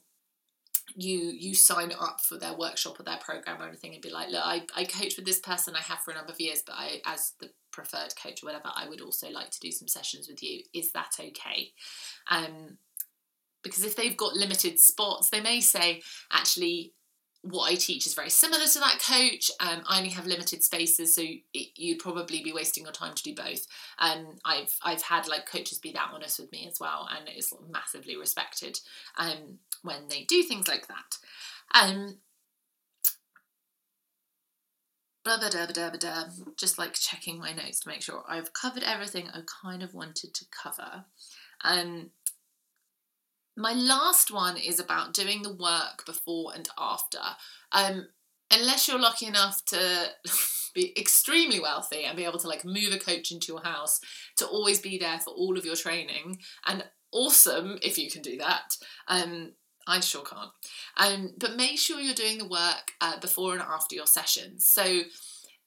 you 0.96 1.18
you 1.18 1.56
sign 1.56 1.94
up 2.00 2.22
for 2.22 2.38
their 2.38 2.56
workshop 2.56 3.00
or 3.00 3.04
their 3.04 3.18
program 3.18 3.62
or 3.62 3.68
anything, 3.68 3.94
and 3.94 4.02
be 4.02 4.10
like, 4.10 4.30
look, 4.30 4.44
I, 4.44 4.64
I 4.76 4.84
coach 4.86 5.16
with 5.16 5.26
this 5.26 5.40
person 5.40 5.76
I 5.76 5.82
have 5.82 6.00
for 6.00 6.12
a 6.12 6.16
number 6.16 6.32
of 6.32 6.40
years, 6.40 6.62
but 6.66 6.76
I 6.78 7.02
as 7.06 7.34
the 7.40 7.50
preferred 7.72 8.14
coach 8.22 8.44
or 8.44 8.48
whatever, 8.48 8.70
I 8.74 8.88
would 8.88 9.02
also 9.02 9.30
like 9.30 9.50
to 9.52 9.60
do 9.60 9.72
some 9.72 9.88
sessions 9.88 10.28
with 10.30 10.44
you. 10.44 10.64
Is 10.74 10.92
that 10.92 11.16
okay? 11.20 11.72
Um, 12.30 12.78
because 13.64 13.84
if 13.84 13.96
they've 13.96 14.18
got 14.18 14.34
limited 14.34 14.80
spots, 14.80 15.30
they 15.30 15.42
may 15.42 15.62
say, 15.62 16.02
actually, 16.32 16.94
what 17.44 17.70
I 17.70 17.76
teach 17.76 18.08
is 18.08 18.14
very 18.14 18.30
similar 18.30 18.66
to 18.66 18.80
that 18.80 19.04
coach. 19.06 19.52
Um, 19.60 19.84
I 19.88 19.98
only 19.98 20.12
have 20.12 20.26
limited 20.26 20.64
spaces, 20.64 21.14
so 21.14 21.22
it, 21.22 21.68
you'd 21.76 22.00
probably 22.00 22.42
be 22.42 22.54
wasting 22.54 22.86
your 22.86 22.94
time 22.94 23.14
to 23.14 23.24
do 23.24 23.36
both. 23.36 23.68
Um, 24.00 24.38
I've 24.46 24.76
I've 24.82 25.02
had 25.02 25.28
like 25.28 25.46
coaches 25.46 25.78
be 25.78 25.92
that 25.92 26.12
honest 26.14 26.40
with 26.40 26.52
me 26.54 26.66
as 26.72 26.80
well, 26.80 27.08
and 27.16 27.28
it 27.28 27.38
is 27.38 27.54
massively 27.70 28.16
respected 28.16 28.80
um, 29.18 29.60
when 29.82 30.08
they 30.10 30.24
do 30.24 30.42
things 30.44 30.70
like 30.70 30.88
that. 30.88 31.18
Um, 31.76 32.18
blah, 35.26 35.38
blah, 35.38 35.50
blah, 35.50 35.68
blah, 35.68 35.90
blah, 35.90 36.26
just 36.58 36.78
like 36.78 36.94
checking 36.94 37.40
my 37.40 37.52
notes 37.52 37.82
to 37.82 37.90
make 37.90 38.02
sure 38.02 38.24
I've 38.28 38.54
covered 38.54 38.84
everything 38.84 39.28
I 39.30 39.42
kind 39.62 39.84
of 39.84 39.94
wanted 39.94 40.34
to 40.34 40.46
cover. 40.50 41.06
Um, 41.64 42.12
my 43.56 43.74
last 43.74 44.32
one 44.32 44.58
is 44.58 44.80
about 44.80 45.14
doing 45.14 45.42
the 45.42 45.54
work 45.54 46.06
before 46.06 46.54
and 46.56 46.68
after. 46.78 47.20
Um, 47.72 48.08
unless 48.52 48.88
you're 48.88 49.00
lucky 49.00 49.26
enough 49.26 49.64
to 49.66 50.08
be 50.76 50.98
extremely 50.98 51.60
wealthy 51.60 52.04
and 52.04 52.18
be 52.18 52.26
able 52.26 52.40
to 52.40 52.48
like 52.48 52.66
move 52.66 52.94
a 52.94 53.00
coach 53.00 53.32
into 53.32 53.52
your 53.52 53.62
house 53.62 54.00
to 54.38 54.46
always 54.46 54.80
be 54.80 54.98
there 54.98 55.20
for 55.20 55.32
all 55.32 55.58
of 55.58 55.66
your 55.66 55.76
training 55.76 56.40
and 56.68 56.84
awesome 57.12 57.78
if 57.84 57.98
you 57.98 58.10
can 58.10 58.24
do 58.24 58.38
that 58.38 58.76
um 59.08 59.52
i 59.88 60.00
sure 60.00 60.24
can't 60.24 60.50
um 60.98 61.32
but 61.38 61.56
make 61.56 61.78
sure 61.78 62.00
you're 62.00 62.16
doing 62.16 62.40
the 62.40 62.48
work 62.48 62.92
uh, 63.02 63.20
before 63.20 63.54
and 63.54 63.62
after 63.62 63.94
your 63.96 64.08
sessions 64.08 64.68
so 64.68 65.02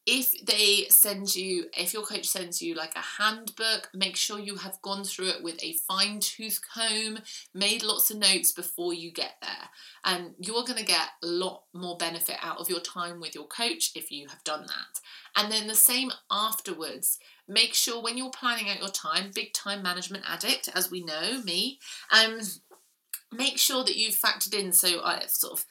if 0.07 0.33
they 0.47 0.87
send 0.89 1.35
you, 1.35 1.65
if 1.77 1.93
your 1.93 2.05
coach 2.05 2.27
sends 2.27 2.63
you 2.63 2.75
like 2.75 2.95
a 2.95 3.23
handbook, 3.23 3.91
make 3.93 4.15
sure 4.15 4.39
you 4.39 4.55
have 4.55 4.81
gone 4.81 5.03
through 5.03 5.31
it 5.31 5.43
with 5.43 5.63
a 5.63 5.75
fine 5.89 6.21
tooth 6.21 6.61
comb, 6.73 7.19
made 7.53 7.83
lots 7.83 8.11
of 8.11 8.19
notes 8.19 8.53
before 8.53 8.95
you 8.95 9.11
get 9.11 9.35
there. 9.43 9.69
And 10.05 10.35
you're 10.39 10.63
going 10.63 10.79
to 10.79 10.85
get 10.85 11.09
a 11.25 11.27
lot 11.27 11.65
more 11.75 11.97
benefit 11.97 12.37
out 12.41 12.59
of 12.59 12.71
your 12.71 12.79
time 12.79 13.21
with 13.21 13.35
your 13.35 13.49
coach 13.49 13.91
if 13.97 14.13
you 14.13 14.29
have 14.29 14.45
done 14.45 14.67
that. 14.67 15.01
And 15.35 15.51
then 15.51 15.67
the 15.67 15.75
same 15.75 16.13
afterwards. 16.31 17.19
Make 17.49 17.75
sure 17.75 18.01
when 18.01 18.17
you're 18.17 18.31
planning 18.31 18.71
out 18.71 18.81
your 18.81 18.89
time, 18.89 19.33
big 19.35 19.53
time 19.55 19.83
management 19.83 20.25
addict, 20.29 20.69
as 20.75 20.91
we 20.91 21.03
know, 21.03 21.43
me, 21.43 21.81
um, 22.13 22.41
make 23.33 23.59
sure 23.59 23.85
that 23.85 23.97
you've 23.97 24.15
factored 24.15 24.55
in. 24.55 24.73
So 24.73 25.03
I 25.03 25.25
sort 25.27 25.53
of 25.53 25.67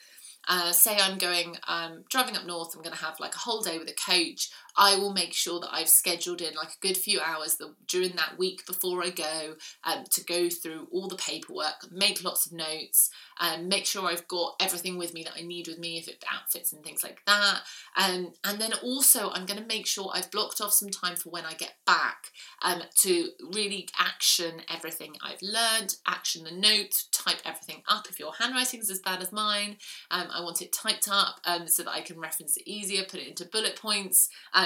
uh, 0.48 0.72
say 0.72 0.98
I'm 0.98 1.18
going 1.18 1.58
um, 1.68 2.04
driving 2.10 2.36
up 2.36 2.46
north, 2.46 2.76
I'm 2.76 2.82
going 2.82 2.96
to 2.96 3.04
have 3.04 3.20
like 3.20 3.36
a 3.36 3.40
whole 3.40 3.62
day 3.62 3.78
with 3.78 3.90
a 3.90 3.94
coach. 3.94 4.50
I 4.78 4.98
will 4.98 5.14
make 5.14 5.34
sure 5.34 5.60
that 5.60 5.74
I've 5.74 5.90
scheduled 5.90 6.42
in 6.42 6.56
like 6.56 6.70
a 6.70 6.88
good 6.88 6.98
few 6.98 7.20
hours 7.20 7.56
the, 7.56 7.74
during 7.88 8.16
that 8.16 8.38
week 8.38 8.66
before 8.66 9.04
I 9.04 9.10
go 9.10 9.56
um, 9.84 10.04
to 10.12 10.24
go 10.24 10.50
through 10.50 10.88
all 10.92 11.08
the 11.08 11.16
paperwork, 11.16 11.92
make 11.92 12.24
lots 12.24 12.46
of 12.46 12.52
notes, 12.52 13.10
and 13.40 13.64
um, 13.64 13.70
make 13.70 13.86
sure 13.86 14.06
I've 14.06 14.28
got 14.28 14.56
everything 14.62 14.98
with 14.98 15.14
me 15.14 15.24
that 15.24 15.34
I 15.38 15.42
need 15.42 15.68
with 15.68 15.80
me 15.80 15.98
if 15.98 16.08
it 16.08 16.24
outfits 16.32 16.74
and 16.74 16.84
things 16.84 17.04
like 17.04 17.20
that. 17.26 17.62
Um, 17.98 18.34
and 18.44 18.60
then 18.60 18.74
also, 18.84 19.30
I'm 19.32 19.46
going 19.46 19.60
to 19.60 19.68
make 19.68 19.86
sure 19.86 20.10
I've 20.14 20.32
blocked 20.32 20.62
off 20.62 20.74
some 20.74 20.90
time 20.90 21.16
for 21.16 21.30
when 21.30 21.46
I 21.46 21.54
get 21.54 21.74
back 21.86 22.32
um, 22.62 22.82
to 23.00 23.30
really 23.54 23.88
action 24.00 24.62
everything 24.74 25.14
I've 25.22 25.42
learned, 25.42 25.96
action 26.08 26.44
the 26.44 26.52
notes, 26.52 27.08
type 27.12 27.42
everything 27.46 27.84
up. 27.88 28.08
If 28.10 28.20
your 28.20 28.34
handwriting 28.40 28.80
is 28.80 28.90
as 28.90 29.00
bad 29.00 29.22
as 29.22 29.32
mine, 29.32 29.78
um, 30.12 30.28
I 30.34 30.42
want 30.42 30.62
it 30.62 30.74
typed 30.74 31.08
up 31.10 31.40
um, 31.46 31.68
so 31.68 31.84
that 31.84 31.92
I 31.92 32.02
can 32.02 32.20
reference 32.20 32.58
it 32.58 32.64
easier, 32.66 33.04
put 33.04 33.20
it 33.20 33.28
into 33.28 33.46
bullet 33.46 33.76
points, 33.76 34.30
um, 34.54 34.65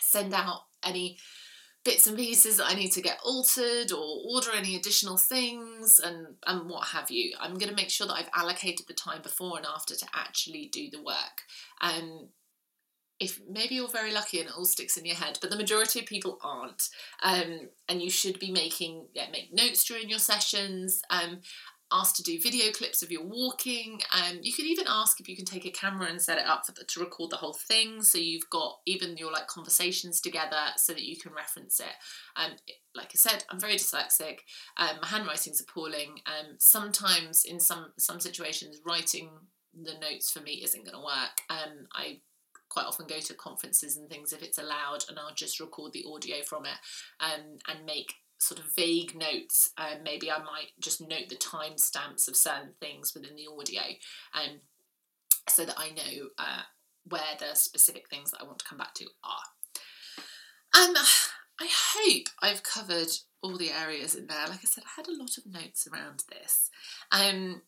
send 0.00 0.34
out 0.34 0.62
any 0.84 1.18
bits 1.86 2.06
and 2.08 2.16
pieces 2.16 2.56
that 2.56 2.66
I 2.66 2.74
need 2.74 2.90
to 2.92 3.00
get 3.00 3.20
altered 3.24 3.92
or 3.92 4.20
order 4.28 4.50
any 4.56 4.74
additional 4.74 5.16
things 5.16 6.00
and, 6.02 6.34
and 6.44 6.68
what 6.68 6.88
have 6.88 7.12
you. 7.12 7.34
I'm 7.40 7.54
going 7.54 7.68
to 7.68 7.76
make 7.76 7.90
sure 7.90 8.08
that 8.08 8.14
I've 8.14 8.30
allocated 8.34 8.86
the 8.88 8.94
time 8.94 9.22
before 9.22 9.56
and 9.56 9.66
after 9.66 9.94
to 9.94 10.06
actually 10.12 10.68
do 10.72 10.90
the 10.90 11.02
work. 11.02 11.42
And 11.80 12.28
if 13.20 13.40
maybe 13.48 13.76
you're 13.76 13.88
very 13.88 14.12
lucky 14.12 14.40
and 14.40 14.48
it 14.48 14.54
all 14.56 14.64
sticks 14.64 14.96
in 14.96 15.06
your 15.06 15.14
head, 15.14 15.38
but 15.40 15.50
the 15.50 15.56
majority 15.56 16.00
of 16.00 16.06
people 16.06 16.38
aren't. 16.42 16.88
Um, 17.22 17.68
and 17.88 18.02
you 18.02 18.10
should 18.10 18.40
be 18.40 18.50
making 18.50 19.06
yeah, 19.14 19.30
make 19.30 19.54
notes 19.54 19.84
during 19.84 20.10
your 20.10 20.18
sessions. 20.18 21.02
Um, 21.08 21.38
asked 21.92 22.16
to 22.16 22.22
do 22.22 22.40
video 22.40 22.72
clips 22.72 23.02
of 23.02 23.12
your 23.12 23.24
walking. 23.24 24.00
Um, 24.12 24.38
you 24.42 24.52
could 24.52 24.64
even 24.64 24.86
ask 24.88 25.20
if 25.20 25.28
you 25.28 25.36
can 25.36 25.44
take 25.44 25.64
a 25.64 25.70
camera 25.70 26.08
and 26.08 26.20
set 26.20 26.38
it 26.38 26.46
up 26.46 26.66
the, 26.66 26.84
to 26.84 27.00
record 27.00 27.30
the 27.30 27.36
whole 27.36 27.52
thing, 27.54 28.02
so 28.02 28.18
you've 28.18 28.50
got 28.50 28.78
even 28.86 29.16
your 29.16 29.32
like 29.32 29.46
conversations 29.46 30.20
together, 30.20 30.56
so 30.76 30.92
that 30.92 31.04
you 31.04 31.16
can 31.16 31.32
reference 31.32 31.80
it. 31.80 31.94
Um, 32.36 32.52
like 32.94 33.12
I 33.14 33.16
said, 33.16 33.44
I'm 33.50 33.60
very 33.60 33.76
dyslexic. 33.76 34.38
Um, 34.76 34.96
my 35.02 35.08
handwriting's 35.08 35.60
appalling. 35.60 36.20
Um, 36.26 36.56
sometimes 36.58 37.44
in 37.44 37.60
some 37.60 37.92
some 37.98 38.20
situations, 38.20 38.80
writing 38.84 39.30
the 39.74 39.94
notes 40.00 40.30
for 40.30 40.40
me 40.40 40.62
isn't 40.64 40.84
going 40.84 40.96
to 40.96 41.04
work. 41.04 41.40
Um, 41.50 41.86
I 41.92 42.20
quite 42.68 42.86
often 42.86 43.06
go 43.06 43.20
to 43.20 43.34
conferences 43.34 43.96
and 43.96 44.08
things 44.10 44.32
if 44.32 44.42
it's 44.42 44.58
allowed, 44.58 45.04
and 45.08 45.18
I'll 45.18 45.34
just 45.34 45.60
record 45.60 45.92
the 45.92 46.04
audio 46.12 46.42
from 46.44 46.64
it 46.66 46.78
um, 47.20 47.58
and 47.68 47.86
make 47.86 48.14
sort 48.38 48.60
of 48.60 48.74
vague 48.74 49.14
notes. 49.14 49.70
Um, 49.78 50.02
maybe 50.02 50.30
I 50.30 50.38
might 50.38 50.72
just 50.80 51.00
note 51.00 51.28
the 51.28 51.36
timestamps 51.36 52.28
of 52.28 52.36
certain 52.36 52.74
things 52.80 53.14
within 53.14 53.36
the 53.36 53.48
audio, 53.50 53.82
um, 54.34 54.60
so 55.48 55.64
that 55.64 55.78
I 55.78 55.90
know 55.90 56.28
uh, 56.38 56.62
where 57.08 57.36
the 57.38 57.54
specific 57.54 58.08
things 58.08 58.30
that 58.30 58.40
I 58.40 58.44
want 58.44 58.58
to 58.58 58.64
come 58.64 58.78
back 58.78 58.94
to 58.94 59.06
are. 59.24 60.82
Um, 60.82 60.94
I 61.58 61.68
hope 61.94 62.26
I've 62.42 62.62
covered 62.62 63.08
all 63.42 63.56
the 63.56 63.70
areas 63.70 64.14
in 64.14 64.26
there. 64.26 64.46
Like 64.48 64.60
I 64.62 64.66
said, 64.66 64.84
I 64.84 64.90
had 64.96 65.08
a 65.08 65.16
lot 65.16 65.38
of 65.38 65.46
notes 65.46 65.88
around 65.90 66.24
this. 66.28 66.70
Um, 67.10 67.62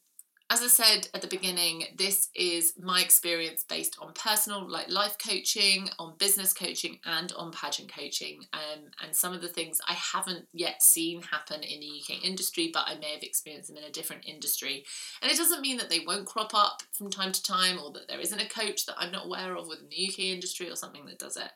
as 0.51 0.62
I 0.62 0.66
said 0.66 1.09
at 1.12 1.20
the 1.20 1.26
beginning, 1.26 1.84
this 1.96 2.30
is 2.34 2.72
my 2.80 3.03
experience 3.03 3.64
based 3.68 3.99
on 4.01 4.14
personal, 4.14 4.66
like 4.66 4.88
life 4.88 5.16
coaching, 5.22 5.90
on 5.99 6.14
business 6.18 6.55
coaching, 6.55 6.99
and 7.05 7.32
on 7.36 7.53
pageant 7.53 7.92
coaching. 7.94 8.40
Um, 8.55 8.84
and 9.05 9.14
some 9.14 9.34
of 9.34 9.42
the 9.42 9.49
things 9.49 9.78
I 9.86 9.92
haven't 9.92 10.46
yet 10.55 10.82
seen 10.82 11.20
happen 11.20 11.62
in 11.62 11.80
the 11.80 12.01
UK 12.01 12.24
industry, 12.24 12.70
but 12.72 12.84
I 12.86 12.94
may 12.99 13.12
have 13.12 13.22
experienced 13.22 13.68
them 13.68 13.76
in 13.76 13.84
a 13.84 13.92
different 13.92 14.24
industry. 14.26 14.84
And 15.20 15.30
it 15.30 15.36
doesn't 15.36 15.61
mean 15.61 15.76
that 15.78 15.90
they 15.90 16.01
won't 16.01 16.26
crop 16.26 16.55
up 16.55 16.82
from 16.92 17.11
time 17.11 17.32
to 17.32 17.42
time, 17.42 17.78
or 17.78 17.92
that 17.92 18.09
there 18.09 18.20
isn't 18.20 18.40
a 18.40 18.49
coach 18.49 18.86
that 18.86 18.96
I'm 18.99 19.12
not 19.12 19.26
aware 19.26 19.55
of 19.55 19.68
within 19.68 19.88
the 19.90 20.09
UK 20.09 20.20
industry, 20.20 20.70
or 20.70 20.76
something 20.76 21.05
that 21.07 21.18
does 21.18 21.36
it. 21.36 21.51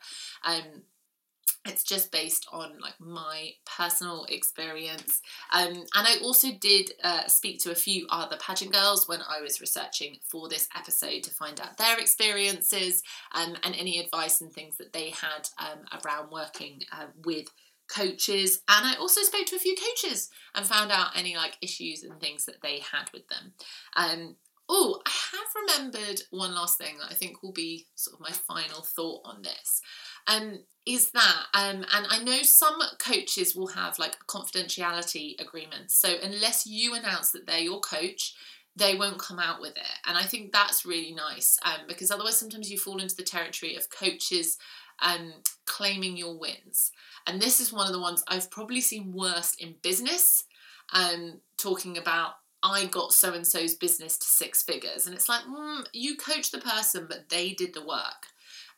Um, 0.45 0.83
it's 1.65 1.83
just 1.83 2.11
based 2.11 2.45
on 2.51 2.73
like 2.81 2.99
my 2.99 3.51
personal 3.65 4.25
experience. 4.29 5.21
Um, 5.53 5.73
and 5.73 6.07
i 6.07 6.17
also 6.21 6.49
did 6.51 6.91
uh, 7.03 7.27
speak 7.27 7.59
to 7.61 7.71
a 7.71 7.75
few 7.75 8.05
other 8.09 8.37
pageant 8.37 8.73
girls 8.73 9.07
when 9.07 9.21
i 9.29 9.41
was 9.41 9.61
researching 9.61 10.17
for 10.29 10.49
this 10.49 10.67
episode 10.75 11.23
to 11.23 11.31
find 11.31 11.59
out 11.59 11.77
their 11.77 11.99
experiences 11.99 13.03
um, 13.33 13.55
and 13.63 13.75
any 13.75 13.99
advice 13.99 14.41
and 14.41 14.51
things 14.51 14.77
that 14.77 14.93
they 14.93 15.11
had 15.11 15.47
um, 15.59 16.01
around 16.03 16.31
working 16.31 16.81
uh, 16.91 17.07
with 17.25 17.47
coaches. 17.87 18.61
And 18.69 18.85
i 18.85 18.95
also 18.95 19.21
spoke 19.21 19.45
to 19.47 19.55
a 19.55 19.59
few 19.59 19.75
coaches 19.75 20.29
and 20.55 20.65
found 20.65 20.91
out 20.91 21.15
any 21.15 21.35
like 21.35 21.57
issues 21.61 22.03
and 22.03 22.19
things 22.19 22.45
that 22.45 22.61
they 22.61 22.79
had 22.79 23.09
with 23.13 23.27
them. 23.27 23.53
Um, 23.95 24.35
Oh, 24.69 25.01
I 25.05 25.09
have 25.09 25.77
remembered 25.77 26.21
one 26.31 26.55
last 26.55 26.77
thing 26.77 26.97
that 26.99 27.11
I 27.11 27.15
think 27.15 27.43
will 27.43 27.51
be 27.51 27.87
sort 27.95 28.15
of 28.15 28.21
my 28.21 28.31
final 28.31 28.81
thought 28.81 29.21
on 29.25 29.41
this 29.41 29.81
um, 30.27 30.59
is 30.85 31.11
that, 31.11 31.43
um, 31.53 31.85
and 31.93 32.07
I 32.09 32.21
know 32.23 32.41
some 32.41 32.79
coaches 32.99 33.55
will 33.55 33.67
have 33.67 33.99
like 33.99 34.17
confidentiality 34.27 35.39
agreements. 35.39 35.95
So 35.95 36.15
unless 36.21 36.65
you 36.65 36.93
announce 36.93 37.31
that 37.31 37.47
they're 37.47 37.59
your 37.59 37.79
coach, 37.79 38.35
they 38.75 38.95
won't 38.95 39.19
come 39.19 39.39
out 39.39 39.61
with 39.61 39.77
it. 39.77 39.99
And 40.07 40.17
I 40.17 40.23
think 40.23 40.51
that's 40.51 40.85
really 40.85 41.13
nice 41.13 41.57
um, 41.63 41.81
because 41.87 42.11
otherwise 42.11 42.37
sometimes 42.37 42.71
you 42.71 42.77
fall 42.77 42.99
into 42.99 43.15
the 43.15 43.23
territory 43.23 43.75
of 43.75 43.89
coaches 43.89 44.57
um, 45.01 45.33
claiming 45.65 46.17
your 46.17 46.37
wins. 46.37 46.91
And 47.27 47.41
this 47.41 47.59
is 47.59 47.71
one 47.71 47.87
of 47.87 47.93
the 47.93 48.01
ones 48.01 48.23
I've 48.27 48.51
probably 48.51 48.81
seen 48.81 49.13
worst 49.13 49.61
in 49.61 49.75
business, 49.81 50.43
um, 50.91 51.39
talking 51.57 51.97
about 51.97 52.33
I 52.63 52.85
got 52.85 53.11
so 53.11 53.33
and 53.33 53.45
so's 53.45 53.75
business 53.75 54.17
to 54.17 54.25
six 54.25 54.63
figures. 54.63 55.05
And 55.05 55.15
it's 55.15 55.27
like, 55.27 55.43
mm, 55.43 55.85
you 55.91 56.15
coach 56.15 56.51
the 56.51 56.59
person, 56.59 57.05
but 57.09 57.29
they 57.29 57.51
did 57.51 57.73
the 57.73 57.85
work. 57.85 58.27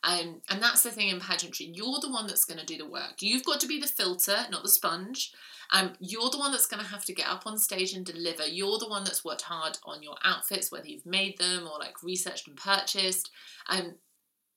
Um, 0.04 0.40
and 0.50 0.62
that's 0.62 0.82
the 0.82 0.90
thing 0.90 1.08
in 1.08 1.20
pageantry. 1.20 1.66
You're 1.66 2.00
the 2.00 2.10
one 2.10 2.26
that's 2.26 2.44
going 2.44 2.60
to 2.60 2.66
do 2.66 2.78
the 2.78 2.88
work. 2.88 3.20
You've 3.20 3.44
got 3.44 3.60
to 3.60 3.66
be 3.66 3.80
the 3.80 3.86
filter, 3.86 4.36
not 4.50 4.62
the 4.62 4.68
sponge. 4.68 5.32
Um, 5.72 5.94
you're 5.98 6.30
the 6.30 6.38
one 6.38 6.52
that's 6.52 6.66
going 6.66 6.82
to 6.82 6.88
have 6.88 7.04
to 7.06 7.14
get 7.14 7.28
up 7.28 7.46
on 7.46 7.58
stage 7.58 7.92
and 7.92 8.04
deliver. 8.04 8.46
You're 8.46 8.78
the 8.78 8.88
one 8.88 9.04
that's 9.04 9.24
worked 9.24 9.42
hard 9.42 9.78
on 9.84 10.02
your 10.02 10.16
outfits, 10.24 10.70
whether 10.70 10.86
you've 10.86 11.06
made 11.06 11.38
them 11.38 11.66
or 11.66 11.78
like 11.78 12.02
researched 12.02 12.46
and 12.46 12.56
purchased. 12.56 13.30
Um, 13.68 13.96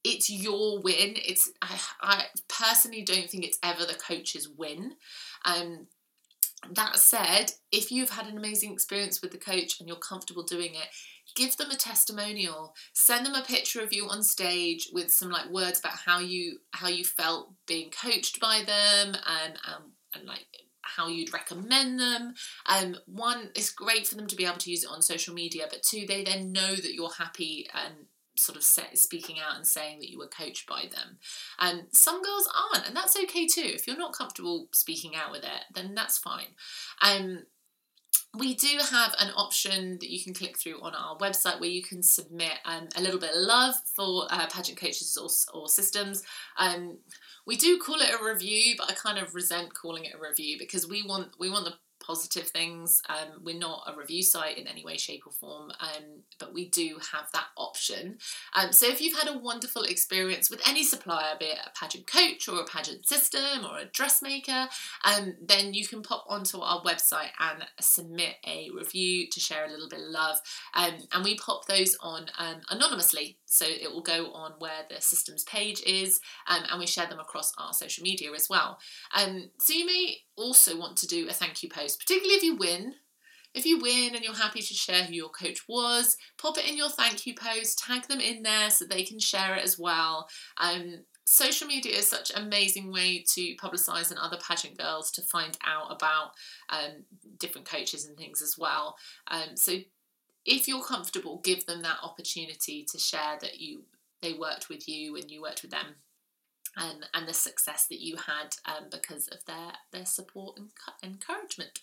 it's 0.03 0.29
your 0.29 0.81
win. 0.81 1.13
It's 1.15 1.51
I, 1.61 1.79
I 2.01 2.23
personally 2.47 3.01
don't 3.01 3.29
think 3.29 3.43
it's 3.43 3.59
ever 3.63 3.85
the 3.85 3.95
coach's 3.95 4.47
win. 4.47 4.93
Um, 5.45 5.87
that 6.71 6.97
said, 6.97 7.53
if 7.71 7.91
you've 7.91 8.09
had 8.09 8.27
an 8.27 8.37
amazing 8.37 8.73
experience 8.73 9.21
with 9.21 9.31
the 9.31 9.37
coach 9.37 9.79
and 9.79 9.87
you're 9.87 9.97
comfortable 9.97 10.43
doing 10.43 10.75
it, 10.75 10.87
give 11.35 11.55
them 11.57 11.71
a 11.71 11.75
testimonial. 11.75 12.73
Send 12.93 13.25
them 13.25 13.35
a 13.35 13.43
picture 13.43 13.81
of 13.81 13.93
you 13.93 14.07
on 14.07 14.23
stage 14.23 14.89
with 14.91 15.11
some 15.11 15.29
like 15.29 15.49
words 15.49 15.79
about 15.79 15.97
how 16.05 16.19
you 16.19 16.59
how 16.71 16.87
you 16.87 17.03
felt 17.03 17.53
being 17.65 17.89
coached 17.89 18.39
by 18.39 18.63
them 18.65 19.15
and 19.27 19.53
um, 19.67 19.93
and 20.15 20.25
like 20.25 20.45
how 20.81 21.07
you'd 21.07 21.33
recommend 21.33 21.99
them. 21.99 22.33
Um, 22.67 22.97
one 23.05 23.51
it's 23.55 23.71
great 23.71 24.07
for 24.07 24.15
them 24.15 24.27
to 24.27 24.35
be 24.35 24.45
able 24.45 24.57
to 24.57 24.71
use 24.71 24.83
it 24.83 24.89
on 24.89 25.01
social 25.01 25.33
media 25.33 25.67
but 25.69 25.83
two 25.83 26.05
they 26.07 26.23
then 26.23 26.51
know 26.51 26.75
that 26.75 26.93
you're 26.93 27.13
happy 27.13 27.67
and 27.73 28.05
sort 28.39 28.57
of 28.57 28.63
set, 28.63 28.97
speaking 28.97 29.37
out 29.39 29.55
and 29.55 29.67
saying 29.67 29.99
that 29.99 30.09
you 30.09 30.17
were 30.17 30.27
coached 30.27 30.67
by 30.67 30.83
them. 30.83 31.17
And 31.59 31.83
some 31.91 32.21
girls 32.23 32.49
aren't, 32.55 32.87
and 32.87 32.95
that's 32.95 33.17
okay 33.17 33.47
too. 33.47 33.65
If 33.65 33.87
you're 33.87 33.97
not 33.97 34.13
comfortable 34.13 34.69
speaking 34.71 35.15
out 35.15 35.31
with 35.31 35.43
it, 35.43 35.65
then 35.73 35.93
that's 35.95 36.17
fine. 36.17 36.55
Um, 37.01 37.43
we 38.37 38.53
do 38.53 38.77
have 38.91 39.15
an 39.19 39.31
option 39.35 39.97
that 39.99 40.09
you 40.09 40.23
can 40.23 40.33
click 40.33 40.57
through 40.57 40.79
on 40.81 40.93
our 40.93 41.17
website 41.17 41.59
where 41.59 41.69
you 41.69 41.81
can 41.81 42.03
submit 42.03 42.53
um, 42.63 42.87
a 42.95 43.01
little 43.01 43.19
bit 43.19 43.31
of 43.31 43.37
love 43.37 43.75
for 43.95 44.27
uh, 44.29 44.45
pageant 44.47 44.79
coaches 44.79 45.17
or, 45.17 45.59
or 45.59 45.67
systems. 45.67 46.23
Um, 46.57 46.99
we 47.47 47.55
do 47.55 47.79
call 47.79 47.95
it 47.95 48.11
a 48.13 48.23
review, 48.23 48.75
but 48.77 48.91
I 48.91 48.93
kind 48.93 49.17
of 49.17 49.33
resent 49.33 49.73
calling 49.73 50.05
it 50.05 50.13
a 50.13 50.21
review 50.21 50.57
because 50.59 50.87
we 50.87 51.01
want 51.01 51.29
we 51.39 51.49
want 51.49 51.65
the 51.65 51.73
positive 52.09 52.47
things. 52.47 53.03
Um, 53.07 53.39
we're 53.43 53.59
not 53.59 53.83
a 53.85 53.95
review 53.95 54.23
site 54.23 54.57
in 54.57 54.67
any 54.67 54.83
way, 54.83 54.97
shape, 54.97 55.27
or 55.27 55.31
form, 55.31 55.69
um, 55.79 56.23
but 56.39 56.55
we 56.55 56.67
do 56.69 56.97
have 57.11 57.29
that 57.33 57.45
option. 57.55 58.17
Um, 58.55 58.71
so 58.71 58.87
if 58.87 58.99
you've 58.99 59.15
had 59.15 59.27
a 59.27 59.37
wonderful 59.37 59.83
experience 59.83 60.49
with 60.49 60.59
any 60.67 60.83
supplier, 60.83 61.35
be 61.39 61.45
it 61.45 61.59
a 61.63 61.79
pageant 61.79 62.07
coach 62.07 62.49
or 62.49 62.61
a 62.61 62.65
pageant 62.65 63.07
system 63.07 63.63
or 63.63 63.77
a 63.77 63.85
dressmaker, 63.85 64.67
um, 65.05 65.35
then 65.39 65.75
you 65.75 65.85
can 65.85 66.01
pop 66.01 66.25
onto 66.27 66.59
our 66.61 66.81
website 66.81 67.29
and 67.39 67.63
submit 67.79 68.37
a 68.47 68.69
review 68.75 69.27
to 69.29 69.39
share 69.39 69.67
a 69.67 69.69
little 69.69 69.87
bit 69.87 69.99
of 69.99 70.07
love. 70.07 70.37
Um, 70.73 70.97
and 71.13 71.23
we 71.23 71.37
pop 71.37 71.67
those 71.67 71.95
on 72.01 72.25
um, 72.39 72.61
anonymously. 72.71 73.37
So 73.45 73.67
it 73.67 73.91
will 73.91 74.01
go 74.01 74.31
on 74.33 74.53
where 74.57 74.81
the 74.89 74.99
systems 74.99 75.43
page 75.43 75.83
is, 75.85 76.21
and 76.47 76.79
we 76.79 76.87
share 76.87 77.07
them 77.07 77.19
across 77.19 77.53
our 77.59 77.73
social 77.73 78.03
media 78.03 78.31
as 78.33 78.49
well. 78.49 78.79
so 79.15 79.73
you 79.73 79.85
may 79.85 80.17
also 80.39 80.77
want 80.77 80.97
to 80.97 81.07
do 81.07 81.27
a 81.27 81.33
thank 81.33 81.61
you 81.61 81.69
post, 81.69 81.99
particularly 81.99 82.35
if 82.35 82.43
you 82.43 82.55
win. 82.55 82.95
If 83.53 83.65
you 83.65 83.79
win 83.79 84.13
and 84.13 84.23
you're 84.23 84.35
happy 84.35 84.61
to 84.61 84.73
share 84.73 85.03
who 85.03 85.13
your 85.13 85.29
coach 85.29 85.67
was, 85.67 86.17
pop 86.37 86.57
it 86.59 86.69
in 86.69 86.77
your 86.77 86.89
thank 86.89 87.25
you 87.25 87.33
post, 87.33 87.79
tag 87.79 88.07
them 88.07 88.19
in 88.19 88.43
there 88.43 88.69
so 88.69 88.85
they 88.85 89.03
can 89.03 89.19
share 89.19 89.55
it 89.55 89.63
as 89.63 89.77
well. 89.77 90.29
Um, 90.57 90.99
social 91.25 91.67
media 91.67 91.97
is 91.97 92.07
such 92.07 92.29
an 92.29 92.43
amazing 92.43 92.91
way 92.91 93.25
to 93.33 93.55
publicise 93.55 94.11
and 94.11 94.19
other 94.19 94.37
pageant 94.37 94.77
girls 94.77 95.09
to 95.11 95.23
find 95.23 95.57
out 95.65 95.91
about 95.91 96.31
um, 96.69 97.03
different 97.39 97.67
coaches 97.67 98.05
and 98.05 98.15
things 98.15 98.41
as 98.43 98.55
well. 98.57 98.95
Um, 99.29 99.55
so 99.55 99.77
if 100.45 100.67
you're 100.67 100.83
comfortable, 100.83 101.41
give 101.43 101.65
them 101.65 101.81
that 101.81 101.97
opportunity 102.03 102.85
to 102.91 102.99
share 102.99 103.37
that 103.41 103.59
you 103.59 103.83
they 104.21 104.33
worked 104.33 104.67
with 104.67 104.87
you 104.87 105.15
and 105.15 105.31
you 105.31 105.41
worked 105.41 105.61
with 105.61 105.71
them 105.71 105.95
and, 106.77 107.05
and 107.13 107.27
the 107.27 107.33
success 107.33 107.87
that 107.89 108.01
you 108.01 108.15
had 108.15 108.55
um, 108.65 108.85
because 108.91 109.27
of 109.27 109.43
their, 109.45 109.71
their 109.91 110.05
support 110.05 110.57
and 110.57 110.69
encouragement. 111.03 111.79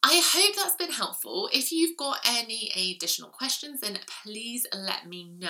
I 0.00 0.22
hope 0.24 0.54
that's 0.54 0.76
been 0.76 0.92
helpful. 0.92 1.50
If 1.52 1.72
you've 1.72 1.96
got 1.96 2.20
any 2.24 2.70
additional 2.94 3.30
questions, 3.30 3.80
then 3.80 3.98
please 4.22 4.64
let 4.72 5.08
me 5.08 5.32
know. 5.36 5.48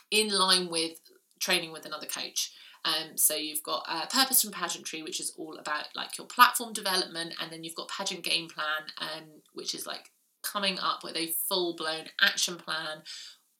In 0.09 0.29
line 0.29 0.69
with 0.69 1.01
training 1.39 1.71
with 1.71 1.85
another 1.85 2.07
coach. 2.07 2.51
Um, 2.87 3.17
so 3.17 3.35
you've 3.35 3.63
got 3.63 3.85
uh, 3.87 4.05
Purpose 4.05 4.41
from 4.41 4.51
Pageantry, 4.51 5.03
which 5.03 5.19
is 5.19 5.33
all 5.37 5.57
about 5.57 5.87
like 5.93 6.17
your 6.17 6.27
platform 6.27 6.71
development, 6.71 7.33
and 7.41 7.51
then 7.51 7.63
you've 7.63 7.75
got 7.75 7.89
Pageant 7.89 8.23
Game 8.23 8.47
Plan, 8.47 8.83
um, 8.99 9.25
which 9.53 9.75
is 9.75 9.85
like 9.85 10.11
coming 10.41 10.79
up 10.79 11.03
with 11.03 11.17
a 11.17 11.33
full 11.49 11.75
blown 11.75 12.05
action 12.21 12.55
plan 12.55 13.01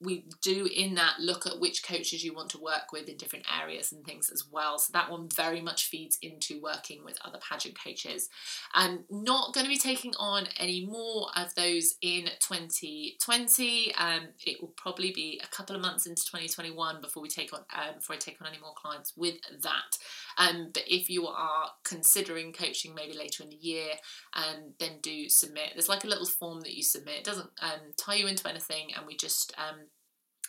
we 0.00 0.24
do 0.42 0.68
in 0.74 0.94
that 0.94 1.14
look 1.18 1.46
at 1.46 1.58
which 1.58 1.82
coaches 1.82 2.22
you 2.22 2.32
want 2.32 2.50
to 2.50 2.58
work 2.58 2.92
with 2.92 3.08
in 3.08 3.16
different 3.16 3.46
areas 3.60 3.90
and 3.90 4.04
things 4.04 4.30
as 4.30 4.44
well. 4.50 4.78
So 4.78 4.92
that 4.92 5.10
one 5.10 5.28
very 5.34 5.60
much 5.60 5.86
feeds 5.86 6.18
into 6.22 6.60
working 6.62 7.04
with 7.04 7.18
other 7.24 7.38
pageant 7.38 7.76
coaches. 7.82 8.28
I'm 8.72 9.04
not 9.10 9.54
going 9.54 9.64
to 9.64 9.70
be 9.70 9.78
taking 9.78 10.14
on 10.18 10.46
any 10.56 10.86
more 10.86 11.28
of 11.34 11.54
those 11.56 11.94
in 12.00 12.26
2020. 12.40 13.94
Um, 13.96 14.28
it 14.46 14.60
will 14.60 14.72
probably 14.76 15.12
be 15.12 15.40
a 15.42 15.48
couple 15.48 15.74
of 15.74 15.82
months 15.82 16.06
into 16.06 16.22
2021 16.22 17.00
before 17.00 17.22
we 17.22 17.28
take 17.28 17.52
on 17.52 17.60
um, 17.74 17.96
before 17.96 18.14
I 18.14 18.18
take 18.18 18.40
on 18.40 18.46
any 18.46 18.60
more 18.60 18.74
clients 18.76 19.14
with 19.16 19.34
that. 19.62 19.98
Um, 20.36 20.70
but 20.72 20.84
if 20.86 21.10
you 21.10 21.26
are 21.26 21.70
considering 21.84 22.52
coaching 22.52 22.94
maybe 22.94 23.16
later 23.16 23.42
in 23.42 23.50
the 23.50 23.56
year, 23.56 23.90
um, 24.34 24.74
then 24.78 25.00
do 25.02 25.28
submit. 25.28 25.70
There's 25.74 25.88
like 25.88 26.04
a 26.04 26.08
little 26.08 26.26
form 26.26 26.60
that 26.60 26.74
you 26.74 26.84
submit. 26.84 27.18
It 27.18 27.24
doesn't 27.24 27.50
um, 27.60 27.80
tie 27.96 28.14
you 28.14 28.28
into 28.28 28.48
anything, 28.48 28.90
and 28.96 29.04
we 29.06 29.16
just 29.16 29.52
um, 29.58 29.87